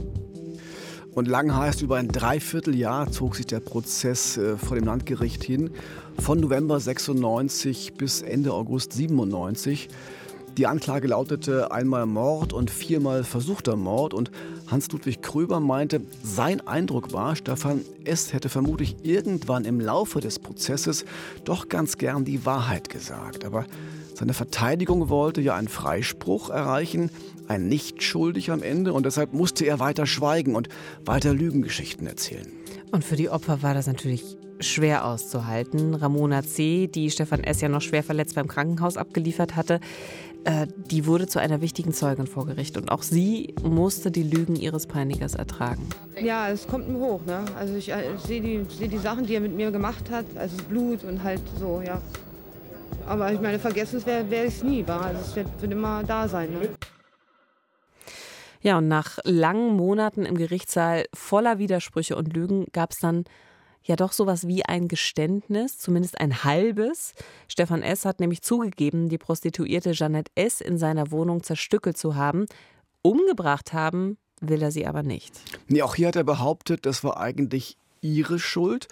Und 1.13 1.27
lang 1.27 1.55
heißt, 1.55 1.81
über 1.81 1.97
ein 1.97 2.07
Dreivierteljahr 2.07 3.11
zog 3.11 3.35
sich 3.35 3.45
der 3.45 3.59
Prozess 3.59 4.37
äh, 4.37 4.57
vor 4.57 4.75
dem 4.75 4.85
Landgericht 4.85 5.43
hin, 5.43 5.71
von 6.19 6.39
November 6.39 6.79
96 6.79 7.93
bis 7.95 8.21
Ende 8.21 8.53
August 8.53 8.93
97. 8.93 9.89
Die 10.57 10.67
Anklage 10.67 11.07
lautete 11.07 11.71
einmal 11.71 12.05
Mord 12.05 12.51
und 12.51 12.69
viermal 12.69 13.23
versuchter 13.23 13.77
Mord 13.77 14.13
und 14.13 14.31
Hans-Ludwig 14.67 15.21
Kröber 15.21 15.61
meinte, 15.61 16.01
sein 16.23 16.65
Eindruck 16.67 17.13
war, 17.13 17.37
Stefan 17.37 17.81
S. 18.03 18.33
hätte 18.33 18.49
vermutlich 18.49 18.97
irgendwann 19.03 19.63
im 19.63 19.79
Laufe 19.79 20.19
des 20.19 20.39
Prozesses 20.39 21.05
doch 21.45 21.69
ganz 21.69 21.97
gern 21.97 22.25
die 22.25 22.45
Wahrheit 22.45 22.89
gesagt. 22.89 23.45
Aber 23.45 23.65
seine 24.13 24.33
Verteidigung 24.33 25.07
wollte 25.07 25.39
ja 25.39 25.55
einen 25.55 25.69
Freispruch 25.69 26.49
erreichen, 26.49 27.11
ein 27.47 27.67
Nichtschuldig 27.67 28.51
am 28.51 28.61
Ende 28.61 28.91
und 28.91 29.05
deshalb 29.05 29.33
musste 29.33 29.65
er 29.65 29.79
weiter 29.79 30.05
schweigen 30.05 30.55
und 30.55 30.67
weiter 31.05 31.33
Lügengeschichten 31.33 32.07
erzählen. 32.07 32.47
Und 32.91 33.05
für 33.05 33.15
die 33.15 33.29
Opfer 33.29 33.61
war 33.61 33.73
das 33.73 33.87
natürlich 33.87 34.37
schwer 34.59 35.05
auszuhalten. 35.05 35.95
Ramona 35.95 36.43
C., 36.43 36.87
die 36.87 37.09
Stefan 37.09 37.43
S. 37.43 37.61
ja 37.61 37.69
noch 37.69 37.81
schwer 37.81 38.03
verletzt 38.03 38.35
beim 38.35 38.47
Krankenhaus 38.47 38.97
abgeliefert 38.97 39.55
hatte, 39.55 39.79
äh, 40.43 40.67
die 40.67 41.05
wurde 41.05 41.27
zu 41.27 41.39
einer 41.39 41.61
wichtigen 41.61 41.93
Zeugin 41.93 42.27
vor 42.27 42.45
Gericht. 42.45 42.77
Und 42.77 42.91
auch 42.91 43.03
sie 43.03 43.53
musste 43.61 44.11
die 44.11 44.23
Lügen 44.23 44.55
ihres 44.55 44.87
Peinigers 44.87 45.35
ertragen. 45.35 45.87
Ja, 46.19 46.49
es 46.49 46.67
kommt 46.67 46.89
mir 46.89 46.99
hoch. 46.99 47.21
Ne? 47.25 47.45
Also 47.57 47.75
ich, 47.75 47.91
äh, 47.91 48.15
ich 48.15 48.21
sehe 48.21 48.41
die, 48.41 48.65
seh 48.69 48.87
die 48.87 48.97
Sachen, 48.97 49.25
die 49.25 49.35
er 49.35 49.41
mit 49.41 49.55
mir 49.55 49.71
gemacht 49.71 50.09
hat, 50.09 50.25
also 50.35 50.57
Blut 50.69 51.03
und 51.03 51.23
halt 51.23 51.41
so, 51.59 51.81
ja. 51.85 52.01
Aber 53.07 53.31
ich 53.31 53.39
meine, 53.39 53.59
vergessen 53.59 54.05
werde 54.05 54.29
werd 54.29 54.47
ich 54.47 54.55
es 54.55 54.63
nie. 54.63 54.87
War. 54.87 55.01
Also 55.01 55.21
es 55.21 55.35
wird, 55.35 55.47
wird, 55.61 55.71
immer 55.71 56.03
da 56.03 56.27
sein. 56.27 56.51
Ne? 56.51 56.69
Ja, 58.61 58.77
und 58.77 58.87
nach 58.87 59.17
langen 59.23 59.75
Monaten 59.75 60.25
im 60.25 60.37
Gerichtssaal 60.37 61.05
voller 61.13 61.57
Widersprüche 61.57 62.15
und 62.15 62.33
Lügen 62.33 62.65
gab 62.71 62.91
es 62.91 62.99
dann 62.99 63.25
ja 63.83 63.95
doch 63.95 64.11
sowas 64.11 64.47
wie 64.47 64.63
ein 64.65 64.87
Geständnis, 64.87 65.77
zumindest 65.77 66.19
ein 66.19 66.43
halbes. 66.43 67.13
Stefan 67.47 67.81
S. 67.81 68.05
hat 68.05 68.19
nämlich 68.19 68.41
zugegeben, 68.41 69.09
die 69.09 69.17
Prostituierte 69.17 69.91
Jeanette 69.91 70.31
S. 70.35 70.61
in 70.61 70.77
seiner 70.77 71.11
Wohnung 71.11 71.43
zerstückelt 71.43 71.97
zu 71.97 72.15
haben. 72.15 72.45
Umgebracht 73.01 73.73
haben 73.73 74.17
will 74.39 74.61
er 74.61 74.71
sie 74.71 74.87
aber 74.87 75.03
nicht. 75.03 75.39
Nee, 75.67 75.81
auch 75.81 75.95
hier 75.95 76.07
hat 76.07 76.15
er 76.15 76.23
behauptet, 76.23 76.85
das 76.85 77.03
war 77.03 77.19
eigentlich 77.19 77.77
ihre 78.01 78.39
Schuld. 78.39 78.87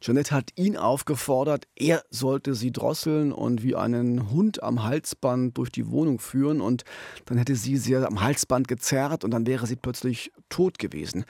Jeanette 0.00 0.34
hat 0.34 0.50
ihn 0.56 0.76
aufgefordert, 0.76 1.66
er 1.76 2.02
sollte 2.10 2.54
sie 2.54 2.72
drosseln 2.72 3.32
und 3.32 3.62
wie 3.62 3.76
einen 3.76 4.30
Hund 4.30 4.62
am 4.62 4.82
Halsband 4.82 5.58
durch 5.58 5.70
die 5.70 5.90
Wohnung 5.90 6.18
führen 6.18 6.60
und 6.62 6.84
dann 7.26 7.36
hätte 7.36 7.54
sie 7.54 7.76
sie 7.76 7.96
am 7.96 8.20
Halsband 8.22 8.68
gezerrt 8.68 9.24
und 9.24 9.30
dann 9.30 9.46
wäre 9.46 9.66
sie 9.66 9.76
plötzlich 9.76 10.32
tot 10.48 10.78
gewesen 10.78 11.24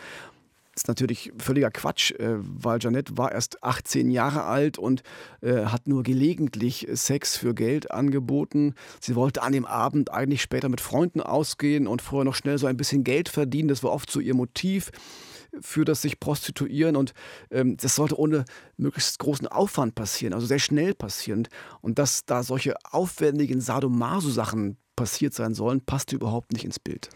ist 0.81 0.89
natürlich 0.89 1.31
völliger 1.37 1.71
Quatsch, 1.71 2.13
äh, 2.13 2.37
weil 2.39 2.79
Janette 2.81 3.19
war 3.19 3.33
erst 3.33 3.63
18 3.63 4.11
Jahre 4.11 4.45
alt 4.45 4.79
und 4.79 5.03
äh, 5.43 5.67
hat 5.67 5.87
nur 5.87 6.03
gelegentlich 6.03 6.89
Sex 6.93 7.37
für 7.37 7.55
Geld 7.55 7.91
angeboten. 7.91 8.75
Sie 8.99 9.15
wollte 9.15 9.43
an 9.43 9.53
dem 9.53 9.67
Abend 9.67 10.11
eigentlich 10.11 10.41
später 10.41 10.71
mit 10.71 10.81
Freunden 10.81 11.21
ausgehen 11.21 11.87
und 11.87 12.01
vorher 12.01 12.25
noch 12.25 12.35
schnell 12.35 12.57
so 12.57 12.67
ein 12.67 12.79
bisschen 12.79 13.05
Geld 13.05 13.29
verdienen. 13.29 13.69
Das 13.69 13.83
war 13.83 13.93
oft 13.93 14.11
so 14.11 14.21
ihr 14.21 14.35
Motiv 14.35 14.91
für 15.61 15.85
das 15.85 16.01
sich 16.01 16.19
prostituieren 16.19 16.97
und 16.97 17.13
ähm, 17.51 17.77
das 17.77 17.97
sollte 17.97 18.19
ohne 18.19 18.47
möglichst 18.79 19.19
großen 19.19 19.49
Aufwand 19.49 19.95
passieren, 19.95 20.33
also 20.33 20.47
sehr 20.47 20.61
schnell 20.61 20.95
passieren. 20.95 21.47
Und 21.83 21.99
dass 21.99 22.25
da 22.25 22.43
solche 22.43 22.75
aufwendigen 22.91 23.61
Sadomaso-Sachen 23.61 24.79
passiert 25.01 25.33
sein 25.33 25.55
sollen, 25.55 25.81
passte 25.81 26.15
überhaupt 26.15 26.53
nicht 26.53 26.63
ins 26.63 26.79
Bild. 26.79 27.09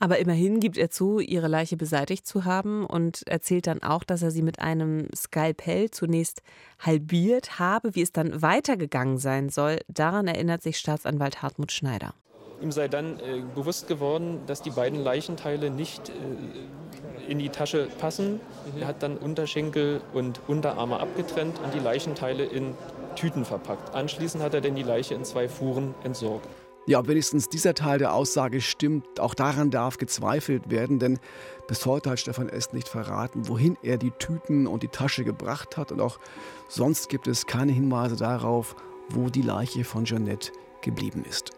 Aber 0.00 0.16
immerhin 0.18 0.58
gibt 0.58 0.78
er 0.78 0.88
zu, 0.88 1.20
ihre 1.20 1.48
Leiche 1.48 1.76
beseitigt 1.76 2.26
zu 2.26 2.46
haben 2.46 2.86
und 2.86 3.28
erzählt 3.28 3.66
dann 3.66 3.82
auch, 3.82 4.04
dass 4.04 4.22
er 4.22 4.30
sie 4.30 4.40
mit 4.40 4.58
einem 4.58 5.08
Skalpell 5.14 5.90
zunächst 5.90 6.40
halbiert 6.78 7.58
habe. 7.58 7.94
Wie 7.94 8.00
es 8.00 8.10
dann 8.10 8.40
weitergegangen 8.40 9.18
sein 9.18 9.50
soll, 9.50 9.80
daran 9.86 10.28
erinnert 10.28 10.62
sich 10.62 10.78
Staatsanwalt 10.78 11.42
Hartmut 11.42 11.72
Schneider. 11.72 12.14
Ihm 12.62 12.72
sei 12.72 12.88
dann 12.88 13.20
äh, 13.20 13.42
bewusst 13.54 13.86
geworden, 13.86 14.40
dass 14.46 14.62
die 14.62 14.70
beiden 14.70 15.04
Leichenteile 15.04 15.68
nicht 15.68 16.08
äh, 16.08 17.30
in 17.30 17.38
die 17.38 17.50
Tasche 17.50 17.86
passen. 17.98 18.40
Mhm. 18.74 18.80
Er 18.80 18.86
hat 18.86 19.02
dann 19.02 19.18
Unterschenkel 19.18 20.00
und 20.14 20.40
Unterarme 20.48 21.00
abgetrennt 21.00 21.60
und 21.62 21.74
die 21.74 21.80
Leichenteile 21.80 22.44
in 22.44 22.74
Tüten 23.14 23.44
verpackt. 23.44 23.94
Anschließend 23.94 24.42
hat 24.42 24.54
er 24.54 24.62
dann 24.62 24.74
die 24.74 24.82
Leiche 24.82 25.12
in 25.12 25.26
zwei 25.26 25.50
Fuhren 25.50 25.94
entsorgt. 26.02 26.48
Ja, 26.88 27.00
ob 27.00 27.08
wenigstens 27.08 27.48
dieser 27.48 27.74
Teil 27.74 27.98
der 27.98 28.14
Aussage 28.14 28.60
stimmt, 28.60 29.18
auch 29.18 29.34
daran 29.34 29.72
darf 29.72 29.98
gezweifelt 29.98 30.70
werden, 30.70 31.00
denn 31.00 31.18
bis 31.66 31.84
heute 31.84 32.10
hat 32.10 32.20
Stefan 32.20 32.48
S. 32.48 32.72
nicht 32.72 32.88
verraten, 32.88 33.48
wohin 33.48 33.76
er 33.82 33.98
die 33.98 34.12
Tüten 34.12 34.68
und 34.68 34.84
die 34.84 34.88
Tasche 34.88 35.24
gebracht 35.24 35.76
hat 35.76 35.90
und 35.90 36.00
auch 36.00 36.20
sonst 36.68 37.08
gibt 37.08 37.26
es 37.26 37.46
keine 37.46 37.72
Hinweise 37.72 38.14
darauf, 38.14 38.76
wo 39.08 39.30
die 39.30 39.42
Leiche 39.42 39.82
von 39.82 40.04
Jeanette 40.04 40.52
geblieben 40.80 41.24
ist. 41.28 41.50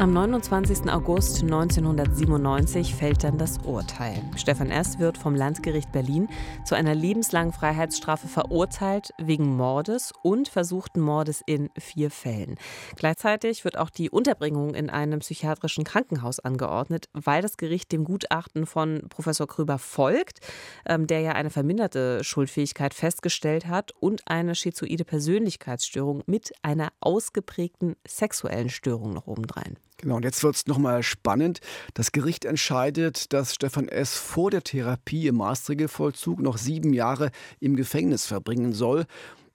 Am 0.00 0.12
29. 0.12 0.88
August 0.92 1.42
1997 1.42 2.94
fällt 2.94 3.24
dann 3.24 3.36
das 3.36 3.58
Urteil. 3.64 4.22
Stefan 4.36 4.70
S. 4.70 5.00
wird 5.00 5.18
vom 5.18 5.34
Landgericht 5.34 5.90
Berlin 5.90 6.28
zu 6.64 6.76
einer 6.76 6.94
lebenslangen 6.94 7.52
Freiheitsstrafe 7.52 8.28
verurteilt 8.28 9.10
wegen 9.18 9.56
Mordes 9.56 10.12
und 10.22 10.46
versuchten 10.46 11.00
Mordes 11.00 11.42
in 11.46 11.68
vier 11.76 12.12
Fällen. 12.12 12.58
Gleichzeitig 12.94 13.64
wird 13.64 13.76
auch 13.76 13.90
die 13.90 14.08
Unterbringung 14.08 14.76
in 14.76 14.88
einem 14.88 15.18
psychiatrischen 15.18 15.82
Krankenhaus 15.82 16.38
angeordnet, 16.38 17.08
weil 17.12 17.42
das 17.42 17.56
Gericht 17.56 17.90
dem 17.90 18.04
Gutachten 18.04 18.66
von 18.66 19.02
Professor 19.08 19.48
Krüber 19.48 19.78
folgt, 19.78 20.38
ähm, 20.86 21.08
der 21.08 21.22
ja 21.22 21.32
eine 21.32 21.50
verminderte 21.50 22.22
Schuldfähigkeit 22.22 22.94
festgestellt 22.94 23.66
hat 23.66 23.90
und 23.98 24.22
eine 24.26 24.54
schizoide 24.54 25.04
Persönlichkeitsstörung 25.04 26.22
mit 26.26 26.52
einer 26.62 26.90
ausgeprägten 27.00 27.96
sexuellen 28.06 28.68
Störung 28.68 29.12
noch 29.12 29.26
obendrein. 29.26 29.76
Genau, 30.00 30.16
und 30.16 30.24
jetzt 30.24 30.44
wird 30.44 30.54
es 30.54 30.66
nochmal 30.66 31.02
spannend. 31.02 31.58
Das 31.94 32.12
Gericht 32.12 32.44
entscheidet, 32.44 33.32
dass 33.32 33.54
Stefan 33.54 33.88
S. 33.88 34.14
vor 34.14 34.50
der 34.50 34.62
Therapie 34.62 35.26
im 35.26 35.36
Maßregelvollzug 35.36 36.40
noch 36.40 36.56
sieben 36.56 36.92
Jahre 36.92 37.30
im 37.58 37.74
Gefängnis 37.74 38.24
verbringen 38.24 38.72
soll. 38.72 39.06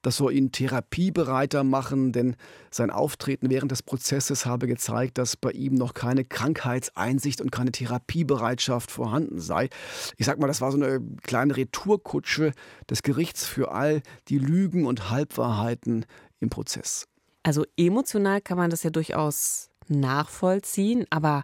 Das 0.01 0.17
soll 0.17 0.33
ihn 0.33 0.51
therapiebereiter 0.51 1.63
machen, 1.63 2.11
denn 2.11 2.35
sein 2.71 2.91
Auftreten 2.91 3.49
während 3.49 3.71
des 3.71 3.83
Prozesses 3.83 4.45
habe 4.45 4.67
gezeigt, 4.67 5.17
dass 5.17 5.37
bei 5.37 5.51
ihm 5.51 5.75
noch 5.75 5.93
keine 5.93 6.25
Krankheitseinsicht 6.25 7.39
und 7.39 7.51
keine 7.51 7.71
Therapiebereitschaft 7.71 8.91
vorhanden 8.91 9.39
sei. 9.39 9.69
Ich 10.17 10.25
sag 10.25 10.39
mal, 10.39 10.47
das 10.47 10.59
war 10.59 10.73
so 10.73 10.77
eine 10.77 10.99
kleine 11.21 11.55
Retourkutsche 11.55 12.51
des 12.89 13.01
Gerichts 13.01 13.45
für 13.45 13.71
all 13.71 14.01
die 14.27 14.39
Lügen 14.39 14.85
und 14.85 15.09
Halbwahrheiten 15.09 16.05
im 16.41 16.49
Prozess. 16.49 17.07
Also 17.43 17.65
emotional 17.77 18.41
kann 18.41 18.57
man 18.57 18.69
das 18.69 18.83
ja 18.83 18.89
durchaus 18.89 19.69
nachvollziehen, 19.89 21.05
aber 21.09 21.43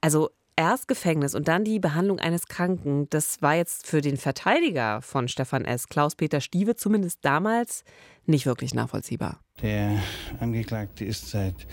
also 0.00 0.30
erst 0.60 0.88
Gefängnis 0.88 1.34
und 1.34 1.48
dann 1.48 1.64
die 1.64 1.78
Behandlung 1.78 2.18
eines 2.18 2.46
Kranken, 2.46 3.08
das 3.10 3.40
war 3.40 3.54
jetzt 3.54 3.86
für 3.86 4.02
den 4.02 4.16
Verteidiger 4.16 5.00
von 5.00 5.26
Stefan 5.26 5.64
S., 5.64 5.88
Klaus-Peter 5.88 6.40
Stieve, 6.40 6.76
zumindest 6.76 7.24
damals 7.24 7.84
nicht 8.26 8.46
wirklich 8.46 8.74
nachvollziehbar. 8.74 9.40
Der 9.62 9.98
Angeklagte 10.38 11.04
ist 11.04 11.30
seit 11.30 11.66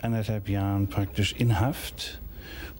anderthalb 0.00 0.48
Jahren 0.48 0.88
praktisch 0.88 1.32
in 1.32 1.58
Haft 1.58 2.20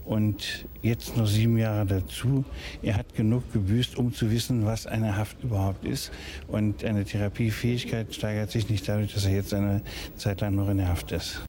und 0.04 0.66
jetzt 0.82 1.16
noch 1.16 1.26
sieben 1.26 1.58
Jahre 1.58 1.86
dazu. 1.86 2.44
Er 2.82 2.96
hat 2.96 3.14
genug 3.14 3.52
gebüßt, 3.52 3.96
um 3.96 4.12
zu 4.12 4.30
wissen, 4.30 4.64
was 4.64 4.86
eine 4.86 5.16
Haft 5.16 5.42
überhaupt 5.42 5.84
ist. 5.84 6.12
Und 6.46 6.84
eine 6.84 7.04
Therapiefähigkeit 7.04 8.14
steigert 8.14 8.50
sich 8.50 8.70
nicht 8.70 8.88
dadurch, 8.88 9.12
dass 9.12 9.26
er 9.26 9.32
jetzt 9.32 9.52
eine 9.52 9.82
Zeit 10.16 10.40
lang 10.40 10.54
noch 10.54 10.68
in 10.68 10.78
der 10.78 10.88
Haft 10.88 11.12
ist 11.12 11.42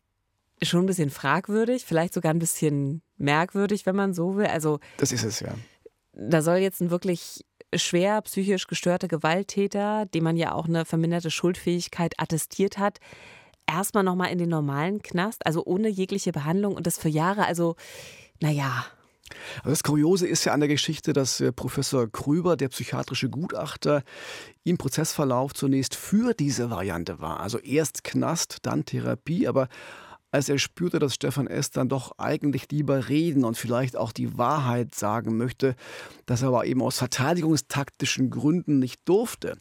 schon 0.61 0.83
ein 0.83 0.87
bisschen 0.87 1.09
fragwürdig, 1.09 1.85
vielleicht 1.85 2.13
sogar 2.13 2.33
ein 2.33 2.39
bisschen 2.39 3.01
merkwürdig, 3.17 3.85
wenn 3.85 3.95
man 3.95 4.13
so 4.13 4.35
will. 4.35 4.47
Also 4.47 4.79
das 4.97 5.11
ist 5.11 5.23
es 5.23 5.39
ja. 5.39 5.53
Da 6.13 6.41
soll 6.41 6.57
jetzt 6.57 6.81
ein 6.81 6.91
wirklich 6.91 7.45
schwer 7.75 8.21
psychisch 8.21 8.67
gestörter 8.67 9.07
Gewalttäter, 9.07 10.05
dem 10.07 10.23
man 10.23 10.37
ja 10.37 10.53
auch 10.53 10.67
eine 10.67 10.85
verminderte 10.85 11.31
Schuldfähigkeit 11.31 12.13
attestiert 12.17 12.77
hat, 12.77 12.99
erstmal 13.67 14.03
nochmal 14.03 14.31
in 14.31 14.39
den 14.39 14.49
normalen 14.49 15.01
Knast, 15.01 15.45
also 15.45 15.63
ohne 15.65 15.87
jegliche 15.87 16.31
Behandlung 16.31 16.75
und 16.75 16.87
das 16.87 16.97
für 16.97 17.09
Jahre. 17.09 17.45
Also, 17.45 17.75
naja, 18.41 18.85
also 19.57 19.69
das 19.69 19.83
Kuriose 19.83 20.27
ist 20.27 20.45
ja 20.45 20.53
an 20.53 20.59
der 20.59 20.69
Geschichte, 20.69 21.13
dass 21.13 21.39
äh, 21.39 21.51
Professor 21.51 22.09
Krüber, 22.11 22.57
der 22.57 22.69
psychiatrische 22.69 23.29
Gutachter, 23.29 24.03
im 24.63 24.77
Prozessverlauf 24.77 25.53
zunächst 25.53 25.95
für 25.95 26.33
diese 26.33 26.69
Variante 26.69 27.19
war. 27.19 27.39
Also 27.39 27.59
erst 27.59 28.03
Knast, 28.03 28.57
dann 28.63 28.85
Therapie, 28.85 29.47
aber 29.47 29.67
als 30.31 30.49
er 30.49 30.59
spürte, 30.59 30.99
dass 30.99 31.15
Stefan 31.15 31.47
S. 31.47 31.71
dann 31.71 31.89
doch 31.89 32.11
eigentlich 32.17 32.71
lieber 32.71 33.09
reden 33.09 33.43
und 33.43 33.57
vielleicht 33.57 33.97
auch 33.97 34.11
die 34.11 34.37
Wahrheit 34.37 34.93
sagen 34.93 35.37
möchte, 35.37 35.75
das 36.25 36.43
aber 36.43 36.65
eben 36.65 36.81
aus 36.81 36.97
verteidigungstaktischen 36.97 38.29
Gründen 38.29 38.79
nicht 38.79 39.01
durfte. 39.05 39.57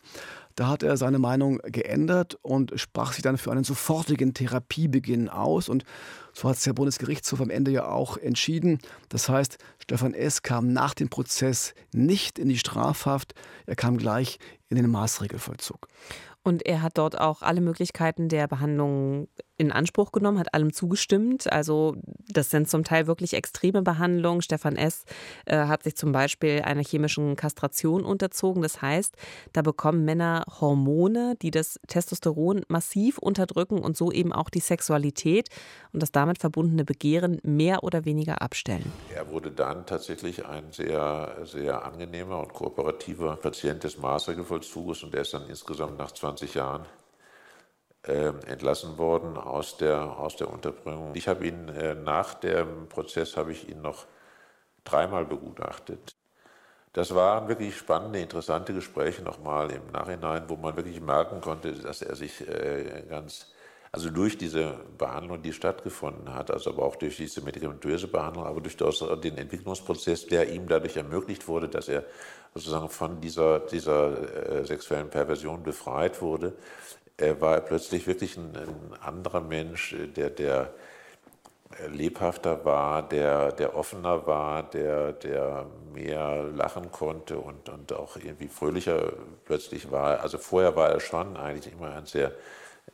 Da 0.59 0.67
hat 0.67 0.83
er 0.83 0.97
seine 0.97 1.21
Meinung 1.21 1.59
geändert 1.63 2.37
und 2.43 2.73
sprach 2.81 3.13
sich 3.13 3.23
dann 3.23 3.39
für 3.39 3.53
einen 3.53 3.63
sofortigen 3.63 4.35
Therapiebeginn 4.35 5.29
aus. 5.29 5.69
Und 5.69 5.85
so 6.33 6.49
hat 6.49 6.57
es 6.57 6.65
der 6.65 6.73
Bundesgerichtshof 6.73 7.41
am 7.41 7.49
Ende 7.49 7.71
ja 7.71 7.87
auch 7.87 8.17
entschieden. 8.17 8.81
Das 9.09 9.29
heißt, 9.29 9.59
Stefan 9.79 10.15
S. 10.15 10.43
kam 10.43 10.73
nach 10.73 10.95
dem 10.95 11.11
Prozess 11.11 11.75
nicht 11.93 12.41
in 12.41 12.49
die 12.49 12.59
Strafhaft, 12.59 13.35
er 13.67 13.77
kam 13.77 13.99
gleich 13.99 14.39
in 14.69 14.77
den 14.77 14.91
Maßregelvollzug. 14.91 15.87
Und 16.43 16.67
er 16.67 16.83
hat 16.83 16.99
dort 16.99 17.21
auch 17.21 17.43
alle 17.43 17.61
Möglichkeiten 17.61 18.29
der 18.29 18.49
Behandlung 18.49 19.29
in 19.59 19.73
Anspruch 19.73 20.13
genommen, 20.13 20.39
hat 20.39 20.55
allem 20.55 20.73
zugestimmt. 20.73 21.53
Also 21.53 21.97
das 22.29 22.51
sind 22.51 22.71
zum 22.71 22.85
Teil 22.85 23.07
wirklich 23.07 23.35
extreme 23.35 23.83
Behandlungen. 23.83 24.41
Stefan 24.41 24.77
S. 24.77 25.05
Äh, 25.45 25.67
hat 25.67 25.83
sich 25.83 25.97
zum 25.97 26.13
Beispiel 26.13 26.63
einer 26.63 26.83
chemischen 26.83 27.37
Kastration 27.37 28.05
unterzogen. 28.05 28.63
Das 28.63 28.81
heißt, 28.81 29.17
da 29.53 29.63
bekommen 29.63 30.05
Männer 30.05 30.45
Hormone, 30.61 31.35
die 31.43 31.51
das 31.51 31.81
Testosteron 31.89 32.63
massiv 32.69 33.19
unterdrücken 33.19 33.79
und 33.79 33.97
so 33.97 34.13
eben 34.13 34.33
auch 34.33 34.49
die 34.49 34.61
Sexualität 34.61 35.49
und 35.93 36.03
das 36.03 36.13
damit 36.13 36.39
verbundene 36.39 36.85
Begehren 36.85 37.41
mehr 37.43 37.83
oder 37.83 38.05
weniger 38.05 38.41
abstellen. 38.41 38.93
Er 39.15 39.29
wurde 39.31 39.51
dann 39.51 39.87
tatsächlich 39.87 40.47
ein 40.47 40.71
sehr, 40.71 41.37
sehr 41.45 41.85
angenehmer 41.85 42.39
und 42.39 42.53
kooperativer 42.53 43.37
Patient 43.37 43.83
des 43.83 43.99
Maßregelvollzuges 43.99 45.03
und 45.03 45.15
er 45.15 45.23
ist 45.23 45.35
dann 45.35 45.49
insgesamt 45.49 45.99
nach 45.99 46.13
20 46.13 46.55
Jahren 46.55 46.87
entlassen 48.03 48.97
worden 48.97 49.37
aus 49.37 49.77
der, 49.77 50.19
aus 50.19 50.37
der 50.37 50.51
Unterbringung. 50.51 51.15
Ich 51.15 51.29
habe 51.29 51.47
ihn 51.47 51.69
äh, 51.69 51.95
nach 51.95 52.35
dem 52.35 52.89
Prozess 52.89 53.37
habe 53.37 53.53
ich 53.53 53.69
ihn 53.69 53.83
noch 53.83 54.07
dreimal 54.85 55.25
begutachtet. 55.25 56.15
Das 56.93 57.15
waren 57.15 57.49
wirklich 57.49 57.77
spannende, 57.77 58.21
interessante 58.21 58.73
Gespräche 58.73 59.23
nochmal 59.23 59.71
im 59.71 59.87
Nachhinein, 59.93 60.45
wo 60.49 60.57
man 60.57 60.75
wirklich 60.77 61.01
merken 61.01 61.41
konnte, 61.41 61.73
dass 61.73 62.01
er 62.01 62.17
sich 62.17 62.41
äh, 62.49 63.05
ganz, 63.09 63.53
also 63.93 64.11
durch 64.11 64.39
diese 64.39 64.79
Behandlung, 64.97 65.43
die 65.43 65.53
stattgefunden 65.53 66.33
hat, 66.33 66.51
also 66.51 66.71
aber 66.71 66.85
auch 66.85 66.97
durch 66.97 67.17
diese 67.17 67.43
medikamentöse 67.43 68.09
Behandlung, 68.09 68.47
aber 68.47 68.61
durch 68.61 68.77
den 68.77 69.37
Entwicklungsprozess, 69.37 70.27
der 70.27 70.49
ihm 70.51 70.67
dadurch 70.67 70.97
ermöglicht 70.97 71.47
wurde, 71.47 71.69
dass 71.69 71.89
er 71.89 72.05
sozusagen 72.55 72.89
von 72.89 73.21
dieser, 73.21 73.61
dieser 73.61 74.65
sexuellen 74.65 75.11
Perversion 75.11 75.63
befreit 75.63 76.23
wurde, 76.23 76.55
er 77.19 77.41
war 77.41 77.61
plötzlich 77.61 78.07
wirklich 78.07 78.37
ein, 78.37 78.57
ein 78.57 78.99
anderer 79.01 79.41
Mensch, 79.41 79.95
der, 80.17 80.31
der 80.31 80.73
lebhafter 81.89 82.65
war, 82.65 83.07
der, 83.07 83.53
der 83.53 83.77
offener 83.77 84.27
war, 84.27 84.63
der, 84.63 85.13
der 85.13 85.67
mehr 85.93 86.45
lachen 86.45 86.91
konnte 86.91 87.39
und, 87.39 87.69
und 87.69 87.93
auch 87.93 88.17
irgendwie 88.17 88.49
fröhlicher 88.49 89.13
plötzlich 89.45 89.91
war. 89.91 90.21
Also 90.21 90.39
vorher 90.39 90.77
war 90.77 90.91
er 90.91 91.01
schon 91.01 91.37
eigentlich 91.37 91.73
immer 91.73 91.93
ein 91.93 92.07
sehr, 92.07 92.33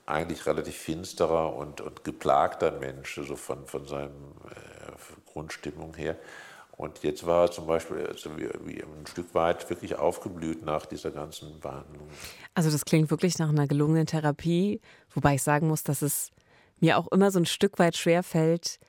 eigentlich 0.07 0.47
relativ 0.47 0.77
finsterer 0.77 1.55
und, 1.55 1.81
und 1.81 2.05
geplagter 2.05 2.72
Mensch, 2.72 3.20
so 3.22 3.37
von, 3.37 3.66
von 3.66 3.87
seiner 3.87 4.07
äh, 4.07 5.33
Grundstimmung 5.33 5.95
her. 5.95 6.16
Und 6.77 7.03
jetzt 7.03 7.25
war 7.25 7.45
er 7.45 7.51
zum 7.51 7.66
Beispiel 7.66 8.07
also 8.07 8.37
wie, 8.37 8.49
wie 8.64 8.83
ein 8.83 9.07
Stück 9.07 9.35
weit 9.35 9.68
wirklich 9.70 9.97
aufgeblüht 9.97 10.64
nach 10.64 10.87
dieser 10.87 11.11
ganzen 11.12 11.61
Behandlung. 11.61 12.09
Also 12.55 12.70
das 12.70 12.85
klingt 12.85 13.11
wirklich 13.11 13.39
nach 13.39 13.49
einer 13.49 13.68
gelungenen 13.68 14.07
Therapie, 14.07 14.81
wobei 15.12 15.37
ich 15.37 15.43
sagen 15.43 15.68
muss, 15.68 15.85
dass 15.85 16.03
es 16.03 16.31
mir 16.81 16.99
auch 16.99 17.09
immer 17.09 17.31
so 17.31 17.39
ein 17.39 17.47
Stück 17.47 17.79
weit 17.79 17.97
schwer 17.97 18.22
fällt, 18.22 18.81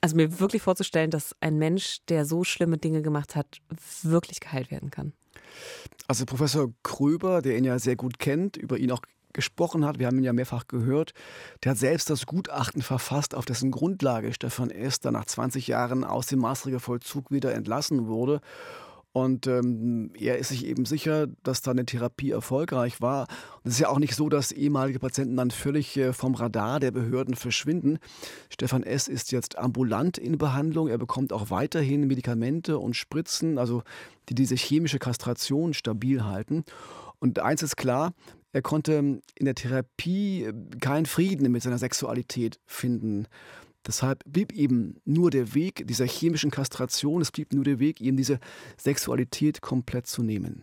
also 0.00 0.16
mir 0.16 0.40
wirklich 0.40 0.62
vorzustellen, 0.62 1.10
dass 1.10 1.34
ein 1.40 1.58
Mensch, 1.58 1.98
der 2.08 2.24
so 2.24 2.42
schlimme 2.44 2.78
Dinge 2.78 3.02
gemacht 3.02 3.36
hat, 3.36 3.58
wirklich 4.02 4.40
geheilt 4.40 4.70
werden 4.70 4.90
kann. 4.90 5.12
Also 6.08 6.26
Professor 6.26 6.72
Kröber, 6.82 7.42
der 7.42 7.56
ihn 7.56 7.64
ja 7.64 7.78
sehr 7.78 7.96
gut 7.96 8.18
kennt, 8.18 8.56
über 8.56 8.78
ihn 8.78 8.90
auch 8.90 9.02
gesprochen 9.32 9.84
hat, 9.84 9.98
wir 9.98 10.06
haben 10.06 10.18
ihn 10.18 10.24
ja 10.24 10.32
mehrfach 10.32 10.66
gehört, 10.68 11.12
der 11.62 11.72
hat 11.72 11.78
selbst 11.78 12.10
das 12.10 12.26
Gutachten 12.26 12.82
verfasst, 12.82 13.34
auf 13.34 13.44
dessen 13.44 13.70
Grundlage 13.70 14.32
Stefan 14.32 14.70
Esther 14.70 15.12
nach 15.12 15.26
20 15.26 15.68
Jahren 15.68 16.04
aus 16.04 16.26
dem 16.26 16.40
Maßregelvollzug 16.40 17.30
wieder 17.30 17.54
entlassen 17.54 18.06
wurde. 18.06 18.40
Und 19.12 19.46
ähm, 19.46 20.12
er 20.18 20.38
ist 20.38 20.48
sich 20.48 20.66
eben 20.66 20.84
sicher, 20.84 21.26
dass 21.42 21.62
da 21.62 21.70
eine 21.70 21.86
Therapie 21.86 22.30
erfolgreich 22.30 23.00
war. 23.00 23.26
Und 23.62 23.68
es 23.68 23.74
ist 23.74 23.80
ja 23.80 23.88
auch 23.88 23.98
nicht 23.98 24.14
so, 24.14 24.28
dass 24.28 24.52
ehemalige 24.52 24.98
Patienten 24.98 25.36
dann 25.36 25.50
völlig 25.50 25.96
äh, 25.96 26.12
vom 26.12 26.34
Radar 26.34 26.78
der 26.78 26.90
Behörden 26.90 27.34
verschwinden. 27.34 27.98
Stefan 28.50 28.82
S. 28.82 29.08
ist 29.08 29.32
jetzt 29.32 29.58
ambulant 29.58 30.18
in 30.18 30.38
Behandlung. 30.38 30.88
Er 30.88 30.98
bekommt 30.98 31.32
auch 31.32 31.50
weiterhin 31.50 32.06
Medikamente 32.06 32.78
und 32.78 32.94
Spritzen, 32.94 33.58
also 33.58 33.82
die 34.28 34.34
diese 34.34 34.56
chemische 34.56 34.98
Kastration 34.98 35.72
stabil 35.74 36.24
halten. 36.24 36.64
Und 37.18 37.40
eins 37.40 37.62
ist 37.62 37.76
klar, 37.76 38.12
er 38.52 38.62
konnte 38.62 39.20
in 39.34 39.44
der 39.44 39.54
Therapie 39.54 40.44
äh, 40.44 40.52
keinen 40.80 41.06
Frieden 41.06 41.50
mit 41.50 41.62
seiner 41.62 41.78
Sexualität 41.78 42.58
finden. 42.66 43.26
Deshalb 43.86 44.22
blieb 44.26 44.52
eben 44.52 45.00
nur 45.04 45.30
der 45.30 45.54
Weg 45.54 45.86
dieser 45.86 46.06
chemischen 46.06 46.50
Kastration, 46.50 47.22
es 47.22 47.30
blieb 47.30 47.52
nur 47.52 47.64
der 47.64 47.78
Weg, 47.78 48.00
ihm 48.00 48.16
diese 48.16 48.38
Sexualität 48.76 49.62
komplett 49.62 50.06
zu 50.06 50.22
nehmen. 50.22 50.62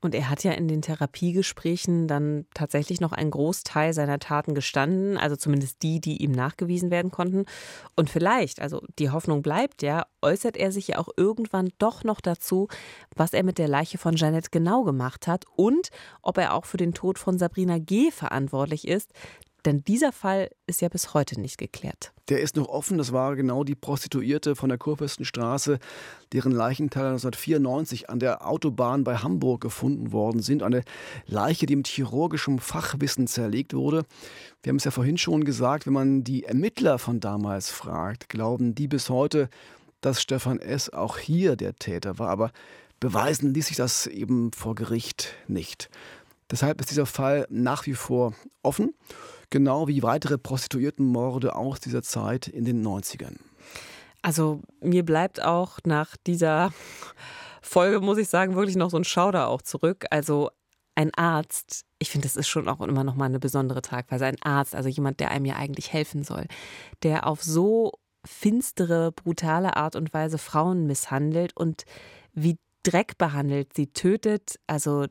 Und 0.00 0.14
er 0.14 0.28
hat 0.28 0.44
ja 0.44 0.52
in 0.52 0.68
den 0.68 0.82
Therapiegesprächen 0.82 2.08
dann 2.08 2.46
tatsächlich 2.54 3.00
noch 3.00 3.12
einen 3.12 3.30
Großteil 3.30 3.92
seiner 3.94 4.18
Taten 4.18 4.54
gestanden, 4.54 5.16
also 5.16 5.36
zumindest 5.36 5.82
die, 5.82 6.00
die 6.00 6.22
ihm 6.22 6.32
nachgewiesen 6.32 6.90
werden 6.90 7.10
konnten. 7.10 7.44
Und 7.96 8.10
vielleicht, 8.10 8.60
also 8.60 8.82
die 8.98 9.10
Hoffnung 9.10 9.42
bleibt 9.42 9.82
ja, 9.82 10.06
äußert 10.20 10.56
er 10.56 10.72
sich 10.72 10.88
ja 10.88 10.98
auch 10.98 11.08
irgendwann 11.16 11.70
doch 11.78 12.04
noch 12.04 12.20
dazu, 12.20 12.68
was 13.14 13.32
er 13.32 13.42
mit 13.44 13.58
der 13.58 13.68
Leiche 13.68 13.98
von 13.98 14.16
Janet 14.16 14.52
genau 14.52 14.84
gemacht 14.84 15.26
hat 15.26 15.44
und 15.56 15.90
ob 16.22 16.38
er 16.38 16.54
auch 16.54 16.64
für 16.64 16.76
den 16.76 16.94
Tod 16.94 17.18
von 17.18 17.38
Sabrina 17.38 17.78
G. 17.78 18.10
verantwortlich 18.10 18.86
ist. 18.86 19.12
Denn 19.64 19.84
dieser 19.84 20.10
Fall 20.10 20.50
ist 20.66 20.80
ja 20.80 20.88
bis 20.88 21.14
heute 21.14 21.40
nicht 21.40 21.56
geklärt. 21.56 22.12
Der 22.28 22.40
ist 22.40 22.56
noch 22.56 22.68
offen. 22.68 22.98
Das 22.98 23.12
war 23.12 23.36
genau 23.36 23.62
die 23.62 23.76
Prostituierte 23.76 24.56
von 24.56 24.68
der 24.68 24.78
Kurfürstenstraße, 24.78 25.78
deren 26.32 26.50
Leichenteile 26.50 27.10
1994 27.10 28.10
an 28.10 28.18
der 28.18 28.46
Autobahn 28.46 29.04
bei 29.04 29.16
Hamburg 29.18 29.60
gefunden 29.60 30.10
worden 30.10 30.42
sind. 30.42 30.64
Eine 30.64 30.82
Leiche, 31.26 31.66
die 31.66 31.76
mit 31.76 31.86
chirurgischem 31.86 32.58
Fachwissen 32.58 33.28
zerlegt 33.28 33.72
wurde. 33.72 34.04
Wir 34.62 34.70
haben 34.70 34.76
es 34.76 34.84
ja 34.84 34.90
vorhin 34.90 35.18
schon 35.18 35.44
gesagt, 35.44 35.86
wenn 35.86 35.92
man 35.92 36.24
die 36.24 36.44
Ermittler 36.44 36.98
von 36.98 37.20
damals 37.20 37.70
fragt, 37.70 38.28
glauben 38.28 38.74
die 38.74 38.88
bis 38.88 39.10
heute, 39.10 39.48
dass 40.00 40.20
Stefan 40.20 40.58
S. 40.58 40.90
auch 40.90 41.18
hier 41.18 41.54
der 41.54 41.76
Täter 41.76 42.18
war. 42.18 42.30
Aber 42.30 42.50
beweisen 42.98 43.54
ließ 43.54 43.68
sich 43.68 43.76
das 43.76 44.08
eben 44.08 44.52
vor 44.52 44.74
Gericht 44.74 45.34
nicht. 45.46 45.88
Deshalb 46.50 46.80
ist 46.80 46.90
dieser 46.90 47.06
Fall 47.06 47.46
nach 47.48 47.86
wie 47.86 47.94
vor 47.94 48.34
offen 48.62 48.94
genau 49.52 49.86
wie 49.86 50.02
weitere 50.02 50.38
Prostituiertenmorde 50.38 51.54
aus 51.54 51.78
dieser 51.78 52.02
Zeit 52.02 52.48
in 52.48 52.64
den 52.64 52.84
90ern. 52.84 53.36
Also 54.22 54.60
mir 54.80 55.04
bleibt 55.04 55.40
auch 55.42 55.78
nach 55.84 56.16
dieser 56.16 56.72
Folge, 57.60 58.00
muss 58.00 58.18
ich 58.18 58.28
sagen, 58.28 58.56
wirklich 58.56 58.76
noch 58.76 58.90
so 58.90 58.96
ein 58.96 59.04
Schauder 59.04 59.48
auch 59.48 59.62
zurück. 59.62 60.06
Also 60.10 60.50
ein 60.94 61.14
Arzt, 61.14 61.84
ich 61.98 62.10
finde, 62.10 62.26
das 62.26 62.36
ist 62.36 62.48
schon 62.48 62.68
auch 62.68 62.80
immer 62.80 63.04
noch 63.04 63.14
mal 63.14 63.26
eine 63.26 63.38
besondere 63.38 63.82
Tragweise. 63.82 64.26
Ein 64.26 64.42
Arzt, 64.42 64.74
also 64.74 64.88
jemand, 64.88 65.20
der 65.20 65.30
einem 65.30 65.44
ja 65.44 65.56
eigentlich 65.56 65.92
helfen 65.92 66.24
soll, 66.24 66.46
der 67.02 67.26
auf 67.26 67.42
so 67.42 67.92
finstere, 68.24 69.12
brutale 69.12 69.76
Art 69.76 69.96
und 69.96 70.14
Weise 70.14 70.38
Frauen 70.38 70.86
misshandelt 70.86 71.56
und 71.56 71.84
wie 72.32 72.58
Dreck 72.82 73.18
behandelt, 73.18 73.74
sie 73.74 73.88
tötet. 73.88 74.58
Also 74.66 75.06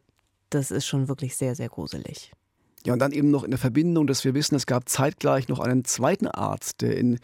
das 0.49 0.71
ist 0.71 0.85
schon 0.85 1.07
wirklich 1.07 1.35
sehr, 1.35 1.55
sehr 1.55 1.69
gruselig. 1.69 2.31
Ja, 2.85 2.93
und 2.93 2.99
dann 2.99 3.11
eben 3.11 3.29
noch 3.29 3.43
in 3.43 3.51
der 3.51 3.59
Verbindung, 3.59 4.07
dass 4.07 4.25
wir 4.25 4.33
wissen, 4.33 4.55
es 4.55 4.65
gab 4.65 4.89
zeitgleich 4.89 5.47
noch 5.47 5.59
einen 5.59 5.85
zweiten 5.85 6.27
Arzt, 6.27 6.81
der 6.81 6.97
in 6.97 7.19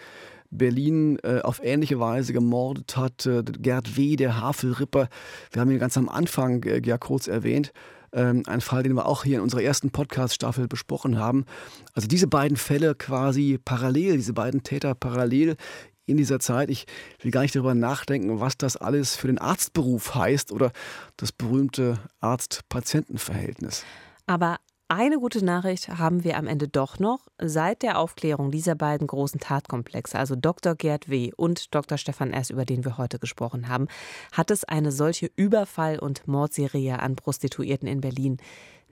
Berlin 0.50 1.18
äh, 1.24 1.42
auf 1.42 1.60
ähnliche 1.64 2.00
Weise 2.00 2.34
gemordet 2.34 2.96
hat. 2.96 3.26
Äh, 3.26 3.44
Gerd 3.44 3.98
W., 3.98 4.16
der 4.16 4.40
Havelripper. 4.40 5.10
Wir 5.52 5.62
haben 5.62 5.72
ihn 5.72 5.80
ganz 5.80 5.98
am 5.98 6.10
Anfang 6.10 6.64
äh, 6.64 6.82
ja 6.86 6.98
kurz 6.98 7.28
erwähnt. 7.28 7.72
Ähm, 8.14 8.44
ein 8.46 8.62
Fall, 8.62 8.84
den 8.84 8.94
wir 8.94 9.06
auch 9.06 9.24
hier 9.24 9.38
in 9.38 9.44
unserer 9.44 9.62
ersten 9.62 9.92
Podcast-Staffel 9.92 10.68
besprochen 10.68 11.20
haben. 11.20 11.46
Also 11.94 12.08
diese 12.08 12.28
beiden 12.28 12.56
Fälle 12.56 12.96
quasi 12.96 13.60
parallel, 13.64 14.16
diese 14.18 14.34
beiden 14.34 14.64
Täter 14.64 14.96
parallel 14.96 15.58
in 16.06 16.16
dieser 16.16 16.40
Zeit. 16.40 16.70
Ich 16.70 16.86
will 17.22 17.32
gar 17.32 17.42
nicht 17.42 17.56
darüber 17.56 17.76
nachdenken, 17.76 18.40
was 18.40 18.58
das 18.58 18.78
alles 18.78 19.16
für 19.16 19.28
den 19.28 19.40
Arztberuf 19.40 20.16
heißt 20.16 20.54
oder 20.54 20.72
das 21.18 21.34
berühmte 21.34 22.00
Arzt-Patienten-Verhältnis. 22.22 23.84
Aber 24.26 24.58
eine 24.90 25.20
gute 25.20 25.44
Nachricht 25.44 25.90
haben 25.90 26.24
wir 26.24 26.38
am 26.38 26.48
Ende 26.48 26.68
doch 26.68 26.98
noch. 26.98 27.20
Seit 27.40 27.84
der 27.84 28.00
Aufklärung 28.00 28.52
dieser 28.52 28.76
beiden 28.76 29.08
großen 29.08 29.40
Tatkomplexe, 29.40 30.18
also 30.18 30.36
Dr. 30.36 30.76
Gerd 30.76 31.10
W. 31.10 31.32
und 31.36 31.76
Dr. 31.76 31.98
Stefan 31.98 32.32
S., 32.32 32.50
über 32.50 32.64
den 32.64 32.86
wir 32.86 32.98
heute 32.98 33.20
gesprochen 33.20 33.68
haben, 33.68 33.88
hat 34.32 34.50
es 34.50 34.64
eine 34.64 34.92
solche 34.92 35.30
Überfall- 35.36 36.00
und 36.00 36.28
Mordserie 36.28 37.00
an 37.00 37.18
Prostituierten 37.18 37.88
in 37.88 38.02
Berlin 38.02 38.38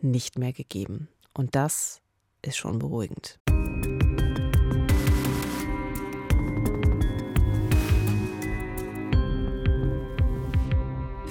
nicht 0.02 0.38
mehr 0.38 0.52
gegeben. 0.52 1.08
Und 1.34 1.56
das 1.56 2.02
ist 2.42 2.58
schon 2.58 2.80
beruhigend. 2.80 3.40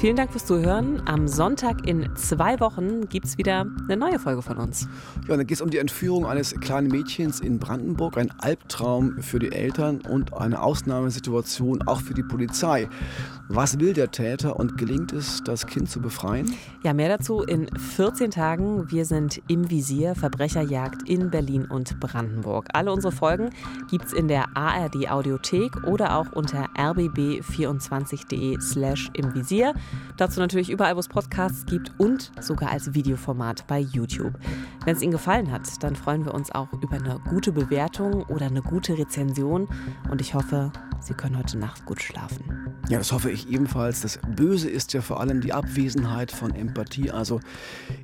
Vielen 0.04 0.16
Dank 0.16 0.32
fürs 0.32 0.44
Zuhören. 0.44 1.00
Am 1.06 1.26
Sonntag 1.26 1.88
in 1.88 2.14
zwei 2.14 2.60
Wochen 2.60 3.08
gibt 3.08 3.24
es 3.24 3.38
wieder 3.38 3.64
eine 3.84 3.96
neue 3.96 4.18
Folge 4.18 4.42
von 4.42 4.58
uns. 4.58 4.86
Ja, 5.26 5.34
dann 5.34 5.46
geht 5.46 5.56
es 5.56 5.62
um 5.62 5.70
die 5.70 5.78
Entführung 5.78 6.26
eines 6.26 6.54
kleinen 6.60 6.88
Mädchens 6.88 7.40
in 7.40 7.58
Brandenburg. 7.58 8.18
Ein 8.18 8.30
Albtraum 8.38 9.22
für 9.22 9.38
die 9.38 9.50
Eltern 9.50 10.02
und 10.02 10.34
eine 10.34 10.60
Ausnahmesituation 10.60 11.84
auch 11.86 12.02
für 12.02 12.12
die 12.12 12.22
Polizei. 12.22 12.86
Was 13.48 13.78
will 13.78 13.94
der 13.94 14.10
Täter 14.10 14.58
und 14.58 14.76
gelingt 14.76 15.14
es, 15.14 15.42
das 15.42 15.66
Kind 15.66 15.90
zu 15.90 16.00
befreien? 16.00 16.54
Ja, 16.82 16.92
mehr 16.92 17.08
dazu 17.08 17.40
in 17.40 17.74
14 17.74 18.30
Tagen. 18.30 18.90
Wir 18.90 19.06
sind 19.06 19.40
im 19.48 19.70
Visier 19.70 20.14
Verbrecherjagd 20.14 21.08
in 21.08 21.30
Berlin 21.30 21.64
und 21.64 21.98
Brandenburg. 22.00 22.68
Alle 22.74 22.92
unsere 22.92 23.12
Folgen 23.12 23.50
gibt 23.90 24.04
es 24.04 24.12
in 24.12 24.28
der 24.28 24.54
ARD 24.54 25.10
Audiothek 25.10 25.84
oder 25.84 26.18
auch 26.18 26.32
unter 26.32 26.68
rbb24.de 26.76 28.60
slash 28.60 29.10
im 29.14 29.34
Visier. 29.34 29.74
Dazu 30.16 30.40
natürlich 30.40 30.70
überall, 30.70 30.96
wo 30.96 31.00
es 31.00 31.08
Podcasts 31.08 31.66
gibt 31.66 31.92
und 31.98 32.30
sogar 32.40 32.70
als 32.70 32.94
Videoformat 32.94 33.66
bei 33.66 33.80
YouTube. 33.80 34.34
Wenn 34.84 34.96
es 34.96 35.02
Ihnen 35.02 35.12
gefallen 35.12 35.50
hat, 35.50 35.82
dann 35.82 35.96
freuen 35.96 36.24
wir 36.24 36.34
uns 36.34 36.52
auch 36.52 36.72
über 36.82 36.96
eine 36.96 37.20
gute 37.28 37.52
Bewertung 37.52 38.22
oder 38.24 38.46
eine 38.46 38.62
gute 38.62 38.96
Rezension. 38.96 39.68
Und 40.10 40.20
ich 40.20 40.34
hoffe, 40.34 40.72
Sie 41.00 41.14
können 41.14 41.36
heute 41.36 41.58
Nacht 41.58 41.84
gut 41.84 42.02
schlafen. 42.02 42.44
Ja, 42.88 42.98
das 42.98 43.12
hoffe 43.12 43.30
ich 43.30 43.48
ebenfalls. 43.50 44.02
Das 44.02 44.18
Böse 44.36 44.68
ist 44.68 44.92
ja 44.92 45.00
vor 45.00 45.20
allem 45.20 45.40
die 45.40 45.52
Abwesenheit 45.52 46.30
von 46.30 46.54
Empathie. 46.54 47.10
Also 47.10 47.40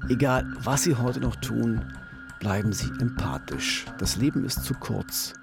egal, 0.09 0.47
was 0.62 0.82
Sie 0.82 0.95
heute 0.97 1.20
noch 1.20 1.36
tun, 1.36 1.82
bleiben 2.41 2.72
Sie 2.72 2.91
empathisch. 3.01 3.84
Das 3.99 4.16
Leben 4.16 4.45
ist 4.45 4.64
zu 4.64 4.74
kurz, 4.74 5.34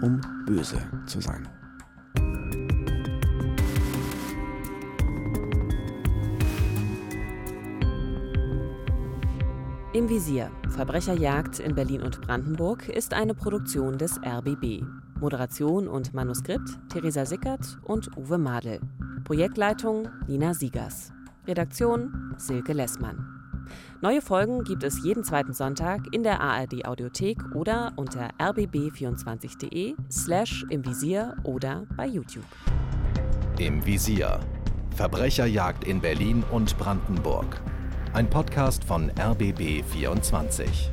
um 0.00 0.20
böse 0.46 0.78
zu 1.06 1.20
sein. 1.20 1.48
Im 9.94 10.08
Visier 10.08 10.50
Verbrecherjagd 10.70 11.58
in 11.58 11.74
Berlin 11.74 12.00
und 12.00 12.22
Brandenburg 12.22 12.88
ist 12.88 13.12
eine 13.12 13.34
Produktion 13.34 13.98
des 13.98 14.18
RBB. 14.24 14.82
Moderation 15.20 15.86
und 15.86 16.14
Manuskript 16.14 16.78
Theresa 16.88 17.26
Sickert 17.26 17.76
und 17.84 18.08
Uwe 18.16 18.38
Madel. 18.38 18.80
Projektleitung 19.24 20.08
Nina 20.26 20.54
Siegers. 20.54 21.12
Redaktion 21.46 22.34
Silke 22.38 22.72
Lessmann. 22.72 23.22
Neue 24.00 24.22
Folgen 24.22 24.64
gibt 24.64 24.82
es 24.82 25.04
jeden 25.04 25.24
zweiten 25.24 25.52
Sonntag 25.52 26.00
in 26.10 26.22
der 26.22 26.40
ARD 26.40 26.86
Audiothek 26.86 27.54
oder 27.54 27.92
unter 27.96 28.30
rbb24.de 28.38 29.94
slash 30.10 30.64
im 30.70 30.86
Visier 30.86 31.36
oder 31.44 31.84
bei 31.98 32.06
YouTube. 32.06 32.46
Im 33.58 33.84
Visier. 33.84 34.40
Verbrecherjagd 34.96 35.84
in 35.84 36.00
Berlin 36.00 36.42
und 36.50 36.78
Brandenburg. 36.78 37.60
Ein 38.14 38.28
Podcast 38.28 38.84
von 38.84 39.10
RBB 39.18 39.82
24. 39.90 40.90